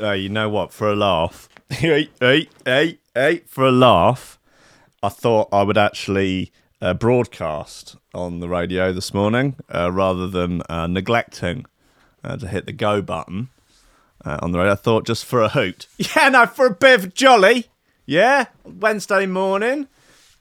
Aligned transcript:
uh, 0.00 0.12
you 0.12 0.28
know 0.28 0.48
what? 0.48 0.72
For 0.72 0.88
a 0.90 0.96
laugh, 0.96 1.48
hey, 1.70 2.08
hey, 2.20 2.48
hey, 2.64 2.98
hey, 3.14 3.42
for 3.46 3.64
a 3.64 3.72
laugh, 3.72 4.38
I 5.02 5.08
thought 5.08 5.48
I 5.52 5.62
would 5.62 5.78
actually 5.78 6.52
uh, 6.80 6.94
broadcast 6.94 7.96
on 8.12 8.40
the 8.40 8.48
radio 8.48 8.92
this 8.92 9.14
morning 9.14 9.56
uh, 9.74 9.90
rather 9.90 10.28
than 10.28 10.62
uh, 10.68 10.86
neglecting 10.86 11.66
uh, 12.22 12.36
to 12.36 12.48
hit 12.48 12.66
the 12.66 12.72
go 12.72 13.00
button 13.02 13.48
uh, 14.24 14.38
on 14.42 14.52
the 14.52 14.58
radio. 14.58 14.72
I 14.72 14.76
thought 14.76 15.06
just 15.06 15.24
for 15.24 15.40
a 15.40 15.48
hoot. 15.48 15.86
Yeah, 16.16 16.28
no, 16.28 16.46
for 16.46 16.66
a 16.66 16.74
bit 16.74 17.04
of 17.04 17.14
jolly. 17.14 17.66
Yeah, 18.06 18.46
Wednesday 18.64 19.24
morning, 19.26 19.88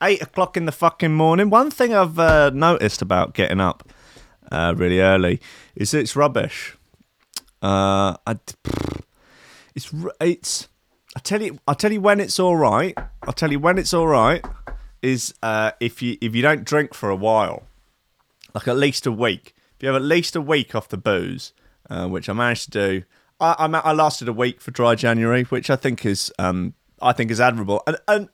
eight 0.02 0.22
o'clock 0.22 0.58
in 0.58 0.66
the 0.66 0.72
fucking 0.74 1.14
morning. 1.14 1.50
One 1.50 1.72
thing 1.72 1.94
I've 1.94 2.18
noticed 2.54 3.02
about 3.02 3.34
getting 3.34 3.62
up 3.62 3.88
really 4.52 5.00
early 5.00 5.40
is 5.76 5.94
it's 5.94 6.16
rubbish. 6.16 6.76
I, 7.62 8.18
it's 9.76 9.94
it's. 10.20 10.68
I 11.16 11.20
tell 11.20 11.42
you, 11.42 11.60
I 11.68 11.74
tell 11.75 11.92
you 11.92 12.02
when 12.02 12.20
it's 12.20 12.39
all 12.39 12.56
right. 12.56 12.97
I'll 13.24 13.34
tell 13.34 13.52
you 13.52 13.60
when 13.60 13.78
it's 13.78 13.93
all 13.93 14.07
right 14.07 14.43
is 15.04 15.36
uh, 15.43 15.71
if 15.80 16.02
you 16.02 16.18
if 16.21 16.34
you 16.34 16.42
don't 16.42 16.64
drink 16.64 16.96
for 16.96 17.10
a 17.10 17.16
while, 17.16 17.64
like 18.56 18.68
at 18.68 18.78
least 18.78 19.06
a 19.06 19.11
week. 19.11 19.54
If 19.75 19.83
you 19.83 19.88
have 19.88 19.96
at 19.97 20.02
least 20.02 20.36
a 20.36 20.42
week 20.42 20.74
off 20.74 20.88
the 20.88 20.97
booze, 20.97 21.54
uh, 21.89 22.07
which 22.07 22.30
I 22.30 22.33
managed 22.33 22.71
to 22.71 22.71
do. 22.71 23.04
I, 23.39 23.56
I 23.60 23.66
I 23.68 23.94
lasted 23.94 24.30
a 24.30 24.33
week 24.33 24.61
for 24.61 24.71
dry 24.71 24.96
January, 24.96 25.44
which 25.44 25.70
I 25.70 25.75
think 25.75 26.05
is 26.05 26.32
um 26.39 26.74
I 27.02 27.11
think 27.11 27.30
is 27.30 27.42
admirable. 27.42 27.83
And 27.86 27.97
and 28.08 28.30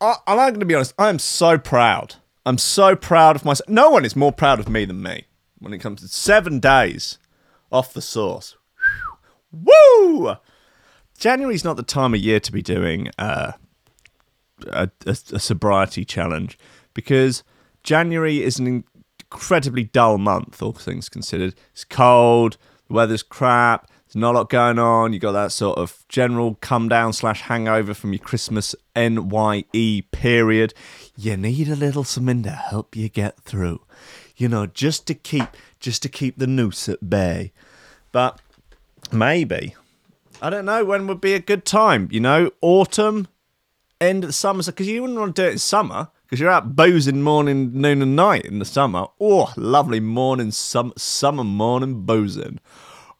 I, 0.00 0.16
I'm 0.26 0.36
going 0.36 0.60
to 0.60 0.66
be 0.66 0.74
honest. 0.74 0.94
I 0.98 1.08
am 1.08 1.18
so 1.18 1.58
proud. 1.58 2.16
I'm 2.46 2.58
so 2.58 2.94
proud 2.94 3.36
of 3.36 3.44
myself. 3.44 3.68
No 3.68 3.90
one 3.90 4.04
is 4.04 4.14
more 4.14 4.32
proud 4.32 4.60
of 4.60 4.68
me 4.68 4.84
than 4.84 5.02
me 5.02 5.24
when 5.58 5.72
it 5.72 5.78
comes 5.78 6.00
to 6.00 6.08
seven 6.08 6.58
days 6.60 7.18
off 7.72 7.92
the 7.92 8.02
sauce. 8.02 8.56
Woo! 9.52 10.34
January's 11.18 11.64
not 11.64 11.76
the 11.76 11.82
time 11.82 12.14
of 12.14 12.20
year 12.20 12.40
to 12.40 12.52
be 12.52 12.62
doing 12.62 13.10
uh, 13.18 13.52
a, 14.68 14.90
a, 15.06 15.10
a 15.10 15.38
sobriety 15.38 16.04
challenge 16.04 16.58
because 16.94 17.42
January 17.82 18.42
is 18.42 18.58
an 18.58 18.84
incredibly 19.30 19.84
dull 19.84 20.18
month, 20.18 20.62
all 20.62 20.72
things 20.72 21.08
considered. 21.08 21.54
It's 21.72 21.84
cold, 21.84 22.56
the 22.88 22.94
weather's 22.94 23.22
crap, 23.22 23.90
there's 24.10 24.20
not 24.20 24.34
a 24.34 24.38
lot 24.38 24.50
going 24.50 24.80
on. 24.80 25.12
You 25.12 25.20
got 25.20 25.32
that 25.32 25.52
sort 25.52 25.78
of 25.78 26.04
general 26.08 26.56
come 26.60 26.88
down 26.88 27.12
slash 27.12 27.42
hangover 27.42 27.94
from 27.94 28.12
your 28.12 28.18
Christmas 28.18 28.74
NYE 28.96 30.02
period. 30.10 30.74
You 31.16 31.36
need 31.36 31.68
a 31.68 31.76
little 31.76 32.02
something 32.02 32.42
to 32.42 32.50
help 32.50 32.96
you 32.96 33.08
get 33.08 33.40
through, 33.42 33.82
you 34.36 34.48
know, 34.48 34.66
just 34.66 35.06
to 35.06 35.14
keep 35.14 35.46
just 35.78 36.02
to 36.02 36.08
keep 36.08 36.38
the 36.38 36.48
noose 36.48 36.88
at 36.88 37.08
bay. 37.08 37.52
But 38.10 38.40
maybe 39.12 39.74
I 40.42 40.48
don't 40.48 40.64
know 40.64 40.84
when 40.84 41.06
would 41.06 41.20
be 41.20 41.34
a 41.34 41.40
good 41.40 41.64
time. 41.64 42.08
You 42.10 42.20
know, 42.20 42.50
autumn, 42.62 43.28
end 44.00 44.24
of 44.24 44.28
the 44.28 44.32
summer, 44.32 44.62
because 44.62 44.88
you 44.88 45.02
wouldn't 45.02 45.18
want 45.18 45.36
to 45.36 45.42
do 45.42 45.48
it 45.48 45.52
in 45.52 45.58
summer 45.58 46.08
because 46.22 46.40
you're 46.40 46.50
out 46.50 46.76
boozing 46.76 47.22
morning, 47.22 47.72
noon, 47.74 48.00
and 48.00 48.16
night 48.16 48.46
in 48.46 48.58
the 48.58 48.64
summer. 48.64 49.06
Oh, 49.20 49.52
lovely 49.56 50.00
morning, 50.00 50.50
sum- 50.52 50.94
summer 50.96 51.44
morning 51.44 52.02
boozing. 52.02 52.60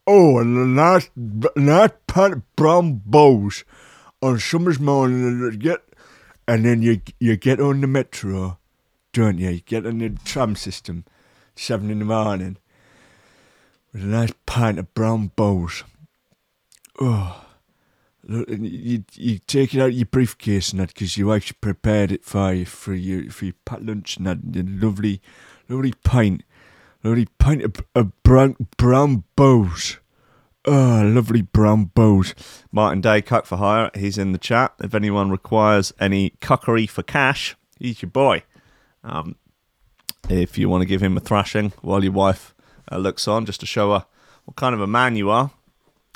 Oh, 0.06 0.38
and 0.38 0.56
a 0.56 0.66
nice, 0.66 1.10
nice 1.56 1.90
of 2.16 2.56
brown 2.56 3.02
bowls 3.04 3.64
on 4.22 4.38
summer's 4.38 4.80
morning, 4.80 5.24
and 5.24 5.60
get, 5.60 5.82
and 6.48 6.64
then 6.64 6.82
you 6.82 7.00
you 7.18 7.36
get 7.36 7.60
on 7.60 7.80
the 7.82 7.86
metro, 7.86 8.58
don't 9.12 9.38
you? 9.38 9.50
You 9.50 9.60
get 9.60 9.86
on 9.86 9.98
the 9.98 10.10
tram 10.24 10.56
system, 10.56 11.04
seven 11.54 11.90
in 11.90 11.98
the 11.98 12.04
morning, 12.06 12.56
with 13.92 14.02
a 14.02 14.06
nice 14.06 14.32
pint 14.46 14.78
of 14.78 14.92
brown 14.94 15.28
bowls. 15.36 15.84
Oh. 17.00 17.46
Look, 18.22 18.48
you 18.50 19.04
you 19.14 19.38
take 19.38 19.74
it 19.74 19.80
out 19.80 19.88
of 19.88 19.94
your 19.94 20.06
briefcase 20.06 20.70
and 20.70 20.80
that 20.80 20.94
because 20.94 21.16
you 21.16 21.32
actually 21.32 21.56
prepared 21.60 22.12
it 22.12 22.24
for 22.24 22.52
you 22.52 22.64
for 22.66 22.94
your 22.94 23.30
for 23.30 23.46
your 23.46 23.54
lunch 23.80 24.18
and 24.18 24.26
that 24.26 24.38
and 24.38 24.80
lovely 24.80 25.20
lovely 25.68 25.94
pint 26.04 26.44
lovely 27.02 27.26
pint 27.38 27.62
of, 27.62 27.74
of 27.94 28.22
brown 28.22 28.56
brown 28.76 29.24
bows. 29.36 29.98
Oh, 30.66 31.02
lovely 31.02 31.40
brown 31.40 31.86
bows. 31.86 32.34
Martin 32.70 33.00
Day, 33.00 33.22
Cuck 33.22 33.46
for 33.46 33.56
Hire. 33.56 33.90
He's 33.94 34.18
in 34.18 34.32
the 34.32 34.38
chat. 34.38 34.74
If 34.80 34.94
anyone 34.94 35.30
requires 35.30 35.92
any 35.98 36.30
cuckery 36.42 36.88
for 36.88 37.02
cash, 37.02 37.56
he's 37.78 38.02
your 38.02 38.10
boy. 38.10 38.42
Um, 39.02 39.36
if 40.28 40.58
you 40.58 40.68
want 40.68 40.82
to 40.82 40.86
give 40.86 41.02
him 41.02 41.16
a 41.16 41.20
thrashing 41.20 41.72
while 41.80 42.04
your 42.04 42.12
wife 42.12 42.54
uh, 42.90 42.98
looks 42.98 43.28
on, 43.28 43.46
just 43.46 43.60
to 43.60 43.66
show 43.66 43.92
her 43.92 44.06
what 44.44 44.56
kind 44.56 44.74
of 44.74 44.80
a 44.80 44.86
man 44.86 45.16
you 45.16 45.30
are, 45.30 45.50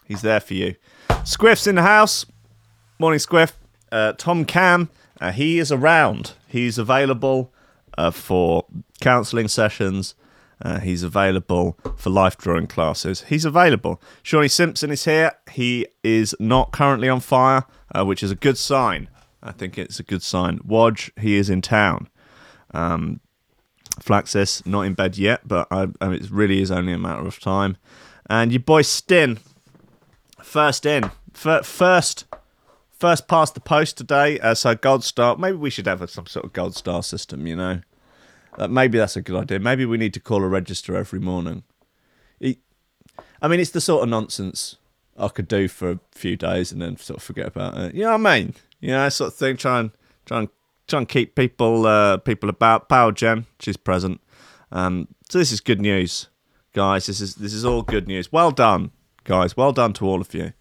he's 0.05 0.23
there 0.23 0.41
for 0.41 0.55
you. 0.55 0.75
Squiff's 1.09 1.67
in 1.67 1.77
the 1.77 1.83
house. 1.83 2.27
Morning, 2.99 3.19
Squiff. 3.19 3.53
Uh, 3.93 4.13
Tom 4.13 4.45
Cam, 4.45 4.91
uh, 5.21 5.31
he 5.31 5.59
is 5.59 5.71
around. 5.71 6.33
He's 6.49 6.79
available 6.79 7.53
uh, 7.97 8.11
for 8.11 8.65
counselling 9.01 9.49
sessions. 9.49 10.15
Uh, 10.61 10.81
he's 10.81 11.03
available 11.03 11.79
for 11.97 12.11
life 12.11 12.37
drawing 12.37 12.67
classes. 12.67 13.25
He's 13.29 13.45
available. 13.45 14.01
Shawnee 14.23 14.49
Simpson 14.49 14.91
is 14.91 15.05
here. 15.05 15.33
He 15.51 15.87
is 16.03 16.35
not 16.41 16.73
currently 16.73 17.09
on 17.09 17.21
fire, 17.21 17.65
uh, 17.95 18.05
which 18.05 18.23
is 18.23 18.31
a 18.31 18.37
good 18.37 18.59
sign. 18.59 19.09
I 19.43 19.53
think 19.53 19.77
it's 19.77 20.01
a 20.01 20.05
good 20.05 20.23
sign. 20.23 20.59
Wodge, 20.65 21.11
he 21.21 21.37
is 21.37 21.51
in 21.51 21.61
town. 21.61 22.09
Um, 22.73 23.21
Flaxis, 24.01 24.65
not 24.67 24.83
in 24.83 24.95
bed 24.95 25.17
yet, 25.17 25.47
but 25.47 25.69
I, 25.71 25.89
I 26.01 26.09
mean, 26.09 26.23
it 26.23 26.31
really 26.31 26.61
is 26.61 26.71
only 26.71 26.93
a 26.93 26.99
matter 26.99 27.27
of 27.27 27.39
time. 27.41 27.77
And 28.29 28.53
your 28.53 28.61
boy 28.61 28.83
Stin, 28.83 29.39
first 30.43 30.87
in, 30.87 31.11
Fir- 31.33 31.63
first, 31.63 32.27
first 32.99 33.29
past 33.29 33.55
the 33.55 33.61
post 33.61 33.99
today. 33.99 34.39
Uh, 34.41 34.55
so 34.55 34.75
gold 34.75 35.05
star. 35.05 35.37
Maybe 35.37 35.57
we 35.57 35.71
should 35.71 35.87
have 35.87 36.09
some 36.11 36.27
sort 36.27 36.45
of 36.45 36.53
gold 36.53 36.77
star 36.77 37.03
system. 37.03 37.47
You 37.47 37.57
know, 37.57 37.81
uh, 38.59 38.69
maybe 38.69 38.99
that's 38.99 39.17
a 39.17 39.23
good 39.23 39.37
idea. 39.37 39.59
Maybe 39.59 39.85
we 39.85 39.99
need 39.99 40.15
to 40.15 40.21
call 40.21 40.43
a 40.43 40.49
register 40.49 40.97
every 40.97 41.21
morning. 41.21 41.65
I 43.43 43.49
mean, 43.49 43.61
it's 43.61 43.71
the 43.71 43.81
sort 43.81 44.03
of 44.03 44.09
nonsense 44.09 44.77
I 45.19 45.29
could 45.29 45.49
do 45.49 45.69
for 45.69 45.91
a 45.91 46.01
few 46.13 46.37
days 46.37 46.73
and 46.73 46.81
then 46.81 46.97
sort 46.97 47.19
of 47.19 47.23
forget 47.23 47.47
about 47.47 47.77
it. 47.77 47.95
You 47.95 48.05
know 48.05 48.17
what 48.17 48.27
I 48.27 48.39
mean? 48.39 48.55
You 48.81 48.91
know, 48.91 49.09
sort 49.09 49.29
of 49.29 49.35
thing. 49.35 49.57
Try 49.57 49.81
and 49.81 49.91
try 50.25 50.39
and 50.41 50.49
try 50.89 50.99
and 50.99 51.09
keep 51.09 51.35
people 51.35 51.87
uh, 51.87 52.19
people 52.19 52.49
about. 52.49 52.89
Power 52.89 53.13
Jen, 53.13 53.47
she's 53.61 53.77
present. 53.77 54.21
Um, 54.73 55.09
so 55.29 55.39
this 55.39 55.53
is 55.53 55.61
good 55.61 55.81
news, 55.81 56.29
guys. 56.73 57.07
This 57.07 57.21
is 57.21 57.37
this 57.37 57.53
is 57.53 57.65
all 57.65 57.83
good 57.83 58.09
news. 58.09 58.33
Well 58.33 58.51
done, 58.51 58.91
guys. 59.25 59.57
Well 59.57 59.73
done 59.73 59.93
to 59.95 60.07
all 60.07 60.21
of 60.21 60.35
you 60.35 60.53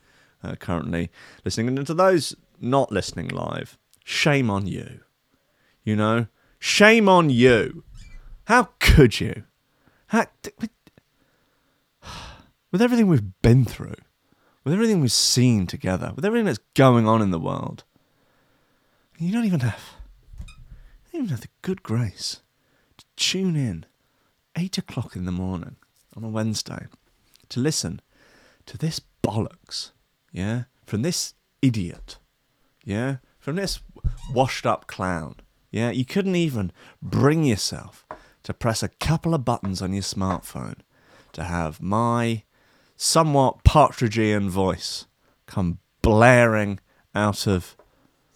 uh, 0.43 0.55
currently 0.55 1.09
listening, 1.45 1.77
and 1.77 1.87
to 1.87 1.93
those 1.93 2.35
not 2.59 2.91
listening 2.91 3.29
live. 3.29 3.77
Shame 4.03 4.49
on 4.49 4.67
you. 4.67 5.01
You 5.83 5.95
know, 5.95 6.27
shame 6.59 7.09
on 7.09 7.29
you. 7.29 7.83
How 8.45 8.69
could 8.79 9.19
you? 9.19 9.43
How, 10.07 10.25
with 12.71 12.81
everything 12.81 13.07
we've 13.07 13.41
been 13.41 13.65
through, 13.65 13.95
with 14.63 14.73
everything 14.73 15.01
we've 15.01 15.11
seen 15.11 15.67
together, 15.67 16.11
with 16.15 16.25
everything 16.25 16.45
that's 16.45 16.59
going 16.73 17.07
on 17.07 17.21
in 17.21 17.31
the 17.31 17.39
world, 17.39 17.83
you 19.17 19.31
don't 19.31 19.45
even 19.45 19.61
have, 19.61 19.81
don't 21.13 21.25
even 21.25 21.29
have 21.29 21.41
the 21.41 21.47
good 21.61 21.83
grace 21.83 22.41
to 22.97 23.05
tune 23.15 23.55
in 23.55 23.85
eight 24.57 24.77
o'clock 24.79 25.15
in 25.15 25.25
the 25.25 25.31
morning 25.31 25.75
on 26.17 26.23
a 26.23 26.29
Wednesday 26.29 26.87
to 27.49 27.59
listen 27.59 28.01
to 28.65 28.77
this 28.77 28.99
bollocks, 29.21 29.91
yeah, 30.31 30.63
from 30.85 31.03
this 31.03 31.35
idiot, 31.61 32.17
yeah, 32.83 33.17
from 33.39 33.57
this 33.57 33.79
washed 34.33 34.65
up 34.65 34.87
clown, 34.87 35.35
yeah. 35.69 35.91
You 35.91 36.05
couldn't 36.05 36.35
even 36.35 36.71
bring 37.01 37.43
yourself 37.43 38.05
to 38.43 38.53
press 38.53 38.81
a 38.81 38.89
couple 38.89 39.35
of 39.35 39.45
buttons 39.45 39.81
on 39.81 39.93
your 39.93 40.03
smartphone 40.03 40.79
to 41.33 41.43
have 41.43 41.81
my 41.81 42.43
somewhat 42.95 43.63
partridgean 43.63 44.49
voice 44.49 45.05
come 45.45 45.79
blaring 46.01 46.79
out 47.13 47.47
of 47.47 47.75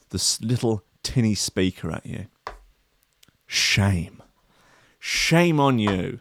this 0.10 0.40
little 0.42 0.84
tinny 1.04 1.36
speaker 1.36 1.92
at 1.92 2.06
you. 2.06 2.28
Shame. 3.48 4.22
Shame 5.00 5.60
on 5.60 5.80
you. 5.80 6.20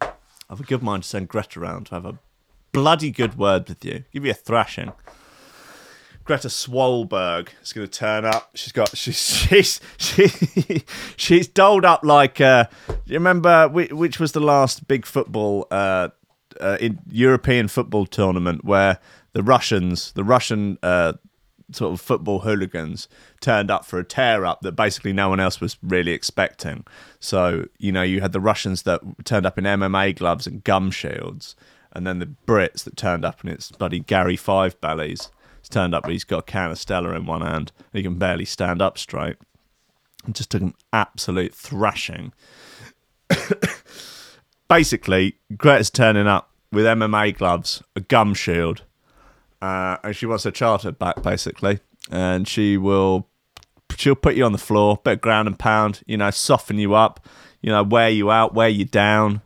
I've 0.00 0.60
a 0.60 0.64
good 0.64 0.82
mind 0.82 1.02
to 1.02 1.08
send 1.08 1.28
Greta 1.28 1.60
around 1.60 1.86
to 1.86 1.94
have 1.94 2.06
a 2.06 2.18
bloody 2.72 3.10
good 3.10 3.38
word 3.38 3.68
with 3.68 3.84
you. 3.84 4.04
Give 4.12 4.24
you 4.24 4.30
a 4.30 4.34
thrashing. 4.34 4.92
Greta 6.24 6.48
Swolberg 6.48 7.48
is 7.62 7.74
going 7.74 7.86
to 7.86 7.98
turn 7.98 8.24
up. 8.24 8.50
She's 8.54 8.72
got 8.72 8.96
she's 8.96 9.18
she's 9.18 9.80
she, 9.98 10.84
she's 11.16 11.48
dolled 11.48 11.84
up 11.84 12.02
like. 12.02 12.40
Uh, 12.40 12.66
you 13.04 13.14
remember 13.14 13.68
which, 13.68 14.18
was 14.18 14.32
the 14.32 14.40
last 14.40 14.88
big 14.88 15.04
football 15.04 15.66
uh, 15.70 16.08
uh, 16.60 16.78
European 17.10 17.68
football 17.68 18.06
tournament 18.06 18.64
where 18.64 18.98
the 19.34 19.42
Russians, 19.42 20.12
the 20.12 20.24
Russian 20.24 20.78
uh, 20.82 21.14
sort 21.74 21.92
of 21.92 22.00
football 22.00 22.40
hooligans, 22.40 23.08
turned 23.40 23.70
up 23.70 23.84
for 23.84 23.98
a 23.98 24.04
tear 24.04 24.44
up 24.44 24.60
that 24.62 24.72
basically 24.72 25.12
no 25.12 25.28
one 25.28 25.40
else 25.40 25.60
was 25.60 25.76
really 25.82 26.12
expecting. 26.12 26.84
So 27.20 27.66
you 27.78 27.92
know 27.92 28.02
you 28.02 28.20
had 28.20 28.32
the 28.32 28.40
Russians 28.40 28.82
that 28.82 29.00
turned 29.24 29.46
up 29.46 29.58
in 29.58 29.64
MMA 29.64 30.16
gloves 30.16 30.46
and 30.46 30.64
gum 30.64 30.90
shields. 30.90 31.56
and 31.92 32.06
then 32.06 32.18
the 32.18 32.34
Brits 32.46 32.82
that 32.84 32.96
turned 32.96 33.24
up 33.24 33.40
and 33.42 33.50
it's 33.50 33.70
bloody 33.70 34.00
Gary 34.00 34.36
Five 34.36 34.80
Bellies. 34.80 35.30
He's 35.60 35.68
turned 35.70 35.94
up, 35.94 36.02
but 36.02 36.12
he's 36.12 36.24
got 36.24 36.40
a 36.40 36.42
can 36.42 36.72
of 36.72 36.78
Stella 36.78 37.14
in 37.14 37.24
one 37.24 37.40
hand. 37.40 37.72
And 37.78 37.98
he 37.98 38.02
can 38.02 38.18
barely 38.18 38.44
stand 38.44 38.82
up 38.82 38.98
straight. 38.98 39.36
And 40.26 40.34
just 40.34 40.50
took 40.50 40.60
an 40.60 40.74
absolute 40.92 41.54
thrashing. 41.54 42.34
Basically, 44.68 45.38
Greta's 45.56 45.88
turning 45.88 46.26
up 46.26 46.50
with 46.70 46.84
MMA 46.84 47.34
gloves, 47.38 47.82
a 47.96 48.00
gum 48.00 48.34
shield, 48.34 48.82
uh, 49.64 49.96
and 50.04 50.14
she 50.14 50.26
wants 50.26 50.44
her 50.44 50.50
childhood 50.50 50.98
back, 50.98 51.22
basically. 51.22 51.80
And 52.10 52.46
she 52.46 52.76
will, 52.76 53.26
she'll 53.96 54.14
put 54.14 54.34
you 54.34 54.44
on 54.44 54.52
the 54.52 54.58
floor, 54.58 55.00
bit 55.02 55.14
of 55.14 55.20
ground 55.22 55.48
and 55.48 55.58
pound, 55.58 56.02
you 56.06 56.18
know, 56.18 56.30
soften 56.30 56.78
you 56.78 56.92
up, 56.92 57.26
you 57.62 57.70
know, 57.70 57.82
wear 57.82 58.10
you 58.10 58.30
out, 58.30 58.52
wear 58.52 58.68
you 58.68 58.84
down, 58.84 59.40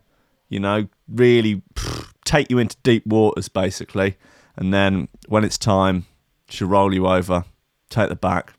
you 0.49 0.59
know, 0.59 0.87
really 1.07 1.61
pff, 1.73 2.11
take 2.25 2.51
you 2.51 2.57
into 2.57 2.75
deep 2.83 3.05
waters, 3.05 3.47
basically. 3.47 4.17
And 4.57 4.73
then 4.73 5.07
when 5.29 5.45
it's 5.45 5.57
time, 5.57 6.05
she'll 6.49 6.67
roll 6.67 6.93
you 6.93 7.07
over, 7.07 7.45
take 7.89 8.09
the 8.09 8.15
back, 8.15 8.51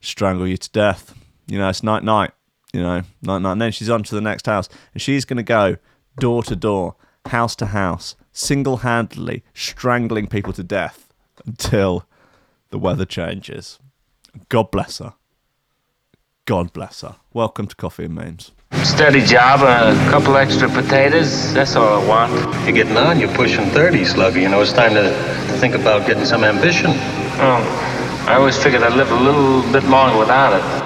strangle 0.00 0.46
you 0.46 0.56
to 0.56 0.70
death. 0.70 1.14
You 1.46 1.58
know, 1.58 1.68
it's 1.68 1.82
night 1.82 2.02
night. 2.02 2.30
You 2.72 2.82
know, 2.82 3.02
night 3.20 3.42
night. 3.42 3.52
And 3.52 3.60
then 3.60 3.72
she's 3.72 3.90
on 3.90 4.04
to 4.04 4.14
the 4.14 4.22
next 4.22 4.46
house, 4.46 4.70
and 4.94 5.02
she's 5.02 5.26
going 5.26 5.36
to 5.36 5.42
go 5.42 5.76
door 6.18 6.42
to 6.44 6.56
door, 6.56 6.96
house 7.28 7.56
to 7.56 7.66
house, 7.66 8.16
single 8.32 8.78
handedly 8.78 9.42
strangling 9.54 10.26
people 10.26 10.52
to 10.52 10.62
death 10.62 11.12
until 11.44 12.06
the 12.70 12.78
weather 12.78 13.04
changes. 13.04 13.78
God 14.48 14.70
bless 14.70 14.98
her. 14.98 15.14
God 16.44 16.72
bless 16.72 17.00
her. 17.00 17.16
Welcome 17.32 17.66
to 17.66 17.74
Coffee 17.74 18.04
and 18.04 18.14
Memes. 18.14 18.52
Steady 18.84 19.20
job, 19.20 19.62
a 19.62 19.94
couple 20.10 20.36
extra 20.36 20.68
potatoes. 20.68 21.52
That's 21.54 21.74
all 21.74 22.00
I 22.02 22.06
want. 22.06 22.32
You're 22.64 22.72
getting 22.72 22.96
on. 22.96 23.18
You're 23.18 23.34
pushing 23.34 23.66
30, 23.70 24.04
Slugger. 24.04 24.38
You 24.40 24.48
know, 24.48 24.60
it's 24.60 24.72
time 24.72 24.94
to, 24.94 25.02
to 25.02 25.58
think 25.58 25.74
about 25.74 26.06
getting 26.06 26.24
some 26.24 26.44
ambition. 26.44 26.90
Oh, 27.38 28.24
I 28.28 28.34
always 28.34 28.60
figured 28.62 28.82
I'd 28.82 28.92
live 28.92 29.10
a 29.10 29.16
little 29.16 29.62
bit 29.72 29.84
longer 29.84 30.18
without 30.18 30.52
it. 30.52 30.85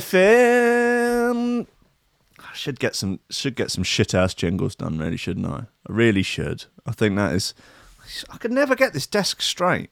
Film. 0.00 1.66
I 2.38 2.54
should 2.54 2.80
get 2.80 2.96
some 2.96 3.20
should 3.28 3.54
get 3.54 3.70
some 3.70 3.84
shit 3.84 4.14
ass 4.14 4.32
jingles 4.32 4.74
done, 4.74 4.96
really, 4.96 5.18
shouldn't 5.18 5.44
I? 5.46 5.66
I 5.86 5.92
really 5.92 6.22
should. 6.22 6.64
I 6.86 6.92
think 6.92 7.16
that 7.16 7.34
is. 7.34 7.52
I 8.30 8.38
could 8.38 8.50
never 8.50 8.74
get 8.74 8.94
this 8.94 9.06
desk 9.06 9.42
straight. 9.42 9.90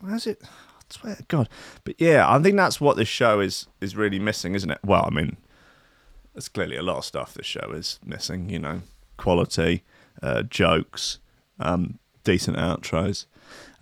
Where's 0.00 0.26
it? 0.26 0.42
I 0.42 0.48
swear 0.90 1.14
to 1.14 1.22
God. 1.28 1.48
But 1.84 2.00
yeah, 2.00 2.28
I 2.28 2.42
think 2.42 2.56
that's 2.56 2.80
what 2.80 2.96
this 2.96 3.06
show 3.06 3.38
is 3.38 3.68
is 3.80 3.94
really 3.94 4.18
missing, 4.18 4.56
isn't 4.56 4.70
it? 4.70 4.80
Well, 4.84 5.04
I 5.06 5.14
mean, 5.14 5.36
there's 6.34 6.48
clearly 6.48 6.76
a 6.76 6.82
lot 6.82 6.98
of 6.98 7.04
stuff 7.04 7.34
this 7.34 7.46
show 7.46 7.70
is 7.70 8.00
missing. 8.04 8.50
You 8.50 8.58
know, 8.58 8.82
quality, 9.16 9.84
uh, 10.20 10.42
jokes, 10.42 11.20
um, 11.60 12.00
decent 12.24 12.56
outros. 12.56 13.26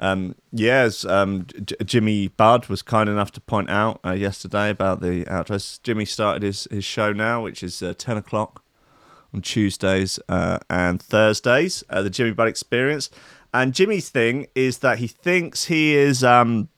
Um, 0.01 0.35
yes, 0.51 1.05
um, 1.05 1.47
J- 1.63 1.77
Jimmy 1.85 2.29
Budd 2.29 2.69
was 2.69 2.81
kind 2.81 3.09
enough 3.09 3.31
to 3.33 3.41
point 3.41 3.69
out 3.69 4.01
uh, 4.05 4.13
yesterday 4.13 4.71
about 4.71 5.01
the 5.03 5.27
outros. 5.27 5.81
Jimmy 5.83 6.07
started 6.07 6.43
his, 6.43 6.67
his 6.71 6.87
show 6.87 7.13
now, 7.13 7.43
which 7.43 7.63
is 7.63 7.83
uh, 7.83 7.93
10 7.97 8.17
o'clock 8.17 8.65
on 9.35 9.43
Tuesdays 9.43 10.19
uh, 10.29 10.59
and 10.71 11.03
Thursdays, 11.03 11.85
uh, 11.91 12.01
the 12.01 12.09
Jimmy 12.09 12.33
Budd 12.33 12.49
Experience. 12.49 13.11
And 13.53 13.75
Jimmy's 13.75 14.09
thing 14.09 14.47
is 14.55 14.79
that 14.79 14.99
he 14.99 15.07
thinks 15.07 15.67
he 15.67 15.95
is, 15.95 16.25
um, 16.25 16.71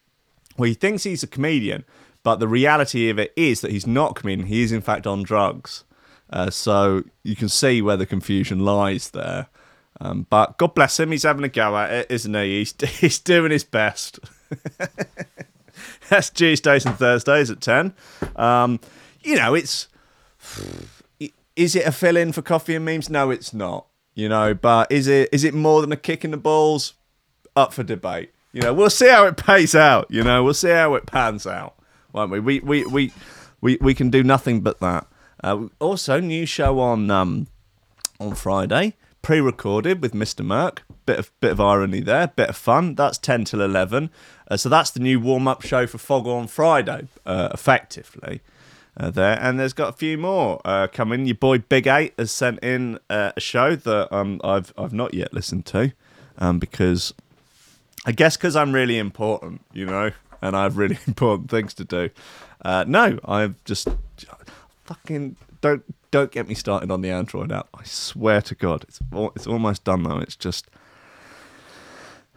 well, 0.59 0.67
he 0.67 0.75
thinks 0.75 1.05
he's 1.05 1.23
a 1.23 1.29
comedian, 1.29 1.85
but 2.25 2.41
the 2.41 2.49
reality 2.49 3.09
of 3.09 3.21
it 3.21 3.33
is 3.37 3.61
that 3.61 3.71
he's 3.71 3.87
not 3.87 4.17
comedian. 4.17 4.49
He 4.49 4.63
is, 4.63 4.73
in 4.73 4.81
fact, 4.81 5.07
on 5.07 5.23
drugs. 5.23 5.85
Uh, 6.29 6.51
so 6.51 7.05
you 7.23 7.37
can 7.37 7.49
see 7.49 7.81
where 7.83 7.97
the 7.97 8.07
confusion 8.07 8.61
lies 8.65 9.11
there. 9.11 9.47
Um, 10.00 10.27
but 10.29 10.59
God 10.59 10.75
bless 10.75 10.99
him, 10.99 11.12
he's 11.12 11.23
having 11.23 11.44
a 11.44 11.49
go 11.49 11.77
at 11.77 11.93
it, 11.93 12.06
isn't 12.11 12.35
he? 12.35 12.59
He's, 12.59 12.75
he's 13.00 13.19
doing 13.19 13.50
his 13.50 13.65
best. 13.65 14.19
That's 16.09 16.31
Tuesdays 16.31 16.85
and 16.85 16.97
Thursdays 16.97 17.50
at 17.50 17.61
10. 17.61 17.94
Um, 18.37 18.81
you 19.23 19.37
know, 19.37 19.55
it's. 19.55 19.89
Is 21.55 21.77
it 21.77 21.87
a 21.87 21.93
fill 21.93 22.17
in 22.17 22.33
for 22.33 22.43
coffee 22.43 22.75
and 22.75 22.85
memes? 22.85 23.09
No, 23.09 23.31
it's 23.31 23.55
not. 23.55 23.87
You 24.15 24.29
know, 24.29 24.53
but 24.53 24.91
is 24.93 25.06
it 25.06 25.31
is 25.33 25.44
it 25.44 25.55
more 25.55 25.81
than 25.81 25.93
a 25.93 25.97
kick 25.97 26.25
in 26.25 26.33
the 26.33 26.37
balls? 26.37 26.94
Up 27.55 27.73
for 27.73 27.83
debate. 27.83 28.33
You 28.53 28.61
know, 28.61 28.75
we'll 28.75 28.91
see 28.91 29.09
how 29.09 29.27
it 29.27 29.37
pays 29.37 29.75
out. 29.75 30.06
You 30.11 30.23
know, 30.23 30.43
we'll 30.44 30.55
see 30.55 30.71
how 30.71 30.94
it 30.94 31.06
pans 31.06 31.47
out, 31.47 31.75
won't 32.12 32.31
we? 32.31 32.41
We 32.41 32.61
we 32.61 32.85
we 32.85 33.12
we, 33.61 33.79
we 33.81 33.94
can 33.94 34.11
do 34.11 34.23
nothing 34.23 34.61
but 34.61 34.81
that. 34.81 35.06
Uh, 35.43 35.69
also, 35.81 36.21
new 36.21 36.44
show 36.44 36.79
on 36.81 37.11
um, 37.11 37.47
on 38.21 38.35
Friday, 38.35 38.94
pre-recorded 39.23 40.03
with 40.03 40.13
Mr. 40.13 40.45
Merck. 40.45 40.79
Bit 41.07 41.19
of 41.19 41.41
bit 41.41 41.53
of 41.53 41.61
irony 41.61 42.01
there, 42.01 42.29
bit 42.29 42.51
of 42.51 42.57
fun. 42.57 42.95
That's 42.95 43.19
ten 43.19 43.45
till 43.45 43.61
eleven. 43.61 44.11
Uh, 44.49 44.57
so 44.57 44.69
that's 44.69 44.91
the 44.91 45.01
new 45.01 45.19
warm-up 45.19 45.63
show 45.63 45.87
for 45.87 45.99
Fog 45.99 46.27
on 46.27 46.47
Friday, 46.47 47.09
uh, 47.25 47.49
effectively. 47.53 48.41
Uh, 48.95 49.11
there 49.11 49.39
and 49.41 49.59
there's 49.59 49.73
got 49.73 49.89
a 49.89 49.97
few 49.97 50.19
more 50.19 50.61
uh, 50.65 50.87
coming. 50.87 51.25
Your 51.25 51.35
boy 51.35 51.59
Big 51.59 51.87
Eight 51.87 52.13
has 52.19 52.31
sent 52.31 52.59
in 52.63 52.99
uh, 53.09 53.33
a 53.37 53.41
show 53.41 53.75
that 53.75 54.15
um, 54.15 54.41
I've 54.45 54.73
I've 54.77 54.93
not 54.93 55.15
yet 55.15 55.33
listened 55.33 55.65
to, 55.67 55.93
um, 56.39 56.59
because 56.59 57.15
I 58.05 58.13
guess 58.13 58.37
because 58.37 58.55
I'm 58.55 58.73
really 58.73 58.99
important, 58.99 59.63
you 59.73 59.87
know, 59.87 60.11
and 60.43 60.57
I 60.57 60.65
have 60.65 60.77
really 60.77 60.99
important 61.07 61.51
things 61.51 61.73
to 61.75 61.85
do. 61.85 62.11
Uh, 62.65 62.85
no, 62.87 63.19
I've 63.25 63.55
just 63.65 63.89
fucking 64.85 65.37
don't 65.63 65.83
don't 66.12 66.31
get 66.31 66.47
me 66.47 66.55
started 66.55 66.93
on 66.93 67.00
the 67.00 67.11
Android 67.11 67.50
app. 67.50 67.69
I 67.75 67.82
swear 67.82 68.41
to 68.43 68.55
God, 68.55 68.85
it's 68.85 69.00
al- 69.12 69.32
it's 69.35 69.49
almost 69.49 69.82
done 69.82 70.05
though. 70.05 70.19
It's 70.19 70.37
just 70.37 70.70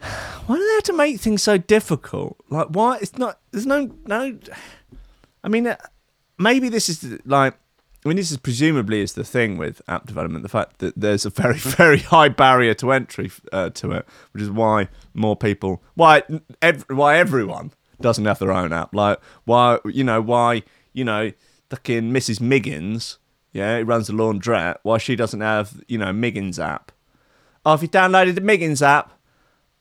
why 0.46 0.56
do 0.56 0.62
they 0.66 0.74
have 0.74 0.82
to 0.84 0.92
make 0.94 1.20
things 1.20 1.44
so 1.44 1.56
difficult? 1.58 2.36
Like 2.50 2.68
why? 2.68 2.98
It's 3.00 3.16
not. 3.16 3.38
There's 3.52 3.66
no 3.66 3.92
no. 4.06 4.36
I 5.44 5.48
mean, 5.48 5.68
uh, 5.68 5.76
maybe 6.38 6.68
this 6.68 6.88
is 6.88 7.20
like. 7.24 7.54
I 8.04 8.08
mean, 8.08 8.18
this 8.18 8.30
is 8.30 8.36
presumably 8.36 9.00
is 9.00 9.14
the 9.14 9.24
thing 9.24 9.58
with 9.58 9.82
app 9.88 10.06
development, 10.06 10.44
the 10.44 10.48
fact 10.48 10.78
that 10.78 10.94
there's 10.96 11.26
a 11.26 11.30
very, 11.30 11.54
very 11.58 11.98
high 11.98 12.28
barrier 12.28 12.72
to 12.74 12.92
entry 12.92 13.32
uh, 13.50 13.70
to 13.70 13.90
it, 13.90 14.06
which 14.30 14.44
is 14.44 14.50
why 14.50 14.88
more 15.12 15.34
people, 15.34 15.82
why, 15.94 16.22
ev- 16.62 16.84
why 16.88 17.16
everyone 17.16 17.72
doesn't 18.00 18.24
have 18.24 18.38
their 18.38 18.52
own 18.52 18.72
app. 18.72 18.94
Like, 18.94 19.18
why, 19.44 19.80
you 19.84 20.04
know, 20.04 20.20
why, 20.20 20.62
you 20.92 21.04
know, 21.04 21.32
fucking 21.68 22.12
Mrs. 22.12 22.40
Miggins, 22.40 23.18
yeah, 23.56 23.78
who 23.78 23.84
runs 23.86 24.08
the 24.08 24.12
laundrette, 24.12 24.76
why 24.82 24.98
she 24.98 25.16
doesn't 25.16 25.40
have, 25.40 25.82
you 25.88 25.96
know, 25.96 26.12
Miggins 26.12 26.58
app. 26.58 26.92
Oh, 27.64 27.72
if 27.72 27.80
you 27.80 27.88
downloaded 27.88 28.34
the 28.34 28.42
Miggins 28.42 28.82
app, 28.82 29.14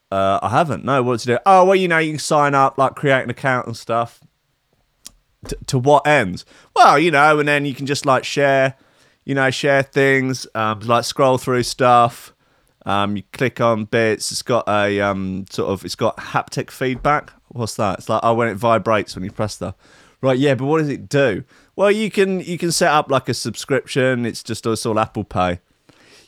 uh, 0.09 0.39
I 0.41 0.49
haven't. 0.49 0.85
No, 0.85 1.03
what's 1.03 1.25
it 1.25 1.27
do? 1.27 1.37
Oh, 1.45 1.65
well, 1.65 1.75
you 1.75 1.89
know, 1.89 1.97
you 1.97 2.13
can 2.13 2.19
sign 2.19 2.55
up, 2.55 2.77
like 2.77 2.95
create 2.95 3.23
an 3.23 3.29
account 3.29 3.67
and 3.67 3.75
stuff. 3.75 4.21
T- 5.45 5.57
to 5.67 5.77
what 5.77 6.07
ends? 6.07 6.45
Well, 6.73 6.97
you 6.97 7.11
know, 7.11 7.37
and 7.37 7.49
then 7.49 7.65
you 7.65 7.75
can 7.75 7.85
just 7.85 8.05
like 8.05 8.23
share, 8.23 8.75
you 9.25 9.35
know, 9.35 9.51
share 9.51 9.83
things, 9.83 10.47
um, 10.55 10.79
like 10.79 11.03
scroll 11.03 11.37
through 11.37 11.63
stuff. 11.63 12.33
Um, 12.85 13.17
you 13.17 13.23
click 13.33 13.59
on 13.59 13.83
bits. 13.83 14.31
It's 14.31 14.41
got 14.41 14.69
a 14.69 15.01
um, 15.01 15.47
sort 15.49 15.69
of, 15.69 15.83
it's 15.83 15.95
got 15.95 16.15
haptic 16.15 16.71
feedback. 16.71 17.33
What's 17.49 17.75
that? 17.75 17.99
It's 17.99 18.07
like 18.07 18.21
oh, 18.23 18.35
when 18.35 18.47
it 18.47 18.55
vibrates 18.55 19.15
when 19.15 19.25
you 19.25 19.31
press 19.31 19.55
stuff. 19.55 19.75
Right, 20.25 20.39
yeah, 20.39 20.55
but 20.55 20.65
what 20.65 20.79
does 20.79 20.89
it 20.89 21.07
do? 21.07 21.43
Well, 21.75 21.91
you 21.91 22.09
can 22.09 22.39
you 22.39 22.57
can 22.57 22.71
set 22.71 22.91
up 22.91 23.11
like 23.11 23.29
a 23.29 23.33
subscription. 23.35 24.25
It's 24.25 24.41
just 24.41 24.65
it's 24.65 24.83
all 24.83 24.97
Apple 24.97 25.23
Pay. 25.23 25.59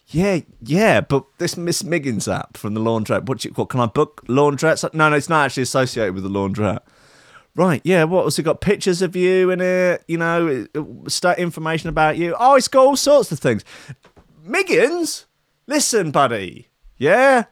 Yeah, 0.09 0.41
yeah, 0.61 1.01
but 1.01 1.25
this 1.39 1.57
Miss 1.57 1.83
Miggins 1.83 2.27
app 2.27 2.57
from 2.57 2.75
the 2.75 2.79
laundrette. 2.79 3.25
What, 3.25 3.43
you, 3.43 3.49
what 3.55 3.69
can 3.69 3.79
I 3.79 3.87
book 3.87 4.23
laundrettes? 4.27 4.93
No, 4.93 5.09
no, 5.09 5.15
it's 5.15 5.29
not 5.29 5.45
actually 5.45 5.63
associated 5.63 6.13
with 6.13 6.21
the 6.21 6.29
laundrette. 6.29 6.81
Right, 7.55 7.81
yeah. 7.83 8.03
What 8.03 8.25
has 8.25 8.37
it 8.37 8.43
got? 8.43 8.61
Pictures 8.61 9.01
of 9.01 9.15
you 9.15 9.49
in 9.49 9.61
it? 9.61 10.03
You 10.07 10.19
know, 10.19 10.67
information 11.35 11.89
about 11.89 12.17
you. 12.17 12.35
Oh, 12.39 12.53
it's 12.53 12.67
got 12.67 12.85
all 12.85 12.95
sorts 12.95 13.31
of 13.31 13.39
things. 13.39 13.65
Miggins, 14.43 15.25
listen, 15.65 16.11
buddy. 16.11 16.67
Yeah, 16.99 17.45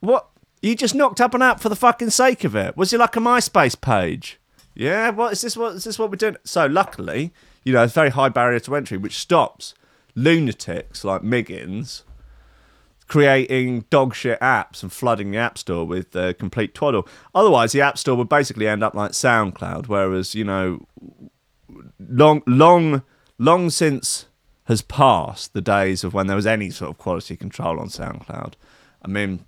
what? 0.00 0.28
You 0.62 0.74
just 0.74 0.96
knocked 0.96 1.20
up 1.20 1.32
an 1.32 1.42
app 1.42 1.60
for 1.60 1.68
the 1.68 1.76
fucking 1.76 2.10
sake 2.10 2.42
of 2.42 2.56
it? 2.56 2.76
Was 2.76 2.92
it 2.92 2.98
like 2.98 3.14
a 3.14 3.20
MySpace 3.20 3.80
page? 3.80 4.40
Yeah. 4.74 5.10
What 5.10 5.32
is 5.32 5.42
this? 5.42 5.56
What 5.56 5.74
is 5.74 5.84
this? 5.84 5.98
What 5.98 6.10
we're 6.10 6.16
doing? 6.16 6.36
So 6.44 6.66
luckily, 6.66 7.32
you 7.64 7.72
know, 7.72 7.82
it's 7.82 7.92
very 7.92 8.10
high 8.10 8.28
barrier 8.28 8.60
to 8.60 8.76
entry, 8.76 8.98
which 8.98 9.18
stops 9.18 9.74
lunatics 10.14 11.04
like 11.04 11.22
Miggins 11.22 12.04
creating 13.08 13.84
dog 13.90 14.14
shit 14.14 14.40
apps 14.40 14.82
and 14.82 14.90
flooding 14.90 15.32
the 15.32 15.36
App 15.36 15.58
Store 15.58 15.86
with 15.86 16.12
complete 16.38 16.74
twaddle. 16.74 17.06
Otherwise, 17.34 17.72
the 17.72 17.80
App 17.82 17.98
Store 17.98 18.16
would 18.16 18.28
basically 18.28 18.66
end 18.66 18.82
up 18.82 18.94
like 18.94 19.10
SoundCloud, 19.10 19.88
whereas, 19.88 20.34
you 20.34 20.44
know, 20.44 20.86
long, 21.98 22.42
long, 22.46 23.02
long 23.38 23.68
since 23.68 24.26
has 24.64 24.80
passed 24.80 25.52
the 25.52 25.60
days 25.60 26.04
of 26.04 26.14
when 26.14 26.26
there 26.26 26.36
was 26.36 26.46
any 26.46 26.70
sort 26.70 26.90
of 26.90 26.96
quality 26.96 27.36
control 27.36 27.78
on 27.78 27.88
SoundCloud. 27.88 28.54
I 29.02 29.08
mean, 29.08 29.44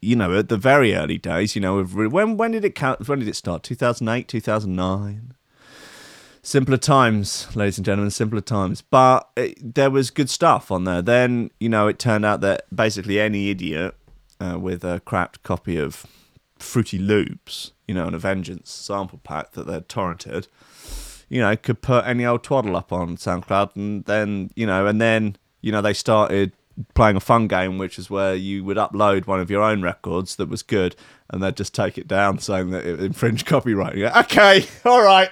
you 0.00 0.16
know, 0.16 0.38
at 0.38 0.48
the 0.48 0.56
very 0.56 0.94
early 0.94 1.18
days, 1.18 1.54
you 1.54 1.62
know, 1.62 1.82
when 1.84 2.36
when 2.36 2.52
did 2.52 2.64
it 2.64 2.74
count? 2.74 3.08
When 3.08 3.18
did 3.18 3.28
it 3.28 3.36
start? 3.36 3.62
Two 3.62 3.74
thousand 3.74 4.08
eight, 4.08 4.28
two 4.28 4.40
thousand 4.40 4.76
nine. 4.76 5.34
Simpler 6.42 6.76
times, 6.76 7.48
ladies 7.56 7.78
and 7.78 7.86
gentlemen, 7.86 8.10
simpler 8.10 8.42
times. 8.42 8.82
But 8.82 9.30
it, 9.34 9.74
there 9.74 9.90
was 9.90 10.10
good 10.10 10.28
stuff 10.28 10.70
on 10.70 10.84
there. 10.84 11.00
Then, 11.00 11.50
you 11.58 11.70
know, 11.70 11.88
it 11.88 11.98
turned 11.98 12.26
out 12.26 12.42
that 12.42 12.66
basically 12.74 13.18
any 13.18 13.48
idiot 13.48 13.94
uh, 14.40 14.58
with 14.58 14.84
a 14.84 15.00
cracked 15.06 15.42
copy 15.42 15.78
of 15.78 16.04
Fruity 16.58 16.98
Loops, 16.98 17.72
you 17.88 17.94
know, 17.94 18.06
and 18.06 18.14
a 18.14 18.18
Vengeance 18.18 18.70
sample 18.70 19.20
pack 19.24 19.52
that 19.52 19.66
they'd 19.66 19.88
torrented, 19.88 20.46
you 21.30 21.40
know, 21.40 21.56
could 21.56 21.80
put 21.80 22.04
any 22.04 22.26
old 22.26 22.42
twaddle 22.42 22.76
up 22.76 22.92
on 22.92 23.16
SoundCloud, 23.16 23.74
and 23.74 24.04
then, 24.04 24.50
you 24.54 24.66
know, 24.66 24.86
and 24.86 25.00
then, 25.00 25.36
you 25.62 25.72
know, 25.72 25.80
they 25.80 25.94
started 25.94 26.52
playing 26.94 27.16
a 27.16 27.20
fun 27.20 27.46
game, 27.48 27.78
which 27.78 27.98
is 27.98 28.10
where 28.10 28.34
you 28.34 28.64
would 28.64 28.76
upload 28.76 29.26
one 29.26 29.40
of 29.40 29.50
your 29.50 29.62
own 29.62 29.82
records 29.82 30.36
that 30.36 30.48
was 30.48 30.62
good, 30.62 30.96
and 31.30 31.42
they'd 31.42 31.56
just 31.56 31.74
take 31.74 31.96
it 31.98 32.08
down, 32.08 32.38
saying 32.38 32.70
that 32.70 32.84
it 32.84 33.00
infringed 33.00 33.46
copyright. 33.46 33.96
Go, 33.96 34.10
okay, 34.20 34.66
all 34.84 35.02
right, 35.02 35.30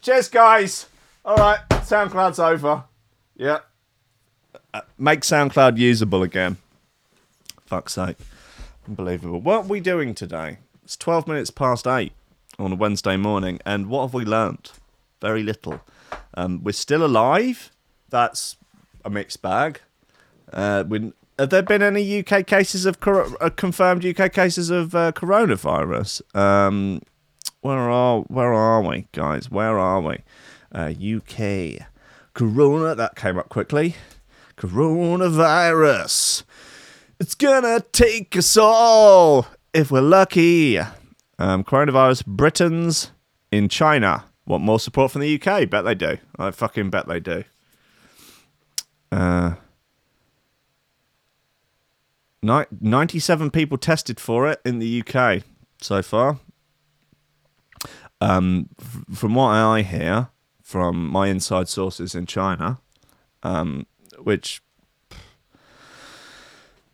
cheers, 0.00 0.28
guys. 0.28 0.86
All 1.24 1.36
right, 1.36 1.58
SoundCloud's 1.70 2.38
over. 2.38 2.84
Yeah, 3.36 3.58
Uh, 4.74 4.80
make 4.98 5.20
SoundCloud 5.20 5.78
usable 5.78 6.22
again. 6.22 6.56
Fuck's 7.66 7.92
sake, 7.94 8.16
unbelievable. 8.88 9.40
What 9.40 9.64
are 9.64 9.68
we 9.68 9.80
doing 9.80 10.14
today? 10.14 10.58
It's 10.84 10.96
twelve 10.96 11.26
minutes 11.28 11.50
past 11.50 11.86
eight 11.86 12.12
on 12.58 12.72
a 12.72 12.76
Wednesday 12.76 13.16
morning, 13.16 13.60
and 13.64 13.86
what 13.88 14.02
have 14.02 14.14
we 14.14 14.24
learnt? 14.24 14.72
Very 15.20 15.42
little. 15.42 15.80
Um, 16.34 16.62
we're 16.64 16.72
still 16.72 17.04
alive. 17.04 17.70
That's 18.08 18.56
a 19.04 19.10
mixed 19.10 19.40
bag. 19.42 19.80
Uh, 20.52 20.84
when, 20.84 21.12
have 21.38 21.50
there 21.50 21.62
been 21.62 21.82
any 21.82 22.18
UK 22.20 22.46
cases 22.46 22.84
of 22.84 23.00
cor- 23.00 23.42
uh, 23.42 23.50
confirmed 23.50 24.04
UK 24.04 24.32
cases 24.32 24.68
of 24.70 24.94
uh, 24.94 25.12
coronavirus? 25.12 26.22
Um, 26.36 27.00
where 27.62 27.90
are 27.90 28.20
where 28.22 28.52
are 28.52 28.82
we, 28.82 29.06
guys? 29.12 29.50
Where 29.50 29.78
are 29.78 30.00
we? 30.00 30.18
Uh, 30.72 30.92
UK 30.92 31.86
corona. 32.34 32.94
That 32.94 33.16
came 33.16 33.38
up 33.38 33.48
quickly. 33.48 33.96
Coronavirus. 34.56 36.42
It's 37.18 37.34
gonna 37.34 37.84
take 37.92 38.36
us 38.36 38.56
all 38.56 39.46
if 39.72 39.90
we're 39.90 40.00
lucky. 40.00 40.78
Um, 40.78 41.64
coronavirus. 41.64 42.26
Britons 42.26 43.12
in 43.50 43.68
China 43.68 44.24
want 44.46 44.64
more 44.64 44.80
support 44.80 45.12
from 45.12 45.22
the 45.22 45.40
UK. 45.40 45.68
Bet 45.70 45.84
they 45.84 45.94
do. 45.94 46.18
I 46.38 46.50
fucking 46.50 46.90
bet 46.90 47.08
they 47.08 47.20
do. 47.20 47.44
Uh. 49.12 49.54
Ni- 52.42 52.64
97 52.80 53.50
people 53.50 53.76
tested 53.78 54.18
for 54.18 54.48
it 54.48 54.60
in 54.64 54.78
the 54.78 55.02
UK 55.06 55.42
so 55.80 56.02
far. 56.02 56.38
Um, 58.20 58.68
f- 58.80 59.04
from 59.18 59.34
what 59.34 59.48
I 59.48 59.82
hear 59.82 60.28
from 60.62 61.06
my 61.08 61.28
inside 61.28 61.68
sources 61.68 62.14
in 62.14 62.26
China, 62.26 62.78
um, 63.42 63.86
which 64.22 64.62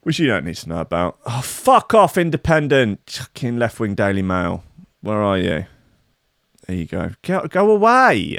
which 0.02 0.20
you 0.20 0.28
don't 0.28 0.44
need 0.44 0.54
to 0.54 0.68
know 0.68 0.78
about. 0.78 1.18
Oh, 1.26 1.40
fuck 1.42 1.92
off, 1.92 2.16
independent 2.16 3.00
fucking 3.10 3.58
left 3.58 3.80
wing 3.80 3.96
Daily 3.96 4.22
Mail. 4.22 4.62
Where 5.00 5.20
are 5.20 5.36
you? 5.36 5.66
There 6.66 6.76
you 6.76 6.86
go. 6.86 7.10
Go, 7.22 7.46
go 7.48 7.70
away. 7.70 8.38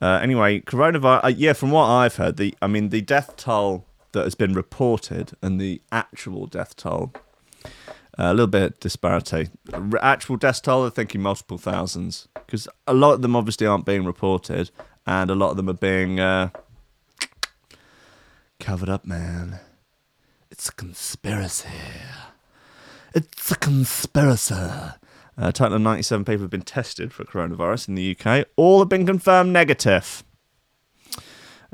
Uh, 0.00 0.18
anyway, 0.22 0.60
coronavirus. 0.60 1.24
Uh, 1.24 1.28
yeah, 1.28 1.52
from 1.52 1.70
what 1.70 1.84
I've 1.86 2.16
heard, 2.16 2.36
the 2.38 2.54
I 2.62 2.66
mean 2.66 2.88
the 2.88 3.02
death 3.02 3.36
toll 3.36 3.86
that 4.12 4.24
has 4.24 4.34
been 4.34 4.52
reported 4.52 5.32
and 5.42 5.60
the 5.60 5.80
actual 5.92 6.46
death 6.46 6.76
toll. 6.76 7.12
Uh, 8.18 8.30
a 8.30 8.32
little 8.32 8.46
bit 8.46 8.80
disparity. 8.80 9.48
Actual 10.00 10.36
death 10.36 10.62
toll, 10.62 10.82
they're 10.82 10.90
thinking 10.90 11.20
multiple 11.20 11.58
thousands 11.58 12.28
because 12.34 12.66
a 12.86 12.94
lot 12.94 13.12
of 13.12 13.22
them 13.22 13.36
obviously 13.36 13.66
aren't 13.66 13.84
being 13.84 14.04
reported, 14.06 14.70
and 15.06 15.30
a 15.30 15.34
lot 15.34 15.50
of 15.50 15.56
them 15.56 15.68
are 15.68 15.74
being 15.74 16.18
uh, 16.18 16.48
covered 18.58 18.88
up. 18.88 19.04
Man, 19.04 19.60
it's 20.50 20.68
a 20.68 20.72
conspiracy. 20.72 21.68
It's 23.14 23.50
a 23.50 23.56
conspiracy. 23.56 24.54
A 25.38 25.52
total 25.52 25.76
of 25.76 25.82
97 25.82 26.24
people 26.24 26.42
have 26.42 26.50
been 26.50 26.62
tested 26.62 27.12
for 27.12 27.24
coronavirus 27.24 27.88
in 27.88 27.94
the 27.94 28.16
UK. 28.18 28.46
All 28.56 28.78
have 28.78 28.88
been 28.88 29.04
confirmed 29.04 29.52
negative. 29.52 30.24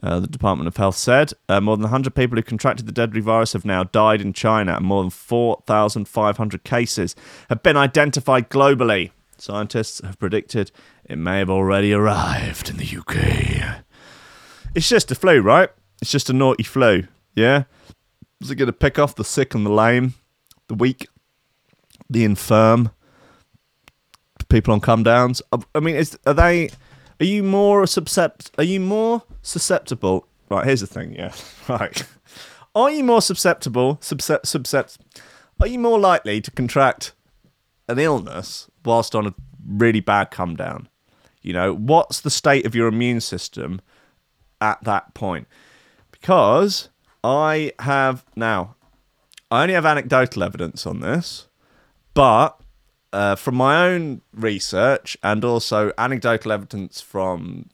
Uh, 0.03 0.19
the 0.19 0.27
Department 0.27 0.67
of 0.67 0.77
Health 0.77 0.97
said 0.97 1.33
uh, 1.49 1.61
more 1.61 1.77
than 1.77 1.85
100 1.85 2.15
people 2.15 2.37
who 2.37 2.43
contracted 2.43 2.87
the 2.87 2.93
deadly 2.93 3.21
virus 3.21 3.53
have 3.53 3.65
now 3.65 3.85
died 3.85 4.21
in 4.21 4.33
China, 4.33 4.75
and 4.77 4.85
more 4.85 5.03
than 5.03 5.11
4,500 5.11 6.65
cases 6.65 7.15
have 7.49 7.63
been 7.63 7.77
identified 7.77 8.51
globally. 8.51 9.13
Scientists 9.39 10.01
have 10.05 10.19
predicted 10.19 10.73
it 11.05 11.17
may 11.19 11.39
have 11.39 11.51
already 11.51 11.93
arrived 11.93 12.69
in 12.71 12.77
the 12.79 12.97
UK. 12.99 13.83
It's 14.75 14.89
just 14.89 15.11
a 15.11 15.15
flu, 15.15 15.41
right? 15.41 15.69
It's 16.01 16.11
just 16.11 16.31
a 16.31 16.33
naughty 16.33 16.63
flu, 16.63 17.07
yeah? 17.35 17.65
Is 18.41 18.51
it 18.51 18.57
going 18.57 18.67
to 18.67 18.73
pick 18.73 18.99
off 18.99 19.15
the 19.15 19.25
sick 19.25 19.55
and 19.55 19.65
the 19.65 19.71
lame, 19.71 20.15
the 20.69 20.75
weak, 20.75 21.07
the 22.11 22.25
infirm, 22.25 22.91
people 24.49 24.75
on 24.75 24.81
come 24.81 25.03
downs? 25.03 25.43
I- 25.53 25.81
mean, 25.81 25.95
is 25.95 26.19
are 26.27 26.35
they? 26.35 26.71
Are 27.23 27.25
you 27.25 27.45
more 27.45 27.85
suscept? 27.85 28.50
Are 28.59 28.64
you 28.64 28.81
more 28.81 29.23
susceptible? 29.43 30.26
Right. 30.50 30.67
Here's 30.67 30.81
the 30.81 30.88
thing. 30.88 31.14
Yeah. 31.14 31.33
Right. 31.69 32.05
Are 32.75 32.91
you 32.91 33.05
more 33.05 33.23
susceptible? 33.23 33.99
Subcept. 33.99 34.99
Are 35.61 35.67
you 35.69 35.79
more 35.79 36.00
likely 36.00 36.41
to 36.41 36.50
contract 36.50 37.12
an 37.88 38.00
illness 38.00 38.69
whilst 38.85 39.14
on 39.14 39.29
a 39.29 39.35
really 39.64 40.00
bad 40.00 40.33
come 40.33 40.57
down? 40.57 40.88
You 41.43 41.52
know, 41.52 41.73
what's 41.73 42.21
the 42.21 42.31
state 42.31 42.67
of 42.67 42.75
your 42.75 42.88
immune 42.88 43.21
system 43.21 43.81
at 44.61 44.83
that 44.83 45.14
point? 45.14 45.47
Because 46.11 46.88
I 47.23 47.71
have 47.79 48.25
now, 48.35 48.75
I 49.49 49.62
only 49.62 49.75
have 49.75 49.87
anecdotal 49.87 50.43
evidence 50.43 50.88
on 50.88 50.99
this, 50.99 51.47
but 52.14 52.61
uh, 53.12 53.37
from 53.37 53.54
my 53.57 53.87
own 53.87 54.23
research 54.33 55.16
and 55.23 55.45
also 55.45 55.92
anecdotal 55.99 56.52
evidence 56.52 57.00
from 57.00 57.69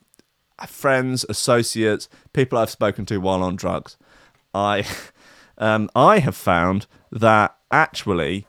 friends, 0.67 1.25
associates, 1.29 2.09
people 2.33 2.59
I've 2.59 2.71
spoken 2.71 3.07
to 3.07 3.19
while 3.19 3.43
on 3.43 3.57
drugs, 3.57 3.97
I 4.55 4.85
um, 5.59 5.91
I 5.95 6.19
have 6.19 6.37
found 6.37 6.87
that 7.13 7.57
actually 7.71 8.47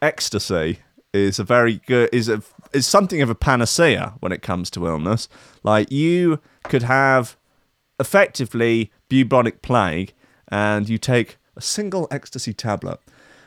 ecstasy 0.00 0.80
is 1.12 1.38
a 1.38 1.44
very 1.44 1.80
good 1.86 2.08
is 2.12 2.28
a 2.28 2.42
is 2.72 2.86
something 2.86 3.20
of 3.20 3.30
a 3.30 3.34
panacea 3.34 4.14
when 4.20 4.32
it 4.32 4.42
comes 4.42 4.70
to 4.70 4.86
illness. 4.86 5.28
Like 5.62 5.90
you 5.90 6.40
could 6.64 6.84
have 6.84 7.36
effectively 7.98 8.92
bubonic 9.08 9.62
plague, 9.62 10.12
and 10.48 10.88
you 10.88 10.98
take 10.98 11.38
a 11.56 11.60
single 11.60 12.06
ecstasy 12.10 12.52
tablet. 12.52 13.00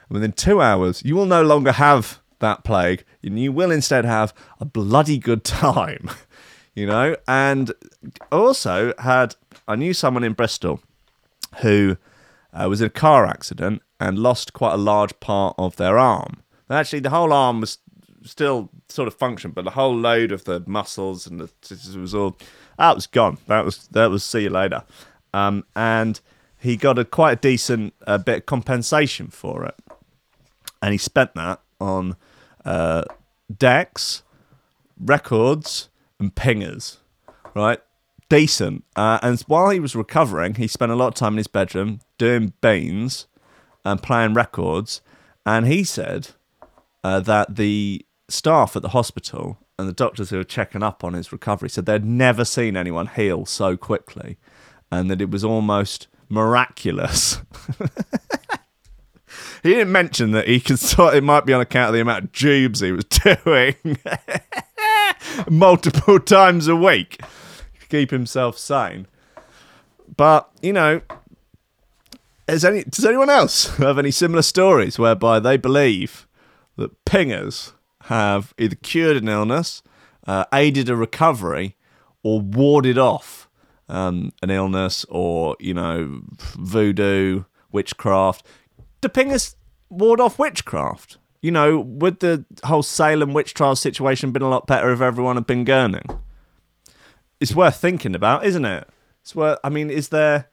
And 0.09 0.15
within 0.15 0.33
two 0.33 0.61
hours, 0.61 1.03
you 1.05 1.15
will 1.15 1.25
no 1.25 1.41
longer 1.41 1.71
have 1.71 2.21
that 2.43 2.63
plague, 2.63 3.03
and 3.23 3.39
you 3.39 3.51
will 3.51 3.71
instead 3.71 4.05
have 4.05 4.33
a 4.59 4.65
bloody 4.65 5.17
good 5.17 5.43
time. 5.43 6.09
You 6.75 6.87
know, 6.87 7.15
and 7.27 7.71
also 8.31 8.95
had 8.97 9.35
I 9.67 9.75
knew 9.75 9.93
someone 9.93 10.23
in 10.23 10.33
Bristol 10.33 10.79
who 11.61 11.97
uh, 12.51 12.65
was 12.67 12.81
in 12.81 12.87
a 12.87 12.89
car 12.89 13.27
accident 13.27 13.83
and 13.99 14.17
lost 14.17 14.53
quite 14.53 14.73
a 14.73 14.77
large 14.77 15.19
part 15.19 15.53
of 15.59 15.75
their 15.75 15.99
arm. 15.99 16.41
And 16.67 16.79
actually, 16.79 17.01
the 17.01 17.11
whole 17.11 17.31
arm 17.31 17.61
was 17.61 17.77
still 18.23 18.69
sort 18.89 19.07
of 19.07 19.13
functioned, 19.13 19.53
but 19.53 19.65
the 19.65 19.71
whole 19.71 19.95
load 19.95 20.31
of 20.31 20.45
the 20.45 20.63
muscles 20.65 21.27
and 21.27 21.39
the 21.39 21.49
it 21.69 21.95
was 21.95 22.15
all 22.15 22.37
that 22.77 22.95
was 22.95 23.07
gone. 23.07 23.37
That 23.47 23.65
was 23.65 23.87
that 23.89 24.09
was 24.09 24.23
see 24.23 24.43
you 24.43 24.49
later. 24.49 24.83
Um, 25.33 25.65
and 25.75 26.19
he 26.57 26.77
got 26.77 26.97
a 26.97 27.05
quite 27.05 27.33
a 27.33 27.41
decent 27.41 27.93
uh, 28.07 28.17
bit 28.17 28.37
of 28.39 28.45
compensation 28.45 29.27
for 29.27 29.65
it, 29.65 29.75
and 30.81 30.91
he 30.91 30.97
spent 30.97 31.35
that 31.35 31.61
on 31.79 32.15
uh, 32.65 33.03
decks, 33.55 34.23
records, 34.99 35.89
and 36.19 36.33
pingers. 36.35 36.97
Right, 37.55 37.79
decent. 38.29 38.83
Uh, 38.95 39.19
and 39.21 39.39
while 39.41 39.69
he 39.69 39.79
was 39.79 39.95
recovering, 39.95 40.55
he 40.55 40.67
spent 40.67 40.91
a 40.91 40.95
lot 40.95 41.09
of 41.09 41.13
time 41.13 41.33
in 41.33 41.37
his 41.37 41.47
bedroom 41.47 41.99
doing 42.17 42.53
beans 42.61 43.27
and 43.85 44.01
playing 44.01 44.33
records. 44.33 45.01
And 45.45 45.67
he 45.67 45.83
said 45.83 46.29
uh, 47.03 47.19
that 47.21 47.55
the 47.55 48.05
staff 48.29 48.75
at 48.75 48.81
the 48.81 48.89
hospital 48.89 49.57
and 49.77 49.87
the 49.87 49.93
doctors 49.93 50.29
who 50.29 50.37
were 50.37 50.43
checking 50.43 50.83
up 50.83 51.03
on 51.03 51.13
his 51.13 51.31
recovery 51.31 51.69
said 51.69 51.85
they'd 51.85 52.05
never 52.05 52.45
seen 52.45 52.77
anyone 52.77 53.07
heal 53.07 53.45
so 53.45 53.75
quickly, 53.75 54.37
and 54.91 55.09
that 55.09 55.21
it 55.21 55.29
was 55.29 55.43
almost 55.43 56.07
miraculous. 56.29 57.41
he 59.63 59.69
didn't 59.69 59.91
mention 59.91 60.31
that 60.31 60.47
he 60.47 60.59
could 60.59 60.77
sort. 60.77 61.15
It 61.15 61.23
might 61.23 61.45
be 61.45 61.53
on 61.53 61.61
account 61.61 61.89
of 61.89 61.93
the 61.93 62.01
amount 62.01 62.25
of 62.25 62.31
jubes 62.33 62.81
he 62.81 62.91
was 62.91 63.05
doing 63.45 63.97
multiple 65.49 66.19
times 66.19 66.67
a 66.67 66.75
week 66.75 67.21
to 67.79 67.87
keep 67.87 68.11
himself 68.11 68.57
sane. 68.57 69.07
But 70.15 70.49
you 70.61 70.73
know, 70.73 71.01
any 72.47 72.83
does 72.83 73.05
anyone 73.05 73.29
else 73.29 73.67
have 73.77 73.97
any 73.97 74.11
similar 74.11 74.41
stories 74.41 74.99
whereby 74.99 75.39
they 75.39 75.57
believe 75.57 76.27
that 76.75 77.05
pingers 77.05 77.71
have 78.05 78.53
either 78.57 78.75
cured 78.75 79.15
an 79.17 79.29
illness, 79.29 79.81
uh, 80.27 80.43
aided 80.53 80.89
a 80.89 80.95
recovery, 80.95 81.77
or 82.21 82.41
warded 82.41 82.97
off 82.97 83.47
um, 83.87 84.33
an 84.41 84.49
illness, 84.49 85.05
or 85.07 85.55
you 85.59 85.73
know, 85.73 86.21
voodoo, 86.57 87.45
witchcraft? 87.71 88.45
Do 89.03 89.09
pingers 89.09 89.55
ward 89.89 90.21
off 90.21 90.39
witchcraft? 90.39 91.17
You 91.41 91.51
know, 91.51 91.77
would 91.77 92.21
the 92.21 92.45
whole 92.63 92.83
Salem 92.83 93.33
witch 93.33 93.53
trial 93.53 93.75
situation 93.75 94.31
been 94.31 94.41
a 94.41 94.49
lot 94.49 94.65
better 94.65 94.93
if 94.93 95.01
everyone 95.01 95.35
had 95.35 95.45
been 95.45 95.65
gurning? 95.65 96.21
It's 97.41 97.53
worth 97.53 97.75
thinking 97.75 98.15
about, 98.15 98.45
isn't 98.45 98.63
it? 98.63 98.87
It's 99.21 99.35
worth. 99.35 99.59
I 99.61 99.67
mean, 99.67 99.89
is 99.89 100.07
there? 100.07 100.47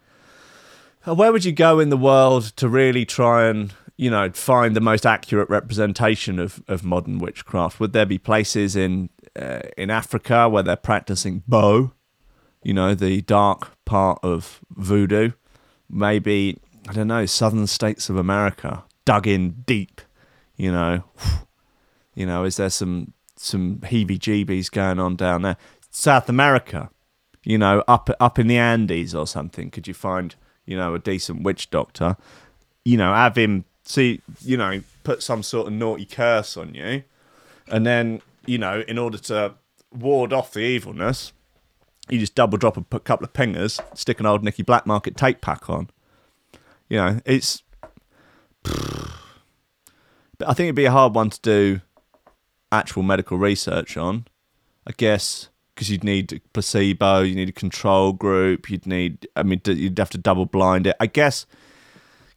uh, 1.07 1.15
Where 1.15 1.31
would 1.31 1.45
you 1.45 1.53
go 1.53 1.79
in 1.79 1.91
the 1.91 1.97
world 1.97 2.47
to 2.57 2.69
really 2.69 3.05
try 3.05 3.47
and 3.47 3.73
you 3.97 4.11
know 4.11 4.31
find 4.33 4.75
the 4.75 4.81
most 4.81 5.07
accurate 5.07 5.49
representation 5.49 6.41
of, 6.41 6.61
of 6.67 6.83
modern 6.83 7.21
witchcraft? 7.21 7.79
Would 7.79 7.93
there 7.93 8.05
be 8.05 8.19
places 8.19 8.75
in 8.75 9.11
uh, 9.37 9.61
in 9.79 9.91
Africa 9.91 10.49
where 10.49 10.65
they're 10.65 10.75
practicing 10.75 11.45
Bo, 11.47 11.93
you 12.65 12.75
know, 12.75 12.97
the 12.97 13.21
dark 13.23 13.77
part 13.85 14.19
of 14.25 14.59
voodoo? 14.71 15.31
Maybe 15.89 16.59
I 16.91 16.93
don't 16.93 17.07
know, 17.07 17.25
southern 17.25 17.69
states 17.69 18.11
of 18.11 18.17
America, 18.17 18.83
dug 19.05 19.29
in 19.29 19.63
deep, 19.65 20.01
you 20.57 20.73
know. 20.73 21.05
You 22.17 22.27
know, 22.27 22.43
is 22.43 22.57
there 22.57 22.69
some 22.69 23.15
some 23.37 23.77
heebie-jeebies 23.79 24.71
going 24.71 24.99
on 24.99 25.15
down 25.15 25.43
there? 25.43 25.57
South 25.91 26.29
America, 26.29 26.91
you 27.45 27.57
know, 27.57 27.85
up 27.87 28.11
up 28.19 28.39
in 28.39 28.49
the 28.49 28.59
Andes 28.59 29.15
or 29.15 29.29
something. 29.29 29.71
Could 29.71 29.87
you 29.87 29.95
find, 29.95 30.35
you 30.67 30.77
know, 30.77 30.93
a 30.93 30.99
decent 30.99 31.45
witch 31.45 31.71
doctor? 31.71 32.17
You 32.85 32.97
know, 32.97 33.15
have 33.15 33.39
him 33.39 33.65
see, 33.85 34.21
you 34.43 34.57
know, 34.57 34.83
put 35.05 35.23
some 35.23 35.45
sort 35.45 35.69
of 35.69 35.73
naughty 35.73 36.05
curse 36.05 36.57
on 36.57 36.75
you, 36.75 37.05
and 37.69 37.87
then, 37.87 38.21
you 38.45 38.59
know, 38.59 38.83
in 38.89 38.99
order 38.99 39.17
to 39.19 39.55
ward 39.93 40.33
off 40.33 40.53
the 40.53 40.61
evilness, 40.61 41.33
you 42.11 42.19
just 42.19 42.35
double 42.35 42.59
drop 42.59 42.77
a 42.77 43.01
couple 43.01 43.25
of 43.25 43.33
pingers, 43.33 43.81
stick 43.97 44.19
an 44.19 44.27
old 44.27 44.43
Nicky 44.43 44.65
Blackmarket 44.65 45.17
tape 45.17 45.41
pack 45.41 45.71
on. 45.71 45.89
You 46.91 46.97
know, 46.99 47.21
it's. 47.25 47.63
But 48.63 50.49
I 50.49 50.53
think 50.53 50.67
it'd 50.67 50.75
be 50.75 50.85
a 50.85 50.91
hard 50.91 51.15
one 51.15 51.31
to 51.31 51.41
do 51.41 51.81
actual 52.71 53.03
medical 53.03 53.39
research 53.39 53.97
on. 53.97 54.27
I 54.87 54.93
guess 54.97 55.49
because 55.75 55.91
you'd 55.91 56.05
need 56.05 56.33
a 56.33 56.41
placebo, 56.53 57.21
you 57.21 57.35
need 57.35 57.49
a 57.49 57.53
control 57.53 58.13
group, 58.13 58.69
you'd 58.69 58.87
need. 58.87 59.27
I 59.37 59.43
mean, 59.43 59.63
you'd 59.65 59.99
have 59.99 60.11
to 60.11 60.19
double 60.19 60.45
blind 60.45 60.87
it. 60.87 60.97
I 61.01 61.07
guess 61.07 61.47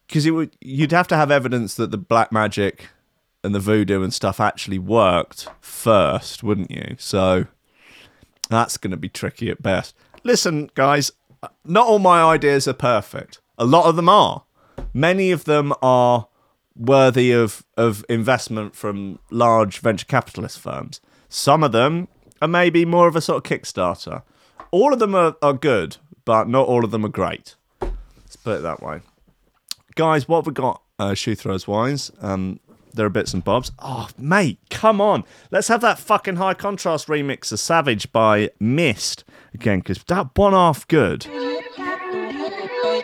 because 0.07 0.25
it 0.25 0.31
would. 0.31 0.55
You'd 0.61 0.91
have 0.91 1.07
to 1.09 1.17
have 1.17 1.31
evidence 1.31 1.75
that 1.75 1.91
the 1.91 1.97
black 1.97 2.31
magic 2.31 2.89
and 3.43 3.53
the 3.53 3.59
voodoo 3.59 4.03
and 4.03 4.13
stuff 4.13 4.39
actually 4.39 4.79
worked 4.79 5.47
first, 5.59 6.43
wouldn't 6.43 6.71
you? 6.71 6.95
So 6.97 7.47
that's 8.49 8.77
going 8.77 8.91
to 8.91 8.97
be 8.97 9.09
tricky 9.09 9.49
at 9.49 9.61
best. 9.61 9.95
Listen, 10.23 10.69
guys, 10.75 11.11
not 11.65 11.87
all 11.87 11.99
my 11.99 12.21
ideas 12.23 12.67
are 12.67 12.73
perfect. 12.73 13.41
A 13.57 13.65
lot 13.65 13.85
of 13.85 13.95
them 13.95 14.09
are. 14.09 14.43
Many 14.93 15.31
of 15.31 15.45
them 15.45 15.73
are 15.81 16.27
worthy 16.75 17.31
of, 17.31 17.63
of 17.77 18.03
investment 18.09 18.75
from 18.75 19.19
large 19.29 19.79
venture 19.79 20.05
capitalist 20.05 20.59
firms. 20.59 21.01
Some 21.29 21.63
of 21.63 21.71
them 21.71 22.07
are 22.41 22.47
maybe 22.47 22.85
more 22.85 23.07
of 23.07 23.15
a 23.15 23.21
sort 23.21 23.37
of 23.37 23.43
Kickstarter. 23.59 24.23
All 24.71 24.91
of 24.91 24.99
them 24.99 25.13
are, 25.15 25.35
are 25.41 25.53
good, 25.53 25.97
but 26.25 26.47
not 26.47 26.67
all 26.67 26.83
of 26.83 26.91
them 26.91 27.05
are 27.05 27.09
great. 27.09 27.55
Let's 27.81 28.35
put 28.35 28.57
it 28.57 28.61
that 28.63 28.81
way. 28.81 29.01
Guys, 29.95 30.27
what 30.27 30.37
have 30.37 30.47
we 30.47 30.53
got 30.53 30.81
uh, 30.97 31.13
shoe 31.13 31.35
throws 31.35 31.67
wise? 31.67 32.11
Um, 32.21 32.59
there 32.93 33.05
are 33.05 33.09
bits 33.09 33.33
and 33.33 33.43
bobs. 33.43 33.71
Oh, 33.79 34.09
mate, 34.17 34.59
come 34.69 35.01
on. 35.01 35.23
Let's 35.51 35.67
have 35.67 35.81
that 35.81 35.99
fucking 35.99 36.35
high 36.37 36.53
contrast 36.53 37.07
remix 37.07 37.51
of 37.51 37.59
Savage 37.59 38.11
by 38.11 38.49
Mist 38.59 39.23
again, 39.53 39.79
because 39.79 40.03
that 40.03 40.35
one 40.35 40.53
half 40.53 40.87
good. 40.87 41.27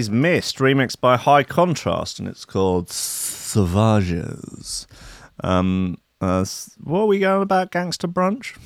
is 0.00 0.08
Mist, 0.08 0.56
remixed 0.56 0.98
by 1.02 1.18
High 1.18 1.42
Contrast, 1.42 2.18
and 2.18 2.26
it's 2.26 2.46
called 2.46 2.88
Savages. 2.88 4.86
Um, 5.44 5.98
uh, 6.22 6.46
what 6.82 7.00
are 7.00 7.06
we 7.06 7.18
going 7.18 7.42
about? 7.42 7.70
Gangster 7.70 8.08
Brunch? 8.08 8.56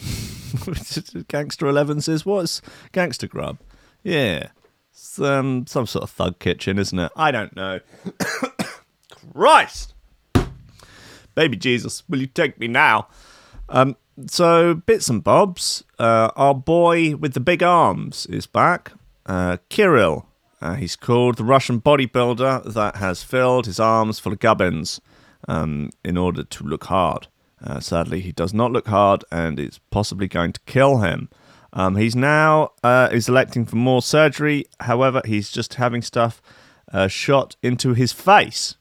Gangster 1.28 1.66
11 1.66 2.02
says, 2.02 2.24
what's 2.24 2.62
Gangster 2.92 3.26
Grub? 3.26 3.58
Yeah. 4.04 4.50
It's, 4.92 5.18
um, 5.18 5.66
some 5.66 5.86
sort 5.86 6.04
of 6.04 6.10
thug 6.10 6.38
kitchen, 6.38 6.78
isn't 6.78 7.00
it? 7.00 7.10
I 7.16 7.32
don't 7.32 7.56
know. 7.56 7.80
Christ! 9.34 9.92
Baby 11.34 11.56
Jesus, 11.56 12.04
will 12.08 12.20
you 12.20 12.28
take 12.28 12.60
me 12.60 12.68
now? 12.68 13.08
Um, 13.68 13.96
so, 14.28 14.74
bits 14.74 15.08
and 15.08 15.24
bobs. 15.24 15.82
Uh, 15.98 16.30
our 16.36 16.54
boy 16.54 17.16
with 17.16 17.34
the 17.34 17.40
big 17.40 17.64
arms 17.64 18.26
is 18.26 18.46
back. 18.46 18.92
Uh, 19.26 19.56
Kirill. 19.68 20.28
Uh, 20.64 20.76
he's 20.76 20.96
called 20.96 21.36
the 21.36 21.44
Russian 21.44 21.78
bodybuilder 21.78 22.72
that 22.72 22.96
has 22.96 23.22
filled 23.22 23.66
his 23.66 23.78
arms 23.78 24.18
full 24.18 24.32
of 24.32 24.38
gubbins 24.38 24.98
um, 25.46 25.90
in 26.02 26.16
order 26.16 26.42
to 26.42 26.64
look 26.64 26.84
hard. 26.84 27.28
Uh, 27.62 27.80
sadly, 27.80 28.20
he 28.20 28.32
does 28.32 28.54
not 28.54 28.72
look 28.72 28.88
hard, 28.88 29.26
and 29.30 29.60
it's 29.60 29.78
possibly 29.90 30.26
going 30.26 30.54
to 30.54 30.60
kill 30.64 31.00
him. 31.00 31.28
Um, 31.74 31.96
he's 31.96 32.16
now 32.16 32.70
uh, 32.82 33.10
is 33.12 33.28
electing 33.28 33.66
for 33.66 33.76
more 33.76 34.00
surgery. 34.00 34.64
However, 34.80 35.20
he's 35.26 35.50
just 35.50 35.74
having 35.74 36.00
stuff 36.00 36.40
uh, 36.90 37.08
shot 37.08 37.56
into 37.62 37.92
his 37.92 38.14
face 38.14 38.76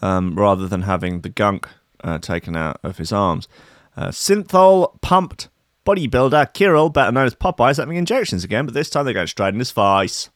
um, 0.00 0.36
rather 0.36 0.66
than 0.66 0.82
having 0.82 1.20
the 1.20 1.28
gunk 1.28 1.68
uh, 2.02 2.18
taken 2.18 2.56
out 2.56 2.80
of 2.82 2.96
his 2.96 3.12
arms. 3.12 3.46
Uh, 3.94 4.08
synthol 4.08 4.98
pumped 5.02 5.50
bodybuilder 5.84 6.54
Kirill, 6.54 6.88
better 6.88 7.12
known 7.12 7.26
as 7.26 7.34
Popeye, 7.34 7.72
is 7.72 7.76
having 7.76 7.98
injections 7.98 8.42
again, 8.42 8.64
but 8.64 8.72
this 8.72 8.88
time 8.88 9.04
they're 9.04 9.12
going 9.12 9.26
straight 9.26 9.52
in 9.52 9.58
his 9.58 9.70
face. 9.70 10.30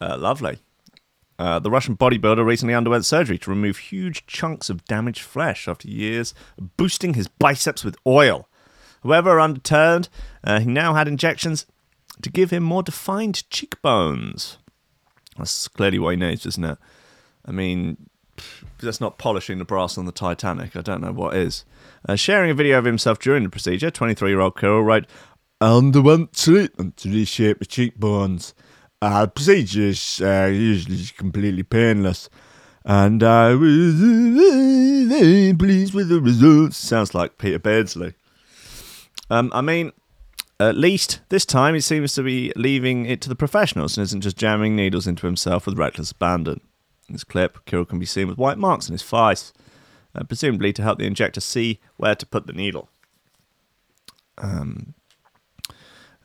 Uh, 0.00 0.16
lovely. 0.18 0.58
Uh, 1.38 1.58
the 1.58 1.70
Russian 1.70 1.96
bodybuilder 1.96 2.44
recently 2.44 2.74
underwent 2.74 3.06
surgery 3.06 3.38
to 3.38 3.50
remove 3.50 3.78
huge 3.78 4.26
chunks 4.26 4.68
of 4.68 4.84
damaged 4.86 5.22
flesh 5.22 5.68
after 5.68 5.88
years 5.88 6.34
of 6.58 6.76
boosting 6.76 7.14
his 7.14 7.28
biceps 7.28 7.84
with 7.84 7.96
oil. 8.06 8.48
However, 9.04 9.40
undeterred, 9.40 10.08
uh, 10.42 10.58
he 10.60 10.66
now 10.66 10.94
had 10.94 11.06
injections 11.06 11.66
to 12.22 12.30
give 12.30 12.50
him 12.50 12.64
more 12.64 12.82
defined 12.82 13.48
cheekbones. 13.50 14.58
That's 15.36 15.68
clearly 15.68 16.00
what 16.00 16.10
he 16.10 16.16
needs, 16.16 16.44
isn't 16.44 16.64
it? 16.64 16.78
I 17.46 17.52
mean, 17.52 18.08
that's 18.80 19.00
not 19.00 19.18
polishing 19.18 19.58
the 19.58 19.64
brass 19.64 19.96
on 19.96 20.06
the 20.06 20.12
Titanic. 20.12 20.74
I 20.74 20.80
don't 20.80 21.00
know 21.00 21.12
what 21.12 21.36
is. 21.36 21.64
Uh, 22.08 22.16
sharing 22.16 22.50
a 22.50 22.54
video 22.54 22.78
of 22.78 22.84
himself 22.84 23.20
during 23.20 23.44
the 23.44 23.48
procedure, 23.48 23.90
23 23.92 24.30
year 24.30 24.40
old 24.40 24.58
Kirill 24.58 24.82
wrote, 24.82 25.06
underwent 25.60 26.32
treatment 26.32 26.96
to 26.98 27.10
reshape 27.10 27.60
the 27.60 27.66
cheekbones. 27.66 28.54
Uh, 29.00 29.22
the 29.22 29.28
procedure 29.28 29.82
is 29.82 30.20
uh, 30.20 30.50
usually 30.52 31.04
completely 31.16 31.62
painless. 31.62 32.28
And 32.84 33.22
I 33.22 33.54
was 33.54 33.94
very 33.94 35.54
pleased 35.54 35.94
with 35.94 36.08
the 36.08 36.20
results. 36.20 36.76
Sounds 36.76 37.14
like 37.14 37.38
Peter 37.38 37.58
Beardsley. 37.58 38.14
Um, 39.30 39.50
I 39.54 39.60
mean, 39.60 39.92
at 40.58 40.74
least 40.74 41.20
this 41.28 41.44
time 41.44 41.74
he 41.74 41.80
seems 41.80 42.14
to 42.14 42.22
be 42.22 42.52
leaving 42.56 43.06
it 43.06 43.20
to 43.20 43.28
the 43.28 43.36
professionals 43.36 43.96
and 43.96 44.02
isn't 44.04 44.22
just 44.22 44.36
jamming 44.36 44.74
needles 44.74 45.06
into 45.06 45.26
himself 45.26 45.66
with 45.66 45.78
reckless 45.78 46.10
abandon. 46.10 46.60
In 47.08 47.14
this 47.14 47.24
clip, 47.24 47.64
Kirill 47.66 47.84
can 47.84 47.98
be 47.98 48.06
seen 48.06 48.26
with 48.26 48.38
white 48.38 48.58
marks 48.58 48.88
on 48.88 48.92
his 48.92 49.02
face, 49.02 49.52
uh, 50.14 50.24
presumably 50.24 50.72
to 50.72 50.82
help 50.82 50.98
the 50.98 51.06
injector 51.06 51.40
see 51.40 51.78
where 51.96 52.14
to 52.14 52.26
put 52.26 52.46
the 52.46 52.52
needle. 52.52 52.88
Um, 54.38 54.94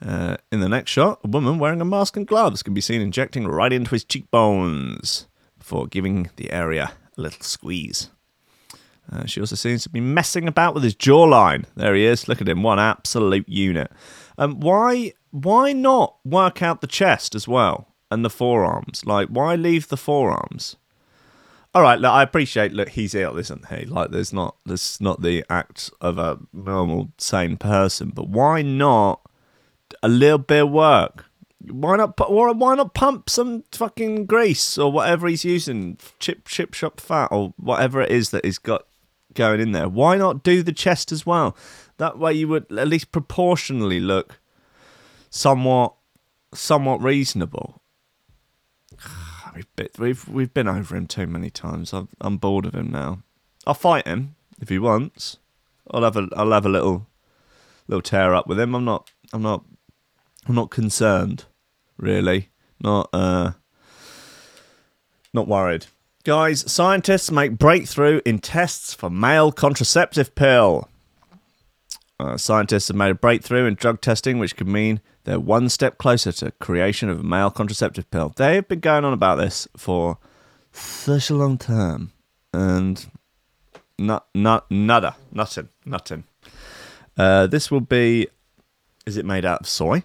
uh, 0.05 0.37
in 0.51 0.59
the 0.59 0.69
next 0.69 0.91
shot, 0.91 1.19
a 1.23 1.27
woman 1.27 1.59
wearing 1.59 1.81
a 1.81 1.85
mask 1.85 2.17
and 2.17 2.27
gloves 2.27 2.61
can 2.61 2.73
be 2.73 2.81
seen 2.81 3.01
injecting 3.01 3.47
right 3.47 3.71
into 3.71 3.91
his 3.91 4.03
cheekbones 4.03 5.27
before 5.57 5.87
giving 5.87 6.29
the 6.35 6.51
area 6.51 6.91
a 7.17 7.21
little 7.21 7.41
squeeze. 7.41 8.09
Uh, 9.11 9.25
she 9.25 9.39
also 9.39 9.55
seems 9.55 9.83
to 9.83 9.89
be 9.89 10.01
messing 10.01 10.47
about 10.47 10.73
with 10.73 10.83
his 10.83 10.95
jawline. 10.95 11.65
There 11.75 11.95
he 11.95 12.05
is. 12.05 12.27
Look 12.27 12.41
at 12.41 12.49
him, 12.49 12.63
one 12.63 12.79
absolute 12.79 13.47
unit. 13.47 13.91
Um, 14.37 14.59
why, 14.59 15.13
why 15.31 15.73
not 15.73 16.17
work 16.25 16.61
out 16.61 16.81
the 16.81 16.87
chest 16.87 17.35
as 17.35 17.47
well 17.47 17.87
and 18.09 18.23
the 18.25 18.29
forearms? 18.29 19.05
Like, 19.05 19.29
why 19.29 19.55
leave 19.55 19.87
the 19.87 19.97
forearms? 19.97 20.77
All 21.75 21.81
right, 21.81 21.99
look, 21.99 22.11
I 22.11 22.23
appreciate. 22.23 22.71
Look, 22.71 22.89
he's 22.89 23.15
ill, 23.15 23.37
isn't 23.37 23.67
he? 23.67 23.85
Like, 23.85 24.11
there's 24.11 24.31
not, 24.31 24.57
there's 24.65 25.01
not 25.01 25.21
the 25.21 25.43
act 25.49 25.89
of 26.01 26.17
a 26.17 26.39
normal, 26.53 27.11
sane 27.17 27.57
person. 27.57 28.11
But 28.13 28.29
why 28.29 28.61
not 28.61 29.21
a 30.03 30.07
little 30.07 30.37
bit 30.37 30.63
of 30.63 30.69
work? 30.69 31.25
Why 31.65 31.95
not? 31.95 32.19
Or 32.19 32.53
why 32.53 32.75
not 32.75 32.93
pump 32.93 33.29
some 33.29 33.63
fucking 33.71 34.25
grease 34.25 34.77
or 34.77 34.91
whatever 34.91 35.27
he's 35.27 35.45
using, 35.45 35.97
chip 36.19 36.45
chip 36.45 36.73
shop 36.73 36.99
fat 36.99 37.29
or 37.31 37.53
whatever 37.57 38.01
it 38.01 38.11
is 38.11 38.29
that 38.31 38.45
he's 38.45 38.59
got 38.59 38.85
going 39.33 39.61
in 39.61 39.71
there? 39.71 39.87
Why 39.87 40.17
not 40.17 40.43
do 40.43 40.61
the 40.61 40.73
chest 40.73 41.11
as 41.11 41.25
well? 41.25 41.55
That 41.97 42.19
way 42.19 42.33
you 42.33 42.49
would 42.49 42.71
at 42.77 42.87
least 42.89 43.11
proportionally 43.13 44.01
look 44.01 44.39
somewhat 45.29 45.93
somewhat 46.53 47.01
reasonable. 47.01 47.81
We've 49.55 49.89
we've 49.99 50.27
we've 50.27 50.53
been 50.53 50.67
over 50.67 50.95
him 50.95 51.05
too 51.05 51.27
many 51.27 51.51
times. 51.51 51.93
I'm 51.93 52.09
I'm 52.19 52.37
bored 52.37 52.65
of 52.65 52.73
him 52.73 52.91
now. 52.91 53.21
I'll 53.67 53.75
fight 53.75 54.07
him 54.07 54.35
if 54.59 54.69
he 54.69 54.79
wants. 54.79 55.37
I'll 55.91 56.03
have 56.03 56.17
a 56.17 56.27
I'll 56.35 56.51
have 56.51 56.65
a 56.65 56.69
little 56.69 57.07
little 57.87 58.01
tear 58.01 58.33
up 58.33 58.47
with 58.47 58.59
him. 58.59 58.73
I'm 58.73 58.83
not 58.83 59.11
I'm 59.31 59.43
not 59.43 59.63
I'm 60.47 60.55
not 60.55 60.69
concerned, 60.69 61.45
really. 61.97 62.49
Not 62.79 63.09
uh 63.13 63.51
not 65.33 65.47
worried. 65.47 65.87
Guys, 66.23 66.71
scientists 66.71 67.31
make 67.31 67.57
breakthrough 67.57 68.21
in 68.25 68.39
tests 68.39 68.93
for 68.93 69.09
male 69.09 69.51
contraceptive 69.51 70.33
pill. 70.35 70.87
Uh, 72.19 72.37
scientists 72.37 72.87
have 72.87 72.95
made 72.95 73.11
a 73.11 73.15
breakthrough 73.15 73.65
in 73.65 73.75
drug 73.75 73.99
testing, 73.99 74.39
which 74.39 74.55
could 74.55 74.67
mean 74.67 75.01
they're 75.25 75.39
one 75.39 75.67
step 75.67 75.97
closer 75.97 76.31
to 76.31 76.51
creation 76.51 77.09
of 77.09 77.19
a 77.19 77.23
male 77.23 77.51
contraceptive 77.51 78.09
pill. 78.11 78.31
They 78.35 78.55
have 78.55 78.67
been 78.67 78.79
going 78.79 79.03
on 79.03 79.11
about 79.11 79.35
this 79.35 79.67
for 79.75 80.17
such 80.71 81.29
a 81.29 81.35
long 81.35 81.57
time, 81.57 82.11
and 82.53 83.05
not, 83.99 84.27
not, 84.33 84.69
nada, 84.71 85.15
nothing, 85.31 85.69
nothing. 85.85 86.23
Uh, 87.17 87.47
this 87.47 87.69
will 87.69 87.81
be. 87.81 88.27
Is 89.05 89.17
it 89.17 89.25
made 89.25 89.43
out 89.43 89.61
of 89.61 89.67
soy? 89.67 90.03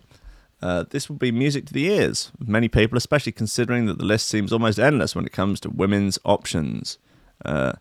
Uh, 0.61 0.85
this 0.91 1.09
will 1.09 1.17
be 1.17 1.31
music 1.31 1.67
to 1.67 1.73
the 1.73 1.87
ears 1.87 2.33
of 2.41 2.49
many 2.49 2.69
people, 2.69 2.99
especially 2.99 3.33
considering 3.33 3.87
that 3.87 3.99
the 3.99 4.05
list 4.05 4.29
seems 4.29 4.53
almost 4.53 4.79
endless 4.79 5.15
when 5.15 5.25
it 5.25 5.33
comes 5.33 5.61
to 5.61 5.71
women's 5.71 6.19
options. 6.25 6.99
Uh, 7.45 7.73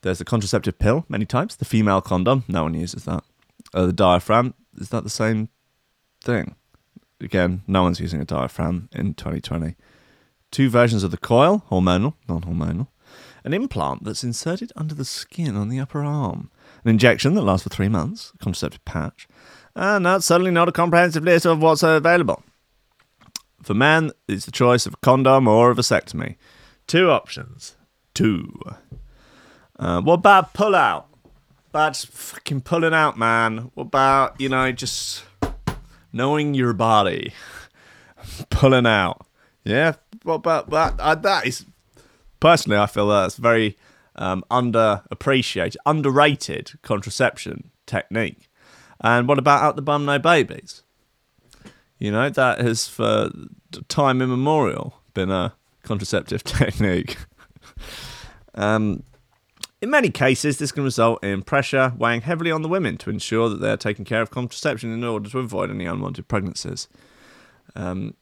there's 0.00 0.18
the 0.18 0.24
contraceptive 0.24 0.78
pill, 0.78 1.04
many 1.08 1.26
types. 1.26 1.54
The 1.54 1.64
female 1.64 2.00
condom, 2.00 2.44
no 2.48 2.64
one 2.64 2.74
uses 2.74 3.04
that. 3.04 3.22
Uh, 3.74 3.86
the 3.86 3.92
diaphragm, 3.92 4.54
is 4.78 4.88
that 4.88 5.04
the 5.04 5.10
same 5.10 5.48
thing? 6.22 6.56
Again, 7.20 7.62
no 7.66 7.82
one's 7.82 8.00
using 8.00 8.20
a 8.20 8.24
diaphragm 8.24 8.88
in 8.92 9.14
2020. 9.14 9.76
Two 10.50 10.68
versions 10.68 11.04
of 11.04 11.10
the 11.10 11.16
coil, 11.16 11.64
hormonal, 11.70 12.14
non 12.28 12.42
hormonal. 12.42 12.88
An 13.44 13.52
implant 13.52 14.04
that's 14.04 14.24
inserted 14.24 14.72
under 14.76 14.94
the 14.94 15.04
skin 15.04 15.56
on 15.56 15.68
the 15.68 15.80
upper 15.80 16.02
arm. 16.02 16.50
An 16.84 16.90
injection 16.90 17.34
that 17.34 17.42
lasts 17.42 17.64
for 17.64 17.70
three 17.70 17.88
months, 17.88 18.32
a 18.34 18.38
contraceptive 18.38 18.84
patch. 18.84 19.28
And 19.74 20.04
that's 20.04 20.26
certainly 20.26 20.50
not 20.50 20.68
a 20.68 20.72
comprehensive 20.72 21.24
list 21.24 21.46
of 21.46 21.62
what's 21.62 21.82
available. 21.82 22.42
For 23.62 23.74
men, 23.74 24.10
it's 24.28 24.44
the 24.44 24.50
choice 24.50 24.86
of 24.86 24.94
a 24.94 24.96
condom 24.98 25.48
or 25.48 25.70
a 25.70 25.74
vasectomy. 25.74 26.36
Two 26.86 27.10
options. 27.10 27.76
Two. 28.12 28.60
Uh, 29.78 30.00
what 30.02 30.14
about 30.14 30.52
pull 30.52 30.74
out? 30.74 31.08
About 31.70 31.94
just 31.94 32.08
fucking 32.08 32.62
pulling 32.62 32.92
out, 32.92 33.16
man. 33.16 33.70
What 33.74 33.84
about, 33.84 34.40
you 34.40 34.48
know, 34.48 34.72
just 34.72 35.24
knowing 36.12 36.54
your 36.54 36.72
body? 36.72 37.32
pulling 38.50 38.86
out. 38.86 39.26
Yeah? 39.64 39.94
What 40.22 40.34
about 40.34 40.70
that? 40.70 40.94
Uh, 40.98 41.14
that 41.14 41.46
is, 41.46 41.64
personally, 42.40 42.78
I 42.78 42.86
feel 42.86 43.08
that's 43.08 43.36
very 43.36 43.78
um, 44.16 44.44
underappreciated, 44.50 45.76
underrated 45.86 46.72
contraception 46.82 47.70
technique. 47.86 48.48
And 49.02 49.26
what 49.26 49.38
about 49.38 49.62
out 49.62 49.76
the 49.76 49.82
bum, 49.82 50.04
no 50.04 50.18
babies? 50.18 50.82
You 51.98 52.10
know, 52.10 52.30
that 52.30 52.60
has 52.60 52.88
for 52.88 53.30
time 53.88 54.22
immemorial 54.22 54.94
been 55.14 55.30
a 55.30 55.54
contraceptive 55.82 56.44
technique. 56.44 57.16
um, 58.54 59.02
in 59.80 59.90
many 59.90 60.10
cases, 60.10 60.58
this 60.58 60.70
can 60.70 60.84
result 60.84 61.22
in 61.24 61.42
pressure 61.42 61.92
weighing 61.98 62.20
heavily 62.20 62.52
on 62.52 62.62
the 62.62 62.68
women 62.68 62.96
to 62.98 63.10
ensure 63.10 63.48
that 63.48 63.60
they 63.60 63.70
are 63.70 63.76
taking 63.76 64.04
care 64.04 64.22
of 64.22 64.30
contraception 64.30 64.92
in 64.92 65.02
order 65.02 65.28
to 65.28 65.38
avoid 65.40 65.70
any 65.70 65.86
unwanted 65.86 66.28
pregnancies. 66.28 66.88
Um, 67.74 68.14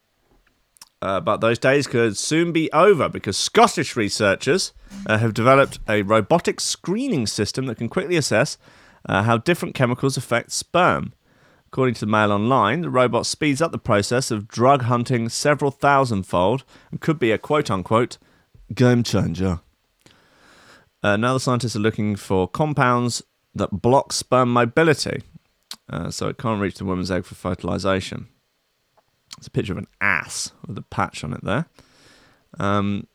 uh, 1.03 1.21
but 1.21 1.40
those 1.40 1.59
days 1.59 1.87
could 1.87 2.16
soon 2.16 2.53
be 2.53 2.71
over 2.73 3.09
because 3.09 3.37
Scottish 3.37 3.97
researchers 3.97 4.73
uh, 5.07 5.19
have 5.19 5.33
developed 5.35 5.79
a 5.88 6.03
robotic 6.03 6.61
screening 6.61 7.27
system 7.27 7.66
that 7.66 7.77
can 7.77 7.88
quickly 7.88 8.16
assess 8.16 8.59
uh, 9.07 9.23
how 9.23 9.39
different 9.39 9.75
chemicals 9.75 10.17
affect 10.17 10.53
sperm. 10.53 11.13
According 11.69 11.95
to 11.95 12.01
the 12.01 12.11
Mail 12.11 12.33
Online, 12.33 12.81
the 12.81 12.91
robot 12.91 13.27
speeds 13.27 13.63
up 13.63 13.71
the 13.71 13.79
process 13.79 14.31
of 14.31 14.49
drug 14.49 14.83
hunting 14.83 15.29
several 15.29 15.71
thousandfold 15.71 16.65
and 16.91 17.01
could 17.01 17.19
be 17.19 17.31
a 17.31 17.39
quote 17.39 17.71
unquote 17.71 18.19
game 18.75 19.03
changer. 19.03 19.61
Uh, 21.03 21.17
now 21.17 21.33
the 21.33 21.41
scientists 21.41 21.77
are 21.77 21.81
looking 21.81 22.17
for 22.17 22.49
compounds 22.49 23.23
that 23.55 23.71
block 23.71 24.13
sperm 24.13 24.53
mobility, 24.53 25.23
uh, 25.89 26.11
so 26.11 26.29
it 26.29 26.39
can't 26.39 26.61
reach 26.61 26.77
the 26.77 26.85
woman's 26.85 27.11
egg 27.11 27.25
for 27.25 27.35
fertilization. 27.35 28.29
It's 29.39 29.47
a 29.47 29.51
picture 29.51 29.73
of 29.73 29.79
an 29.79 29.87
ass 30.01 30.53
with 30.67 30.77
a 30.77 30.83
patch 30.83 31.25
on 31.25 31.33
it 31.33 31.45
there. 31.45 31.67
Um, 32.59 33.07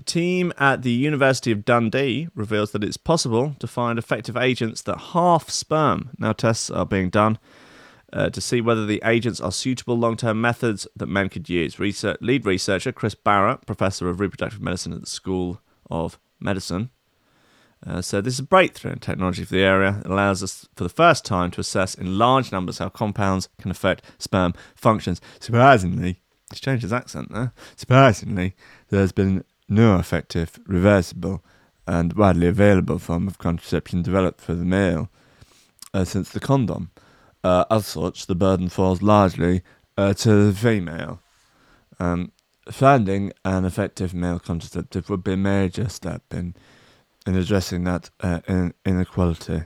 the 0.00 0.04
team 0.04 0.50
at 0.56 0.80
the 0.80 0.92
University 0.92 1.52
of 1.52 1.66
Dundee 1.66 2.28
reveals 2.34 2.70
that 2.70 2.82
it's 2.82 2.96
possible 2.96 3.54
to 3.58 3.66
find 3.66 3.98
effective 3.98 4.34
agents 4.34 4.80
that 4.82 4.96
half 5.12 5.50
sperm. 5.50 6.08
Now, 6.18 6.32
tests 6.32 6.70
are 6.70 6.86
being 6.86 7.10
done 7.10 7.38
uh, 8.10 8.30
to 8.30 8.40
see 8.40 8.62
whether 8.62 8.86
the 8.86 9.02
agents 9.04 9.42
are 9.42 9.52
suitable 9.52 9.98
long 9.98 10.16
term 10.16 10.40
methods 10.40 10.88
that 10.96 11.06
men 11.06 11.28
could 11.28 11.50
use. 11.50 11.78
Research, 11.78 12.16
lead 12.22 12.46
researcher 12.46 12.92
Chris 12.92 13.14
Barratt, 13.14 13.66
professor 13.66 14.08
of 14.08 14.20
reproductive 14.20 14.62
medicine 14.62 14.94
at 14.94 15.02
the 15.02 15.06
School 15.06 15.60
of 15.90 16.18
Medicine, 16.40 16.88
uh, 17.86 18.00
said 18.00 18.24
this 18.24 18.34
is 18.34 18.40
a 18.40 18.44
breakthrough 18.44 18.92
in 18.92 19.00
technology 19.00 19.44
for 19.44 19.52
the 19.52 19.60
area. 19.60 20.00
It 20.02 20.10
allows 20.10 20.42
us 20.42 20.66
for 20.76 20.84
the 20.84 20.88
first 20.88 21.26
time 21.26 21.50
to 21.50 21.60
assess 21.60 21.94
in 21.94 22.16
large 22.16 22.50
numbers 22.50 22.78
how 22.78 22.88
compounds 22.88 23.50
can 23.60 23.70
affect 23.70 24.02
sperm 24.16 24.54
functions. 24.74 25.20
Surprisingly, 25.40 26.22
he's 26.50 26.60
changed 26.60 26.84
his 26.84 26.92
accent 26.92 27.30
there. 27.30 27.52
Surprisingly, 27.76 28.54
there's 28.88 29.12
been 29.12 29.44
no 29.70 29.98
effective, 29.98 30.58
reversible, 30.66 31.42
and 31.86 32.12
widely 32.12 32.46
available 32.46 32.98
form 32.98 33.26
of 33.26 33.38
contraception 33.38 34.02
developed 34.02 34.40
for 34.40 34.54
the 34.54 34.64
male 34.64 35.08
uh, 35.94 36.04
since 36.04 36.30
the 36.30 36.40
condom. 36.40 36.90
Uh, 37.42 37.64
as 37.70 37.86
such, 37.86 38.26
the 38.26 38.34
burden 38.34 38.68
falls 38.68 39.00
largely 39.00 39.62
uh, 39.96 40.12
to 40.14 40.46
the 40.46 40.52
female. 40.52 41.20
Um, 41.98 42.32
finding 42.70 43.32
an 43.44 43.64
effective 43.64 44.14
male 44.14 44.38
contraceptive 44.38 45.08
would 45.08 45.24
be 45.24 45.32
a 45.32 45.36
major 45.36 45.88
step 45.88 46.22
in 46.30 46.54
in 47.26 47.36
addressing 47.36 47.84
that 47.84 48.10
uh, 48.20 48.40
in, 48.48 48.72
inequality. 48.86 49.62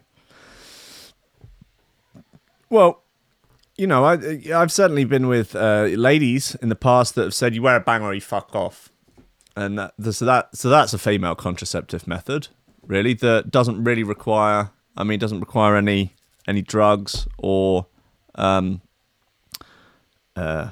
Well, 2.69 3.03
you 3.77 3.87
know, 3.87 4.05
I, 4.05 4.15
I've 4.55 4.73
certainly 4.73 5.05
been 5.05 5.29
with 5.29 5.55
uh, 5.55 5.85
ladies 5.85 6.57
in 6.57 6.69
the 6.69 6.77
past 6.77 7.15
that 7.15 7.23
have 7.23 7.35
said, 7.35 7.55
"You 7.55 7.63
wear 7.63 7.77
a 7.77 7.81
bang 7.81 8.03
or 8.03 8.15
you 8.15 8.21
fuck 8.21 8.55
off," 8.55 8.91
and 9.57 9.79
that, 9.79 9.95
so 10.13 10.25
that 10.25 10.57
so 10.57 10.69
that's 10.69 10.93
a 10.93 10.99
female 10.99 11.35
contraceptive 11.35 12.07
method, 12.07 12.49
really, 12.87 13.15
that 13.15 13.51
doesn't 13.51 13.83
really 13.85 14.03
require. 14.03 14.71
I 14.97 15.05
mean, 15.05 15.19
doesn't 15.19 15.41
require 15.41 15.77
any 15.77 16.15
any 16.47 16.63
drugs 16.63 17.27
or 17.39 17.87
um, 18.35 18.81
uh, 20.37 20.71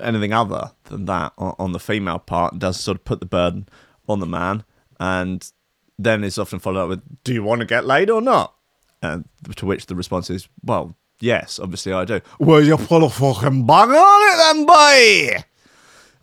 anything 0.00 0.32
other 0.32 0.72
than 0.84 1.04
that 1.06 1.32
on, 1.38 1.54
on 1.58 1.72
the 1.72 1.80
female 1.80 2.18
part. 2.18 2.58
Does 2.58 2.80
sort 2.80 2.98
of 2.98 3.04
put 3.04 3.20
the 3.20 3.26
burden 3.26 3.68
on 4.08 4.20
the 4.20 4.26
man, 4.26 4.64
and 4.98 5.50
then 5.98 6.24
is 6.24 6.38
often 6.38 6.58
followed 6.58 6.84
up 6.84 6.88
with, 6.88 7.02
"Do 7.24 7.34
you 7.34 7.42
want 7.42 7.60
to 7.60 7.66
get 7.66 7.86
laid 7.86 8.10
or 8.10 8.22
not?" 8.22 8.54
And 9.02 9.28
to 9.56 9.66
which 9.66 9.86
the 9.86 9.94
response 9.94 10.30
is, 10.30 10.48
"Well, 10.62 10.96
yes, 11.20 11.58
obviously 11.58 11.92
I 11.92 12.04
do." 12.04 12.20
Well, 12.38 12.62
you 12.62 12.76
put 12.76 13.02
a 13.02 13.10
fucking 13.10 13.66
banger 13.66 13.94
on 13.94 14.34
it, 14.34 14.36
then, 14.38 14.66
boy. 14.66 15.44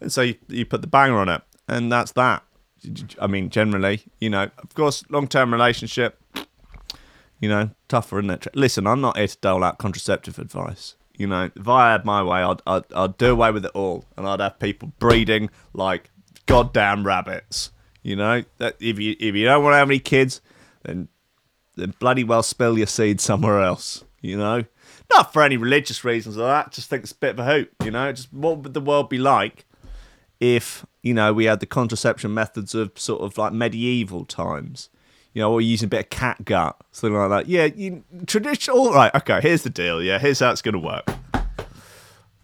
And 0.02 0.12
so 0.12 0.22
you, 0.22 0.36
you 0.48 0.66
put 0.66 0.82
the 0.82 0.88
banger 0.88 1.18
on 1.18 1.30
it, 1.30 1.42
and 1.68 1.92
that's 1.92 2.12
that. 2.14 2.44
I 3.20 3.28
mean, 3.28 3.50
generally, 3.50 4.04
you 4.20 4.30
know, 4.30 4.50
of 4.58 4.74
course, 4.76 5.04
long-term 5.10 5.54
relationship, 5.54 6.22
you 7.40 7.48
know, 7.48 7.70
tougher, 7.88 8.20
isn't 8.20 8.30
it? 8.30 8.48
Listen, 8.56 8.88
I'm 8.88 9.02
not 9.02 9.18
here 9.18 9.28
to 9.28 9.38
dole 9.40 9.64
out 9.64 9.78
contraceptive 9.78 10.38
advice. 10.38 10.96
You 11.16 11.28
know, 11.28 11.52
if 11.56 11.68
I 11.68 11.92
had 11.92 12.06
my 12.06 12.24
way, 12.24 12.42
I'd, 12.42 12.62
I'd, 12.66 12.94
I'd 12.94 13.18
do 13.18 13.32
away 13.32 13.52
with 13.52 13.66
it 13.66 13.72
all, 13.74 14.06
and 14.18 14.28
I'd 14.28 14.40
have 14.40 14.60
people 14.60 14.92
breeding 15.00 15.50
like 15.74 16.10
goddamn 16.46 17.06
rabbits. 17.06 17.72
You 18.02 18.16
know, 18.16 18.44
that 18.58 18.76
if 18.82 19.00
you 19.00 19.16
if 19.20 19.36
you 19.36 19.46
don't 19.46 19.64
want 19.64 19.74
to 19.74 19.78
have 19.78 19.90
any 19.90 20.00
kids, 20.00 20.42
then 20.84 21.08
then 21.76 21.94
bloody 22.00 22.24
well 22.24 22.44
spill 22.44 22.78
your 22.78 22.88
seed 22.88 23.22
somewhere 23.22 23.62
else. 23.62 24.04
You 24.22 24.38
know, 24.38 24.64
not 25.14 25.32
for 25.32 25.42
any 25.44 25.58
religious 25.58 26.04
reasons 26.04 26.38
or 26.38 26.48
that. 26.48 26.72
Just 26.72 26.90
think 26.90 27.04
it's 27.04 27.12
a 27.12 27.16
bit 27.16 27.32
of 27.32 27.40
a 27.40 27.46
hoop. 27.46 27.70
You 27.84 27.92
know, 27.92 28.12
just 28.12 28.34
what 28.34 28.60
would 28.60 28.74
the 28.74 28.82
world 28.82 29.10
be 29.10 29.18
like 29.18 29.66
if 30.44 30.86
you 31.02 31.14
know 31.14 31.34
we 31.34 31.46
had 31.46 31.62
the 31.62 31.66
contraception 31.66 32.34
methods 32.34 32.76
of 32.76 32.92
sort 32.96 33.22
of 33.22 33.38
like 33.38 33.54
medieval 33.54 34.26
times? 34.26 34.90
You 35.34 35.42
know, 35.42 35.52
or 35.52 35.62
using 35.62 35.88
a 35.88 35.90
bit 35.90 36.00
of 36.02 36.10
cat 36.12 36.46
gut, 36.46 36.80
something 36.92 37.18
like 37.18 37.30
that. 37.30 37.48
Yeah, 37.48 37.66
you 37.66 38.04
traditional. 38.28 38.78
All 38.78 38.94
right, 38.94 39.14
okay. 39.16 39.40
Here's 39.42 39.64
the 39.64 39.72
deal. 39.72 40.02
Yeah, 40.02 40.20
here's 40.20 40.40
how 40.40 40.52
it's 40.52 40.62
gonna 40.62 40.78
work. 40.78 41.10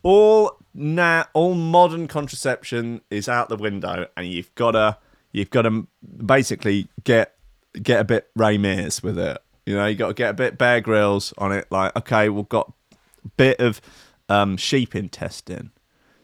All 0.02 0.58
now, 0.74 1.26
all 1.34 1.54
modern 1.54 2.08
contraception 2.08 3.02
is 3.12 3.30
out 3.30 3.50
the 3.50 3.58
window, 3.58 4.08
and 4.18 4.28
you've 4.28 4.54
gotta 4.56 4.98
you've 5.32 5.50
got 5.50 5.64
to 5.64 5.88
basically 6.26 6.88
get 7.04 7.36
get 7.82 8.00
a 8.00 8.04
bit 8.04 8.30
Ray 8.36 8.58
Mears 8.58 9.04
with 9.04 9.18
it. 9.18 9.38
You 9.66 9.76
know, 9.76 9.86
you 9.86 9.96
got 9.96 10.08
to 10.10 10.14
get 10.14 10.32
a 10.32 10.34
bit 10.34 10.58
Bear 10.58 10.82
Grylls 10.82 11.34
on 11.38 11.52
it. 11.52 11.68
Like, 11.70 11.96
okay, 11.96 12.30
we've 12.30 12.50
got 12.50 12.72
a 12.92 13.30
bit 13.38 13.60
of 13.60 13.82
um, 14.28 14.58
sheep 14.58 14.96
intestine, 14.96 15.72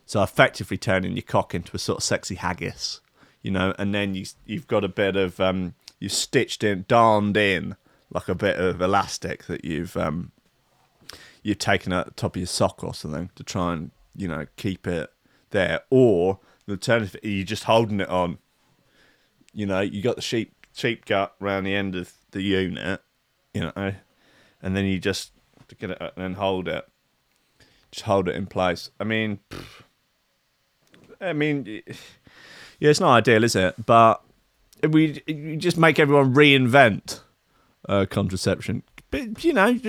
so 0.05 0.21
effectively 0.21 0.77
turning 0.77 1.13
your 1.13 1.23
cock 1.23 1.55
into 1.55 1.75
a 1.75 1.79
sort 1.79 1.99
of 1.99 2.03
sexy 2.03 2.35
haggis. 2.35 3.01
You 3.41 3.51
know, 3.51 3.75
and 3.77 3.93
then 3.93 4.15
you 4.15 4.25
you've 4.45 4.67
got 4.67 4.83
a 4.83 4.89
bit 4.89 5.15
of 5.15 5.39
um, 5.39 5.75
you've 5.99 6.11
stitched 6.11 6.63
in, 6.63 6.85
darned 6.87 7.37
in 7.37 7.75
like 8.11 8.27
a 8.27 8.35
bit 8.35 8.57
of 8.57 8.81
elastic 8.81 9.45
that 9.45 9.63
you've 9.63 9.95
um, 9.97 10.31
you've 11.43 11.59
taken 11.59 11.93
at 11.93 12.05
the 12.05 12.11
top 12.13 12.35
of 12.35 12.39
your 12.39 12.47
sock 12.47 12.83
or 12.83 12.93
something 12.93 13.29
to 13.35 13.43
try 13.43 13.73
and 13.73 13.91
you 14.15 14.27
know 14.27 14.47
keep 14.55 14.87
it 14.87 15.11
there. 15.51 15.81
Or 15.89 16.39
the 16.65 16.73
alternative, 16.73 17.19
you're 17.21 17.45
just 17.45 17.65
holding 17.65 17.99
it 17.99 18.09
on 18.09 18.39
you 19.55 19.65
know, 19.65 19.79
you 19.79 20.03
got 20.03 20.17
the 20.17 20.21
sheep 20.21 20.53
sheep 20.73 21.05
gut 21.05 21.33
around 21.41 21.63
the 21.63 21.73
end 21.73 21.95
of 21.95 22.13
the 22.31 22.41
unit, 22.41 23.01
you 23.53 23.61
know, 23.61 23.93
and 24.61 24.75
then 24.75 24.85
you 24.85 24.99
just 24.99 25.31
get 25.79 25.89
it 25.89 26.13
and 26.17 26.35
hold 26.35 26.67
it, 26.67 26.85
just 27.89 28.05
hold 28.05 28.27
it 28.27 28.35
in 28.35 28.45
place. 28.45 28.91
I 28.99 29.05
mean, 29.05 29.39
I 31.21 31.33
mean, 31.33 31.65
yeah, 32.79 32.89
it's 32.89 32.99
not 32.99 33.15
ideal, 33.15 33.43
is 33.43 33.55
it? 33.55 33.85
But 33.85 34.21
we 34.87 35.21
just 35.57 35.77
make 35.77 35.99
everyone 35.99 36.33
reinvent 36.33 37.21
uh, 37.87 38.05
contraception. 38.09 38.83
But 39.11 39.43
you 39.43 39.53
know, 39.53 39.79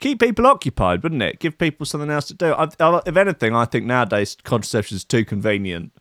keep 0.00 0.20
people 0.20 0.46
occupied, 0.46 1.02
wouldn't 1.02 1.22
it? 1.22 1.38
Give 1.38 1.56
people 1.56 1.86
something 1.86 2.10
else 2.10 2.26
to 2.26 2.34
do. 2.34 2.52
I, 2.52 2.68
if 3.06 3.16
anything, 3.16 3.54
I 3.54 3.64
think 3.64 3.86
nowadays 3.86 4.36
contraception 4.44 4.96
is 4.96 5.04
too 5.04 5.24
convenient, 5.24 5.92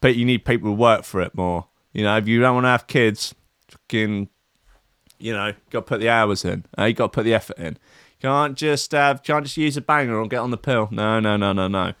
but 0.00 0.16
you 0.16 0.24
need 0.24 0.44
people 0.44 0.70
to 0.70 0.74
work 0.74 1.04
for 1.04 1.20
it 1.20 1.34
more. 1.34 1.66
You 1.92 2.04
know, 2.04 2.16
if 2.16 2.26
you 2.26 2.40
don't 2.40 2.54
want 2.54 2.64
to 2.64 2.70
have 2.70 2.86
kids, 2.86 3.34
fucking, 3.68 4.28
you 5.18 5.32
know, 5.32 5.52
got 5.70 5.80
to 5.80 5.82
put 5.82 6.00
the 6.00 6.08
hours 6.08 6.44
in. 6.44 6.64
Uh, 6.76 6.84
you 6.84 6.94
got 6.94 7.12
to 7.12 7.16
put 7.16 7.24
the 7.24 7.34
effort 7.34 7.58
in. 7.58 7.78
Can't 8.20 8.56
just 8.56 8.92
have, 8.92 9.22
can't 9.22 9.44
just 9.44 9.56
use 9.56 9.76
a 9.76 9.80
banger 9.80 10.18
or 10.18 10.26
get 10.26 10.38
on 10.38 10.50
the 10.50 10.56
pill. 10.56 10.88
No, 10.90 11.20
no, 11.20 11.36
no, 11.36 11.52
no, 11.52 11.68
no. 11.68 11.92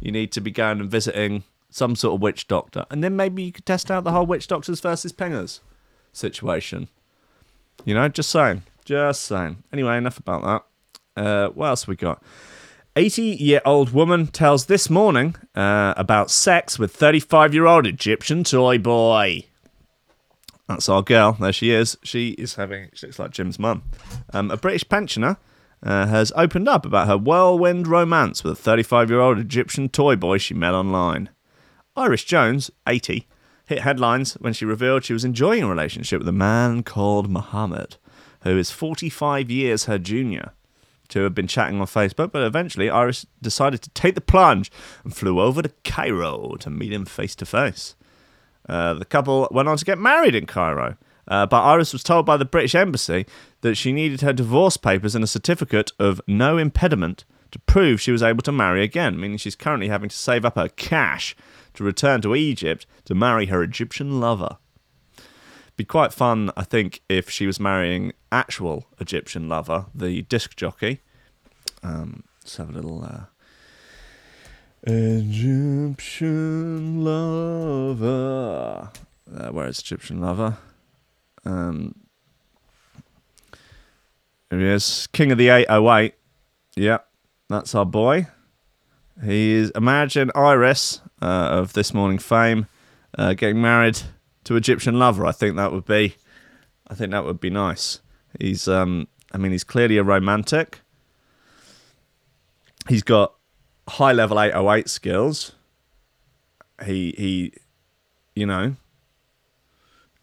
You 0.00 0.12
need 0.12 0.32
to 0.32 0.40
be 0.40 0.50
going 0.50 0.80
and 0.80 0.90
visiting 0.90 1.44
some 1.70 1.96
sort 1.96 2.14
of 2.14 2.20
witch 2.20 2.48
doctor, 2.48 2.84
and 2.90 3.02
then 3.02 3.16
maybe 3.16 3.42
you 3.42 3.52
could 3.52 3.66
test 3.66 3.90
out 3.90 4.04
the 4.04 4.12
whole 4.12 4.26
witch 4.26 4.46
doctors 4.46 4.80
versus 4.80 5.12
pingers 5.12 5.60
situation. 6.12 6.88
You 7.84 7.94
know, 7.94 8.08
just 8.08 8.30
saying, 8.30 8.62
just 8.84 9.22
saying. 9.22 9.62
Anyway, 9.72 9.96
enough 9.96 10.18
about 10.18 10.42
that. 11.14 11.22
Uh, 11.22 11.48
what 11.50 11.68
else 11.68 11.86
we 11.86 11.96
got? 11.96 12.22
80 12.94 13.22
year 13.22 13.62
old 13.64 13.92
woman 13.92 14.26
tells 14.26 14.66
This 14.66 14.90
Morning 14.90 15.34
uh, 15.54 15.94
about 15.96 16.30
sex 16.30 16.78
with 16.78 16.94
35 16.94 17.54
year 17.54 17.66
old 17.66 17.86
Egyptian 17.86 18.44
toy 18.44 18.78
boy. 18.78 19.46
That's 20.68 20.88
our 20.88 21.02
girl. 21.02 21.32
There 21.40 21.52
she 21.52 21.70
is. 21.70 21.96
She 22.02 22.30
is 22.30 22.54
having, 22.54 22.90
she 22.94 23.06
looks 23.06 23.18
like 23.18 23.30
Jim's 23.30 23.58
mum. 23.58 23.82
Um, 24.32 24.50
a 24.50 24.56
British 24.56 24.88
pensioner 24.88 25.38
uh, 25.82 26.06
has 26.06 26.32
opened 26.36 26.68
up 26.68 26.86
about 26.86 27.08
her 27.08 27.18
whirlwind 27.18 27.86
romance 27.86 28.44
with 28.44 28.52
a 28.52 28.62
35 28.62 29.10
year 29.10 29.20
old 29.20 29.38
Egyptian 29.38 29.88
toy 29.88 30.16
boy 30.16 30.38
she 30.38 30.54
met 30.54 30.74
online. 30.74 31.30
Iris 31.96 32.24
Jones, 32.24 32.70
80, 32.86 33.26
hit 33.66 33.80
headlines 33.80 34.34
when 34.34 34.52
she 34.52 34.64
revealed 34.64 35.04
she 35.04 35.12
was 35.12 35.24
enjoying 35.24 35.62
a 35.62 35.68
relationship 35.68 36.20
with 36.20 36.28
a 36.28 36.32
man 36.32 36.82
called 36.82 37.30
Mohammed, 37.30 37.96
who 38.42 38.56
is 38.56 38.70
45 38.70 39.50
years 39.50 39.84
her 39.84 39.98
junior 39.98 40.52
to 41.08 41.24
have 41.24 41.34
been 41.34 41.46
chatting 41.46 41.78
on 41.78 41.86
Facebook, 41.86 42.32
but 42.32 42.42
eventually 42.42 42.88
Iris 42.88 43.26
decided 43.42 43.82
to 43.82 43.90
take 43.90 44.14
the 44.14 44.20
plunge 44.22 44.70
and 45.04 45.14
flew 45.14 45.40
over 45.40 45.60
to 45.60 45.72
Cairo 45.84 46.56
to 46.60 46.70
meet 46.70 46.92
him 46.92 47.04
face 47.04 47.34
to 47.36 47.44
face. 47.44 47.94
The 48.66 49.06
couple 49.08 49.46
went 49.50 49.68
on 49.68 49.76
to 49.76 49.84
get 49.84 49.98
married 49.98 50.34
in 50.34 50.46
Cairo, 50.46 50.96
uh, 51.28 51.46
but 51.46 51.62
Iris 51.62 51.92
was 51.92 52.02
told 52.02 52.26
by 52.26 52.36
the 52.36 52.44
British 52.44 52.74
Embassy 52.74 53.26
that 53.60 53.76
she 53.76 53.92
needed 53.92 54.20
her 54.20 54.32
divorce 54.32 54.76
papers 54.76 55.14
and 55.14 55.24
a 55.24 55.28
certificate 55.28 55.92
of 55.98 56.20
no 56.26 56.58
impediment 56.58 57.24
to 57.50 57.58
prove 57.60 58.00
she 58.00 58.12
was 58.12 58.22
able 58.22 58.42
to 58.42 58.52
marry 58.52 58.82
again, 58.82 59.20
meaning 59.20 59.36
she's 59.36 59.56
currently 59.56 59.88
having 59.88 60.08
to 60.08 60.16
save 60.16 60.44
up 60.44 60.56
her 60.56 60.68
cash 60.68 61.36
to 61.74 61.84
return 61.84 62.20
to 62.22 62.34
Egypt 62.34 62.86
to 63.04 63.14
marry 63.14 63.46
her 63.46 63.62
Egyptian 63.62 64.20
lover 64.20 64.56
be 65.76 65.84
quite 65.84 66.12
fun, 66.12 66.50
I 66.56 66.62
think, 66.64 67.00
if 67.08 67.30
she 67.30 67.46
was 67.46 67.58
marrying 67.58 68.12
actual 68.30 68.86
Egyptian 69.00 69.48
lover, 69.48 69.86
the 69.94 70.22
disc 70.22 70.54
jockey. 70.56 71.00
Um, 71.82 72.24
Let's 72.42 72.56
have 72.56 72.70
a 72.70 72.72
little 72.72 73.04
uh, 73.04 73.24
Egyptian 74.84 75.94
lover. 77.04 78.90
Uh, 79.34 79.48
where 79.50 79.66
is 79.66 79.78
Egyptian 79.80 80.20
lover? 80.20 80.58
Um, 81.44 81.94
here 84.50 84.60
he 84.60 84.66
is, 84.66 85.06
King 85.12 85.32
of 85.32 85.38
the 85.38 85.48
808. 85.48 86.14
Yep, 86.76 87.08
that's 87.48 87.74
our 87.74 87.86
boy. 87.86 88.26
He 89.24 89.52
is 89.52 89.70
Imagine 89.74 90.30
Iris 90.34 91.00
uh, 91.20 91.48
of 91.50 91.72
This 91.72 91.94
Morning 91.94 92.18
fame 92.18 92.66
uh, 93.16 93.34
getting 93.34 93.60
married 93.60 94.00
to 94.44 94.56
Egyptian 94.56 94.98
lover. 94.98 95.26
I 95.26 95.32
think 95.32 95.56
that 95.56 95.72
would 95.72 95.84
be, 95.84 96.16
I 96.88 96.94
think 96.94 97.12
that 97.12 97.24
would 97.24 97.40
be 97.40 97.50
nice. 97.50 98.00
He's, 98.38 98.68
um, 98.68 99.08
I 99.32 99.38
mean, 99.38 99.52
he's 99.52 99.64
clearly 99.64 99.96
a 99.98 100.02
romantic. 100.02 100.80
He's 102.88 103.02
got 103.02 103.34
high 103.88 104.12
level 104.12 104.40
808 104.40 104.88
skills. 104.88 105.52
He 106.84 107.14
he, 107.16 107.52
you 108.34 108.46
know, 108.46 108.76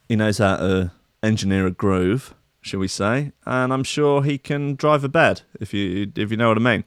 he 0.08 0.15
knows 0.15 0.39
how 0.39 0.58
to 0.58 0.91
engineer 1.21 1.67
a 1.67 1.71
groove, 1.71 2.34
shall 2.62 2.79
we 2.79 2.88
say? 2.88 3.32
And 3.45 3.73
I'm 3.73 3.84
sure 3.84 4.23
he 4.23 4.38
can 4.38 4.75
drive 4.75 5.03
a 5.03 5.10
bed 5.10 5.41
if 5.60 5.73
you 5.73 6.12
if 6.15 6.32
you 6.32 6.38
know 6.38 6.49
what 6.49 6.58
I 6.58 6.62
mean. 6.62 6.84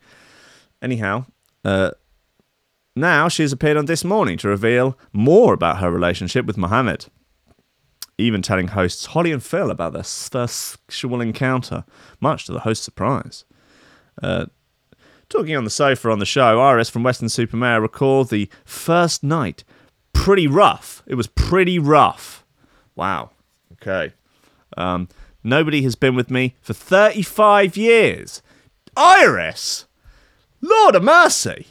Anyhow, 0.80 1.26
uh, 1.64 1.92
now 2.94 3.28
she's 3.28 3.52
appeared 3.52 3.76
on 3.76 3.86
this 3.86 4.04
morning 4.04 4.36
to 4.38 4.48
reveal 4.48 4.98
more 5.12 5.54
about 5.54 5.78
her 5.78 5.90
relationship 5.90 6.44
with 6.44 6.58
Mohammed. 6.58 7.06
Even 8.18 8.42
telling 8.42 8.68
hosts 8.68 9.06
Holly 9.06 9.32
and 9.32 9.42
Phil 9.42 9.70
about 9.70 9.94
their 9.94 10.04
sexual 10.04 11.20
encounter, 11.20 11.84
much 12.20 12.44
to 12.46 12.52
the 12.52 12.60
host's 12.60 12.84
surprise. 12.84 13.44
Uh, 14.22 14.46
talking 15.28 15.56
on 15.56 15.64
the 15.64 15.70
sofa 15.70 16.10
on 16.10 16.18
the 16.18 16.26
show, 16.26 16.60
Iris 16.60 16.90
from 16.90 17.02
Weston-super-Mare 17.02 17.80
recalled 17.80 18.28
the 18.28 18.50
first 18.64 19.24
night 19.24 19.64
pretty 20.12 20.46
rough. 20.46 21.02
It 21.06 21.14
was 21.14 21.26
pretty 21.26 21.78
rough. 21.78 22.44
Wow. 22.94 23.30
Okay. 23.72 24.12
Um, 24.76 25.08
nobody 25.42 25.82
has 25.82 25.94
been 25.94 26.14
with 26.14 26.30
me 26.30 26.54
for 26.60 26.72
35 26.74 27.76
years. 27.76 28.42
Iris! 28.96 29.86
Lord 30.60 30.94
of 30.94 31.02
mercy! 31.02 31.66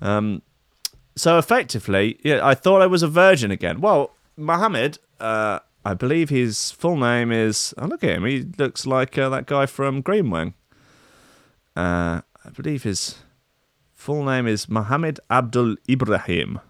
Um, 0.00 0.42
so 1.14 1.38
effectively, 1.38 2.18
yeah, 2.22 2.40
I 2.46 2.54
thought 2.54 2.82
I 2.82 2.86
was 2.86 3.02
a 3.02 3.08
virgin 3.08 3.50
again. 3.50 3.80
Well, 3.80 4.14
Mohammed, 4.36 4.98
uh, 5.20 5.60
I 5.84 5.94
believe 5.94 6.30
his 6.30 6.70
full 6.70 6.96
name 6.96 7.30
is. 7.32 7.74
Oh, 7.76 7.86
look 7.86 8.02
at 8.04 8.10
him. 8.10 8.24
He 8.24 8.44
looks 8.58 8.86
like 8.86 9.18
uh, 9.18 9.28
that 9.30 9.46
guy 9.46 9.66
from 9.66 10.00
Green 10.00 10.30
Wing. 10.30 10.54
Uh, 11.76 12.22
I 12.44 12.50
believe 12.54 12.82
his 12.82 13.16
full 13.92 14.24
name 14.24 14.46
is 14.46 14.68
Mohammed 14.68 15.20
Abdul 15.30 15.76
Ibrahim. 15.88 16.60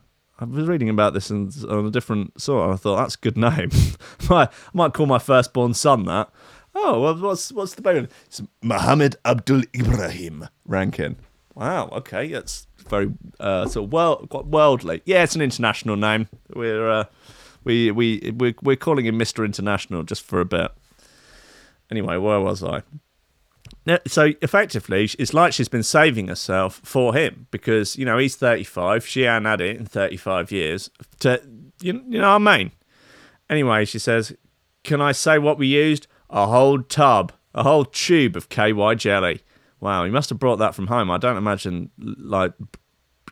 I 0.43 0.45
was 0.45 0.67
reading 0.67 0.89
about 0.89 1.15
this 1.15 1.31
in, 1.31 1.51
on 1.69 1.87
a 1.87 1.91
different 1.91 2.41
sort. 2.41 2.65
And 2.65 2.75
I 2.75 2.77
thought 2.77 2.97
that's 2.97 3.15
a 3.15 3.19
good 3.19 3.37
name. 3.37 3.71
I 4.31 4.49
might 4.75 4.93
call 4.93 5.07
my 5.07 5.19
firstborn 5.19 5.75
son 5.75 6.05
that. 6.07 6.31
Oh, 6.75 7.01
well, 7.01 7.17
what's 7.17 7.53
what's 7.53 7.75
the 7.75 7.83
baby? 7.83 8.01
Name? 8.01 8.09
It's 8.27 8.43
Mohammed 8.63 9.17
Abdul 9.25 9.63
Ibrahim 9.75 10.49
Rankin. 10.67 11.17
Wow. 11.55 11.91
Okay, 11.93 12.29
that's 12.29 12.67
very 12.89 13.13
uh, 13.39 13.67
sort 13.69 13.87
of 13.87 13.93
world, 13.93 14.51
worldly. 14.51 15.03
Yeah, 15.05 15.23
it's 15.23 15.37
an 15.37 15.43
international 15.43 15.97
name. 15.97 16.29
We're 16.55 16.91
uh, 16.91 17.05
we 17.63 17.91
we 17.91 18.33
we're, 18.37 18.55
we're 18.63 18.77
calling 18.77 19.07
him 19.07 19.19
Mister 19.19 19.45
International 19.45 20.03
just 20.03 20.23
for 20.23 20.41
a 20.41 20.47
bit. 20.47 20.73
Anyway, 21.91 22.17
where 22.17 22.41
was 22.41 22.65
I? 22.65 22.83
So 24.07 24.33
effectively, 24.41 25.11
it's 25.19 25.35
like 25.35 25.53
she's 25.53 25.69
been 25.69 25.83
saving 25.83 26.29
herself 26.29 26.81
for 26.85 27.15
him 27.15 27.49
because 27.51 27.97
you 27.97 28.05
know 28.05 28.19
he's 28.19 28.37
35. 28.37 29.05
She 29.07 29.25
ain't 29.25 29.45
had 29.45 29.61
it 29.61 29.77
in 29.77 29.87
35 29.87 30.53
years. 30.53 30.91
To 31.21 31.43
you, 31.81 32.03
you 32.09 32.21
know 32.21 32.39
what 32.39 32.49
I 32.49 32.59
mean? 32.59 32.73
Anyway, 33.51 33.85
she 33.85 33.99
says, 33.99 34.37
"Can 34.85 35.01
I 35.01 35.13
say 35.13 35.39
what 35.39 35.59
we 35.59 35.67
used? 35.67 36.07
A 36.31 36.47
whole 36.47 36.81
tub, 36.83 37.33
a 37.55 37.65
whole 37.65 37.85
tube 37.85 38.37
of 38.37 38.49
KY 38.49 38.95
jelly. 38.95 39.43
Wow, 39.81 40.05
he 40.05 40.11
must 40.11 40.31
have 40.31 40.39
brought 40.39 40.57
that 40.61 40.77
from 40.77 40.87
home. 40.87 41.11
I 41.11 41.19
don't 41.19 41.37
imagine 41.37 41.91
like 41.99 42.53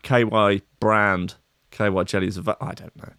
KY 0.03 0.61
brand 0.81 1.35
KY 1.71 2.03
jellies. 2.03 2.37
Av- 2.37 2.57
I 2.59 2.73
don't 2.73 2.95
know. 2.97 3.13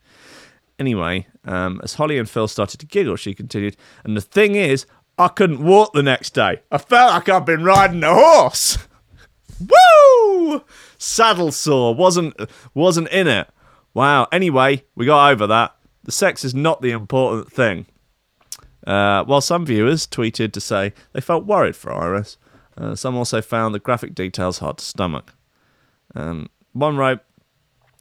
Anyway, 0.79 1.27
um, 1.45 1.81
as 1.83 1.95
Holly 1.95 2.19
and 2.19 2.29
Phil 2.29 2.49
started 2.49 2.79
to 2.81 2.87
giggle, 2.87 3.17
she 3.17 3.33
continued, 3.35 3.77
"And 4.05 4.17
the 4.17 4.21
thing 4.21 4.55
is, 4.55 4.85
I 5.23 5.29
couldn't 5.29 5.63
walk 5.65 5.93
the 5.93 6.03
next 6.03 6.35
day. 6.35 6.63
I 6.71 6.79
felt 6.79 7.13
like 7.13 7.29
I'd 7.29 7.45
been 7.47 7.65
riding 7.65 8.03
a 8.03 8.13
horse. 8.13 8.79
Woo! 9.61 10.65
Saddle 10.99 11.53
sore 11.53 11.95
wasn't 11.95 12.35
wasn't 12.75 13.09
in 13.09 13.29
it. 13.29 13.49
Wow. 13.95 14.27
Anyway, 14.33 14.85
we 14.95 15.07
got 15.07 15.31
over 15.31 15.47
that. 15.47 15.77
The 16.05 16.13
sex 16.13 16.45
is 16.45 16.55
not 16.55 16.83
the 16.83 16.91
important 16.91 17.53
thing. 17.53 17.87
Uh, 18.87 19.23
while 19.25 19.41
some 19.41 19.65
viewers 19.65 20.07
tweeted 20.07 20.53
to 20.53 20.61
say 20.61 20.93
they 21.13 21.21
felt 21.21 21.47
worried 21.47 21.77
for 21.77 21.93
Iris, 21.93 22.37
uh, 22.77 22.97
some 22.97 23.17
also 23.17 23.41
found 23.41 23.75
the 23.75 23.79
graphic 23.79 24.15
details 24.15 24.59
hard 24.59 24.79
to 24.79 24.85
stomach. 24.85 25.35
Um, 26.17 26.49
one 26.73 26.97
wrote, 26.97 27.21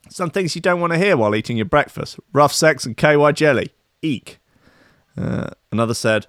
"Some 0.10 0.32
things 0.32 0.56
you 0.56 0.62
don't 0.62 0.82
want 0.82 0.94
to 0.94 1.00
hear 1.00 1.16
while 1.16 1.36
eating 1.36 1.58
your 1.58 1.68
breakfast: 1.68 2.20
rough 2.34 2.54
sex 2.54 2.86
and 2.86 2.98
KY 2.98 3.32
jelly. 3.34 3.70
Eek." 4.02 4.40
Uh, 5.16 5.50
another 5.72 5.94
said, 5.94 6.26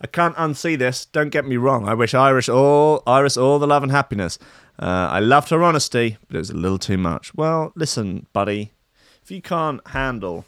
I 0.00 0.06
can't 0.06 0.36
unsee 0.36 0.78
this. 0.78 1.06
Don't 1.06 1.30
get 1.30 1.46
me 1.46 1.56
wrong. 1.56 1.88
I 1.88 1.94
wish 1.94 2.14
Irish 2.14 2.48
all 2.48 3.02
Iris 3.06 3.36
all 3.36 3.58
the 3.58 3.66
love 3.66 3.82
and 3.82 3.92
happiness. 3.92 4.38
Uh, 4.78 5.08
I 5.10 5.20
loved 5.20 5.48
her 5.50 5.62
honesty, 5.62 6.18
but 6.26 6.36
it 6.36 6.38
was 6.38 6.50
a 6.50 6.56
little 6.56 6.78
too 6.78 6.98
much. 6.98 7.34
Well, 7.34 7.72
listen, 7.74 8.26
buddy. 8.32 8.72
If 9.22 9.30
you 9.30 9.40
can't 9.40 9.86
handle 9.88 10.44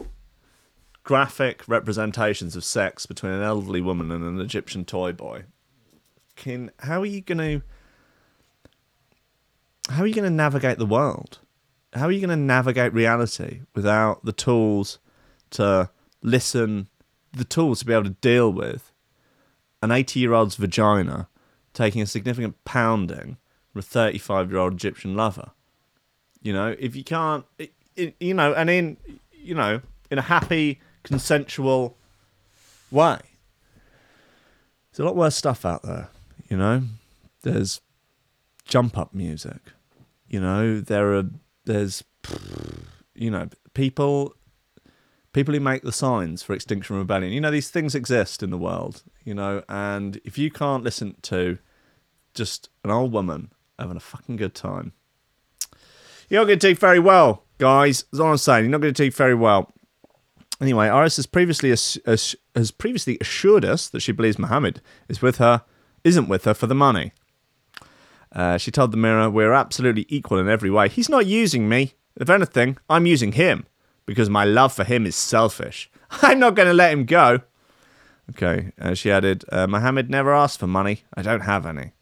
graphic 1.02 1.66
representations 1.66 2.54
of 2.54 2.64
sex 2.64 3.06
between 3.06 3.32
an 3.32 3.42
elderly 3.42 3.80
woman 3.80 4.12
and 4.12 4.22
an 4.22 4.40
Egyptian 4.40 4.84
toy 4.84 5.12
boy, 5.12 5.44
can 6.36 6.70
how 6.80 7.00
are 7.00 7.06
you 7.06 7.22
going 7.22 7.38
to 7.38 7.62
how 9.92 10.02
are 10.02 10.06
you 10.06 10.14
going 10.14 10.28
to 10.28 10.30
navigate 10.30 10.78
the 10.78 10.86
world? 10.86 11.38
How 11.94 12.04
are 12.04 12.12
you 12.12 12.20
going 12.20 12.28
to 12.28 12.36
navigate 12.36 12.92
reality 12.92 13.62
without 13.74 14.22
the 14.24 14.32
tools 14.32 14.98
to 15.50 15.88
listen, 16.22 16.88
the 17.32 17.44
tools 17.44 17.78
to 17.78 17.86
be 17.86 17.94
able 17.94 18.04
to 18.04 18.10
deal 18.10 18.52
with 18.52 18.92
an 19.82 19.90
80 19.90 20.20
year 20.20 20.32
old's 20.32 20.56
vagina 20.56 21.28
taking 21.72 22.02
a 22.02 22.06
significant 22.06 22.62
pounding 22.64 23.36
from 23.72 23.78
a 23.80 23.82
35 23.82 24.50
year 24.50 24.60
old 24.60 24.74
Egyptian 24.74 25.14
lover. 25.14 25.50
You 26.42 26.52
know, 26.52 26.74
if 26.78 26.94
you 26.96 27.04
can't, 27.04 27.44
it, 27.58 27.72
it, 27.96 28.14
you 28.20 28.34
know, 28.34 28.52
and 28.54 28.70
in, 28.70 28.96
you 29.32 29.54
know, 29.54 29.80
in 30.10 30.18
a 30.18 30.22
happy, 30.22 30.80
consensual 31.02 31.96
way. 32.90 33.18
There's 34.90 35.00
a 35.00 35.04
lot 35.04 35.16
worse 35.16 35.36
stuff 35.36 35.64
out 35.64 35.82
there, 35.82 36.08
you 36.48 36.56
know? 36.56 36.82
There's 37.42 37.80
jump 38.66 38.96
up 38.96 39.14
music, 39.14 39.60
you 40.28 40.40
know? 40.40 40.80
There 40.80 41.14
are, 41.14 41.24
there's, 41.64 42.04
you 43.14 43.30
know, 43.30 43.48
people 43.74 44.34
people 45.32 45.54
who 45.54 45.60
make 45.60 45.82
the 45.82 45.92
signs 45.92 46.42
for 46.42 46.52
Extinction 46.52 46.96
Rebellion. 46.96 47.32
You 47.32 47.40
know, 47.40 47.50
these 47.50 47.70
things 47.70 47.94
exist 47.94 48.42
in 48.42 48.50
the 48.50 48.58
world, 48.58 49.02
you 49.28 49.34
know, 49.34 49.62
and 49.68 50.18
if 50.24 50.38
you 50.38 50.50
can't 50.50 50.82
listen 50.82 51.14
to 51.20 51.58
just 52.32 52.70
an 52.82 52.90
old 52.90 53.12
woman 53.12 53.52
having 53.78 53.98
a 53.98 54.00
fucking 54.00 54.36
good 54.36 54.54
time, 54.54 54.94
you're 56.30 56.40
not 56.40 56.46
going 56.46 56.58
to 56.58 56.68
do 56.68 56.74
very 56.74 56.98
well, 56.98 57.44
guys. 57.58 58.04
That's 58.04 58.20
all 58.20 58.30
I'm 58.30 58.38
saying. 58.38 58.64
You're 58.64 58.70
not 58.70 58.80
going 58.80 58.94
to 58.94 59.04
do 59.04 59.10
very 59.10 59.34
well. 59.34 59.70
Anyway, 60.62 60.88
Iris 60.88 61.16
has 61.16 61.26
previously 61.26 61.70
ass- 61.70 61.98
has 62.06 62.70
previously 62.70 63.18
assured 63.20 63.66
us 63.66 63.90
that 63.90 64.00
she 64.00 64.12
believes 64.12 64.38
Mohammed 64.38 64.80
is 65.10 65.20
with 65.20 65.36
her, 65.36 65.62
isn't 66.04 66.30
with 66.30 66.46
her 66.46 66.54
for 66.54 66.66
the 66.66 66.74
money. 66.74 67.12
Uh, 68.32 68.56
she 68.56 68.70
told 68.70 68.92
the 68.92 68.96
Mirror, 68.96 69.28
"We're 69.28 69.52
absolutely 69.52 70.06
equal 70.08 70.38
in 70.38 70.48
every 70.48 70.70
way. 70.70 70.88
He's 70.88 71.10
not 71.10 71.26
using 71.26 71.68
me. 71.68 71.92
If 72.16 72.30
anything, 72.30 72.78
I'm 72.88 73.04
using 73.04 73.32
him 73.32 73.66
because 74.06 74.30
my 74.30 74.46
love 74.46 74.72
for 74.72 74.84
him 74.84 75.04
is 75.04 75.16
selfish. 75.16 75.90
I'm 76.22 76.38
not 76.38 76.54
going 76.54 76.68
to 76.68 76.74
let 76.74 76.94
him 76.94 77.04
go." 77.04 77.42
Okay, 78.30 78.72
uh, 78.80 78.94
she 78.94 79.10
added, 79.10 79.44
uh, 79.50 79.66
Mohammed 79.66 80.10
never 80.10 80.34
asked 80.34 80.60
for 80.60 80.66
money. 80.66 81.02
I 81.14 81.22
don't 81.22 81.40
have 81.40 81.64
any. 81.64 81.92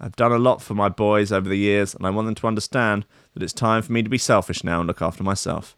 I've 0.00 0.16
done 0.16 0.32
a 0.32 0.38
lot 0.38 0.62
for 0.62 0.74
my 0.74 0.88
boys 0.88 1.30
over 1.30 1.48
the 1.48 1.56
years, 1.56 1.94
and 1.94 2.06
I 2.06 2.10
want 2.10 2.26
them 2.26 2.34
to 2.36 2.46
understand 2.46 3.04
that 3.34 3.42
it's 3.42 3.52
time 3.52 3.82
for 3.82 3.92
me 3.92 4.02
to 4.02 4.08
be 4.08 4.18
selfish 4.18 4.64
now 4.64 4.80
and 4.80 4.86
look 4.86 5.02
after 5.02 5.22
myself. 5.22 5.76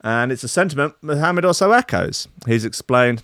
And 0.00 0.30
it's 0.30 0.44
a 0.44 0.48
sentiment 0.48 0.94
Mohammed 1.02 1.44
also 1.44 1.72
echoes. 1.72 2.28
He's 2.46 2.64
explained, 2.64 3.22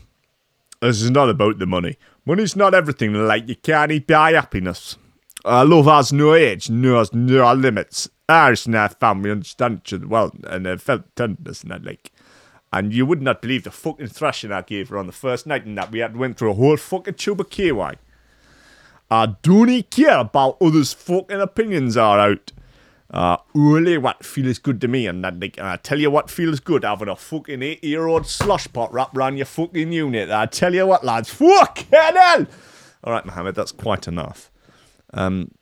This 0.81 1.03
is 1.03 1.11
not 1.11 1.31
about 1.31 1.59
the 1.59 1.67
money. 1.67 1.97
Money's 2.25 2.57
not 2.57 2.75
everything, 2.75 3.13
like 3.13 3.49
you 3.49 3.57
can't 3.57 4.07
buy 4.07 4.33
happiness. 4.33 4.97
Uh, 5.45 5.65
love 5.65 5.87
has 5.87 6.13
no 6.13 6.35
age, 6.35 6.71
no 6.71 6.99
has 6.99 7.13
no 7.13 7.53
limits. 7.53 8.09
Irish 8.29 8.67
and 8.67 8.75
our 8.75 8.89
family 8.89 9.31
understand 9.31 9.81
each 9.85 9.93
other 9.93 10.07
well, 10.07 10.33
and 10.45 10.67
uh, 10.67 10.77
felt 10.77 11.15
tenderness 11.17 11.63
and 11.63 11.71
that, 11.71 11.85
like. 11.85 12.11
And 12.75 12.93
you 12.93 13.07
would 13.07 13.23
not 13.23 13.41
believe 13.41 13.63
the 13.63 13.71
fucking 13.71 14.09
thrashing 14.09 14.51
I 14.51 14.63
gave 14.63 14.89
her 14.89 14.99
on 14.99 15.07
the 15.07 15.13
first 15.13 15.47
night 15.47 15.65
and 15.65 15.79
that 15.79 15.93
we 15.93 16.01
had 16.01 16.17
went 16.17 16.37
through 16.37 16.51
a 16.51 16.55
whole 16.55 16.77
fucking 16.77 17.15
tube 17.15 17.41
of 17.41 17.49
KY. 17.49 17.93
I 19.09 19.27
don't 19.43 19.91
care 19.91 20.19
about 20.19 20.57
others' 20.61 20.93
fucking 20.93 21.41
opinions 21.41 21.97
are 21.97 22.19
out. 22.19 22.51
Uh, 23.13 23.37
only 23.55 23.97
what 23.97 24.25
feels 24.25 24.59
good 24.59 24.81
to 24.81 24.89
me, 24.89 25.07
and 25.07 25.23
that, 25.23 25.39
like, 25.39 25.57
I 25.57 25.77
tell 25.77 26.01
you 26.01 26.11
what 26.11 26.29
feels 26.29 26.59
good, 26.59 26.83
having 26.83 27.07
a 27.07 27.15
fucking 27.15 27.63
eight-year-old 27.63 28.27
slush 28.27 28.67
pot 28.73 28.93
wrapped 28.93 29.17
around 29.17 29.37
your 29.37 29.47
fucking 29.47 29.93
unit. 29.93 30.31
I 30.31 30.47
tell 30.47 30.75
you 30.75 30.85
what, 30.85 31.05
lads, 31.05 31.31
fucking 31.31 31.87
hell! 31.93 32.47
All 33.05 33.13
right, 33.13 33.25
Mohammed, 33.25 33.55
that's 33.55 33.71
quite 33.71 34.09
enough. 34.09 34.51
Um, 35.13 35.53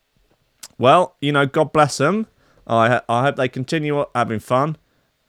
well, 0.78 1.16
you 1.20 1.30
know, 1.30 1.44
God 1.44 1.74
bless 1.74 1.98
them. 1.98 2.26
I 2.66 3.02
I 3.06 3.24
hope 3.24 3.36
they 3.36 3.48
continue 3.48 4.02
having 4.14 4.38
fun, 4.38 4.78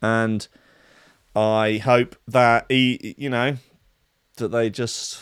and 0.02 0.48
I 1.36 1.78
hope 1.78 2.16
that 2.28 2.66
he, 2.70 3.16
you 3.18 3.30
know, 3.30 3.58
that 4.38 4.50
they 4.50 4.70
just, 4.70 5.22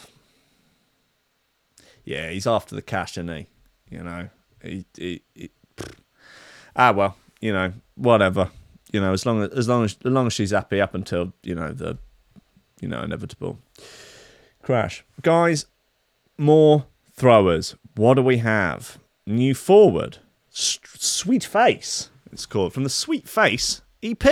yeah, 2.03 2.29
he's 2.29 2.47
after 2.47 2.75
the 2.75 2.81
cash, 2.81 3.13
isn't 3.17 3.29
he? 3.29 3.47
You 3.89 4.03
know, 4.03 4.29
he, 4.63 4.85
he, 4.97 5.21
he 5.33 5.49
ah 6.75 6.91
well, 6.91 7.15
you 7.39 7.53
know, 7.53 7.73
whatever. 7.95 8.49
You 8.91 8.99
know, 8.99 9.13
as 9.13 9.25
long 9.25 9.43
as 9.43 9.49
as 9.51 9.67
long 9.67 9.85
as 9.85 9.97
as 10.03 10.11
long 10.11 10.27
as 10.27 10.33
she's 10.33 10.51
happy 10.51 10.81
up 10.81 10.93
until 10.93 11.33
you 11.43 11.55
know 11.55 11.71
the, 11.71 11.97
you 12.81 12.87
know, 12.87 13.01
inevitable 13.01 13.59
crash, 14.61 15.03
guys. 15.21 15.65
More 16.37 16.85
throwers. 17.13 17.75
What 17.95 18.15
do 18.15 18.23
we 18.23 18.37
have? 18.37 18.97
New 19.27 19.53
forward, 19.53 20.17
S- 20.51 20.79
sweet 20.95 21.43
face. 21.43 22.09
It's 22.31 22.45
called 22.45 22.73
from 22.73 22.83
the 22.83 22.89
Sweet 22.89 23.27
Face 23.27 23.81
EP. 24.01 24.23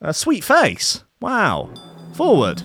Uh, 0.00 0.12
sweet 0.12 0.44
face. 0.44 1.04
Wow. 1.20 1.70
Forward. 2.14 2.62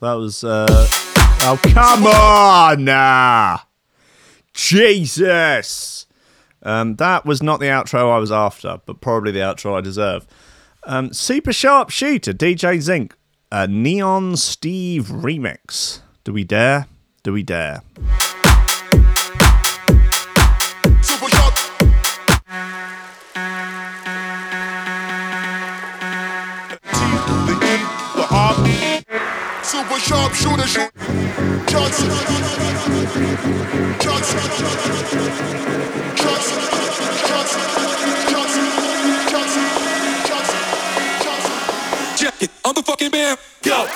That 0.00 0.14
was. 0.14 0.44
Uh... 0.44 0.66
Oh, 1.40 1.58
come 1.62 2.06
on! 2.06 2.84
Nah. 2.84 3.58
Jesus! 4.52 6.06
Um, 6.62 6.96
that 6.96 7.24
was 7.24 7.42
not 7.42 7.60
the 7.60 7.66
outro 7.66 8.12
I 8.12 8.18
was 8.18 8.32
after, 8.32 8.80
but 8.84 9.00
probably 9.00 9.32
the 9.32 9.38
outro 9.38 9.76
I 9.76 9.80
deserve. 9.80 10.26
Um, 10.84 11.12
Super 11.12 11.52
Sharp 11.52 11.90
Shooter, 11.90 12.32
DJ 12.32 12.80
Zinc, 12.80 13.14
a 13.52 13.68
Neon 13.68 14.36
Steve 14.36 15.06
remix. 15.06 16.00
Do 16.24 16.32
we 16.32 16.44
dare? 16.44 16.86
Do 17.22 17.32
we 17.32 17.42
dare? 17.42 17.82
Super 29.78 30.00
sharp 30.00 30.34
shooter 30.34 30.66
shoot. 30.66 30.90
Johnson. 31.68 32.10
Johnson. 34.00 34.40
Johnson. 42.16 42.48
I'm 42.64 42.74
the 42.74 42.82
fucking 42.82 43.12
man. 43.12 43.36
Go. 43.62 43.86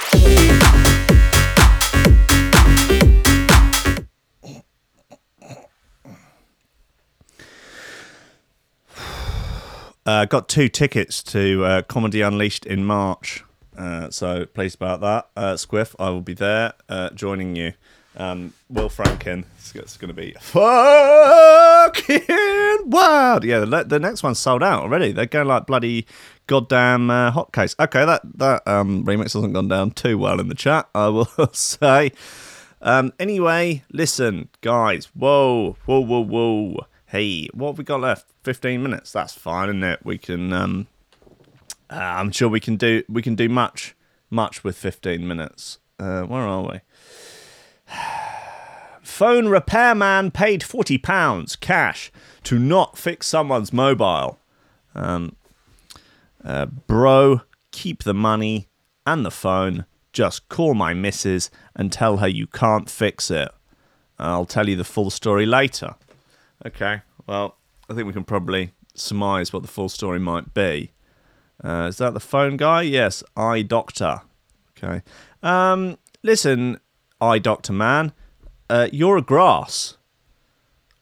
Uh, 10.07 10.27
got 10.27 10.49
two 10.49 10.69
tickets 10.69 11.25
to 11.25 11.65
uh, 11.65 11.83
Comedy 11.83 12.21
Unleashed 12.21 12.67
in 12.67 12.85
March. 12.85 13.43
Uh, 13.77 14.11
so 14.11 14.47
pleased 14.47 14.77
about 14.77 15.01
that. 15.01 15.29
Uh, 15.37 15.55
Squiff, 15.55 15.95
I 15.99 16.11
will 16.11 16.21
be 16.21 16.35
there 16.35 16.75
uh, 16.89 17.11
joining 17.11 17.57
you. 17.57 17.73
Um, 18.15 18.53
Will 18.69 18.91
Franken, 18.91 19.45
it's, 19.57 19.75
it's 19.75 19.97
going 19.97 20.09
to 20.09 20.15
be 20.15 20.35
fucking 20.39 22.21
wild. 22.85 23.43
Yeah, 23.45 23.61
the, 23.61 23.85
the 23.85 23.99
next 23.99 24.23
one's 24.23 24.39
sold 24.39 24.63
out 24.63 24.83
already. 24.83 25.13
They're 25.13 25.25
going 25.25 25.49
like 25.49 25.67
bloody 25.67 26.07
goddamn 26.47 27.11
uh, 27.11 27.33
hotcakes. 27.33 27.75
Okay, 27.81 28.05
that 28.05 28.21
that 28.37 28.69
um, 28.69 29.05
remix 29.05 29.33
hasn't 29.33 29.55
gone 29.55 29.69
down 29.69 29.93
too 29.93 30.19
well 30.19 30.41
in 30.41 30.49
the 30.49 30.55
chat, 30.55 30.91
I 30.95 31.09
will 31.09 31.25
say. 31.53 32.13
Um, 32.83 33.13
anyway, 33.19 33.83
listen, 33.91 34.51
guys. 34.61 35.07
Whoa, 35.15 35.77
whoa, 35.87 36.01
whoa, 36.01 36.21
whoa. 36.21 36.87
Hey, 37.07 37.49
what 37.55 37.69
have 37.69 37.79
we 37.79 37.85
got 37.85 38.01
left? 38.01 38.27
Fifteen 38.43 38.83
minutes. 38.83 39.13
That's 39.13 39.33
fine, 39.33 39.71
isn't 39.71 39.85
it? 39.85 40.01
We 40.05 40.19
can. 40.19 40.53
Um, 40.53 40.87
uh, 41.93 41.97
I'm 41.97 42.33
sure 42.33 42.49
we 42.49 42.61
can 42.61 42.77
do. 42.77 43.03
We 43.09 43.23
can 43.23 43.35
do 43.35 43.49
much, 43.49 43.95
much 44.31 44.65
with 44.65 44.77
fifteen 44.77 45.29
minutes. 45.29 45.79
Uh, 45.99 46.23
where 46.23 46.43
are 46.43 46.63
we? 46.63 46.81
Phone 49.03 49.49
repairman 49.49 50.31
paid 50.31 50.63
forty 50.63 50.97
pounds 50.97 51.55
cash 51.55 52.11
to 52.45 52.59
not 52.59 52.97
fix 52.97 53.27
someone's 53.27 53.73
mobile. 53.73 54.39
Um, 54.95 55.37
uh, 56.45 56.67
bro, 56.67 57.43
keep 57.71 58.05
the 58.05 58.15
money 58.15 58.69
and 59.07 59.25
the 59.25 59.31
phone. 59.31 59.85
Just 60.13 60.49
call 60.49 60.75
my 60.75 60.95
missus 60.95 61.51
and 61.75 61.93
tell 61.93 62.19
her 62.19 62.29
you 62.29 62.47
can't 62.47 62.91
fix 62.91 63.31
it. 63.31 63.51
I'll 64.19 64.45
tell 64.47 64.69
you 64.69 64.77
the 64.77 64.85
full 64.85 65.11
story 65.11 65.47
later. 65.47 65.95
Okay, 66.65 67.03
well, 67.27 67.57
I 67.89 67.95
think 67.95 68.07
we 68.07 68.13
can 68.13 68.25
probably 68.25 68.73
surmise 68.95 69.53
what 69.53 69.63
the 69.63 69.69
full 69.69 69.89
story 69.89 70.21
might 70.21 70.55
be. 70.55 70.93
Uh, 71.65 71.87
is 71.89 71.99
that 71.99 72.15
the 72.15 72.21
phone 72.21 72.57
guy? 72.57 72.83
Yes, 72.83 73.23
eye 73.37 73.63
doctor. 73.63 74.23
Okay. 74.77 75.03
Um, 75.43 75.99
listen, 76.23 76.81
eye 77.21 77.39
doctor 77.39 77.73
man, 77.73 78.13
uh, 78.69 78.89
you're 78.93 79.17
a 79.17 79.23
grass. 79.23 79.97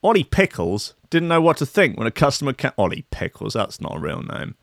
Ollie 0.03 0.25
Pickles 0.25 0.95
didn't 1.11 1.29
know 1.29 1.41
what 1.41 1.57
to 1.59 1.67
think 1.67 1.99
when 1.99 2.07
a 2.07 2.11
customer 2.11 2.53
came. 2.53 2.73
Ollie 2.79 3.07
Pickles, 3.11 3.55
that's 3.55 3.81
not 3.81 3.97
a 3.97 4.01
real 4.01 4.23
name. 4.23 4.55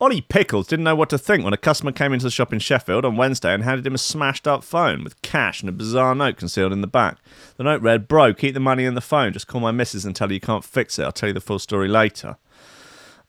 Ollie 0.00 0.20
Pickles 0.20 0.68
didn't 0.68 0.84
know 0.84 0.94
what 0.94 1.10
to 1.10 1.18
think 1.18 1.42
when 1.42 1.52
a 1.52 1.58
customer 1.58 1.90
came 1.90 2.12
into 2.12 2.24
the 2.24 2.30
shop 2.30 2.52
in 2.52 2.60
Sheffield 2.60 3.04
on 3.04 3.16
Wednesday 3.16 3.52
and 3.52 3.64
handed 3.64 3.84
him 3.84 3.96
a 3.96 3.98
smashed 3.98 4.46
up 4.46 4.62
phone 4.62 5.02
with 5.02 5.20
cash 5.22 5.60
and 5.60 5.68
a 5.68 5.72
bizarre 5.72 6.14
note 6.14 6.36
concealed 6.36 6.72
in 6.72 6.82
the 6.82 6.86
back. 6.86 7.18
The 7.56 7.64
note 7.64 7.82
read, 7.82 8.06
Bro, 8.06 8.34
keep 8.34 8.54
the 8.54 8.60
money 8.60 8.84
in 8.84 8.94
the 8.94 9.00
phone. 9.00 9.32
Just 9.32 9.48
call 9.48 9.60
my 9.60 9.72
missus 9.72 10.04
and 10.04 10.14
tell 10.14 10.28
her 10.28 10.34
you 10.34 10.40
can't 10.40 10.64
fix 10.64 11.00
it. 11.00 11.02
I'll 11.02 11.10
tell 11.10 11.30
you 11.30 11.32
the 11.32 11.40
full 11.40 11.58
story 11.58 11.88
later. 11.88 12.36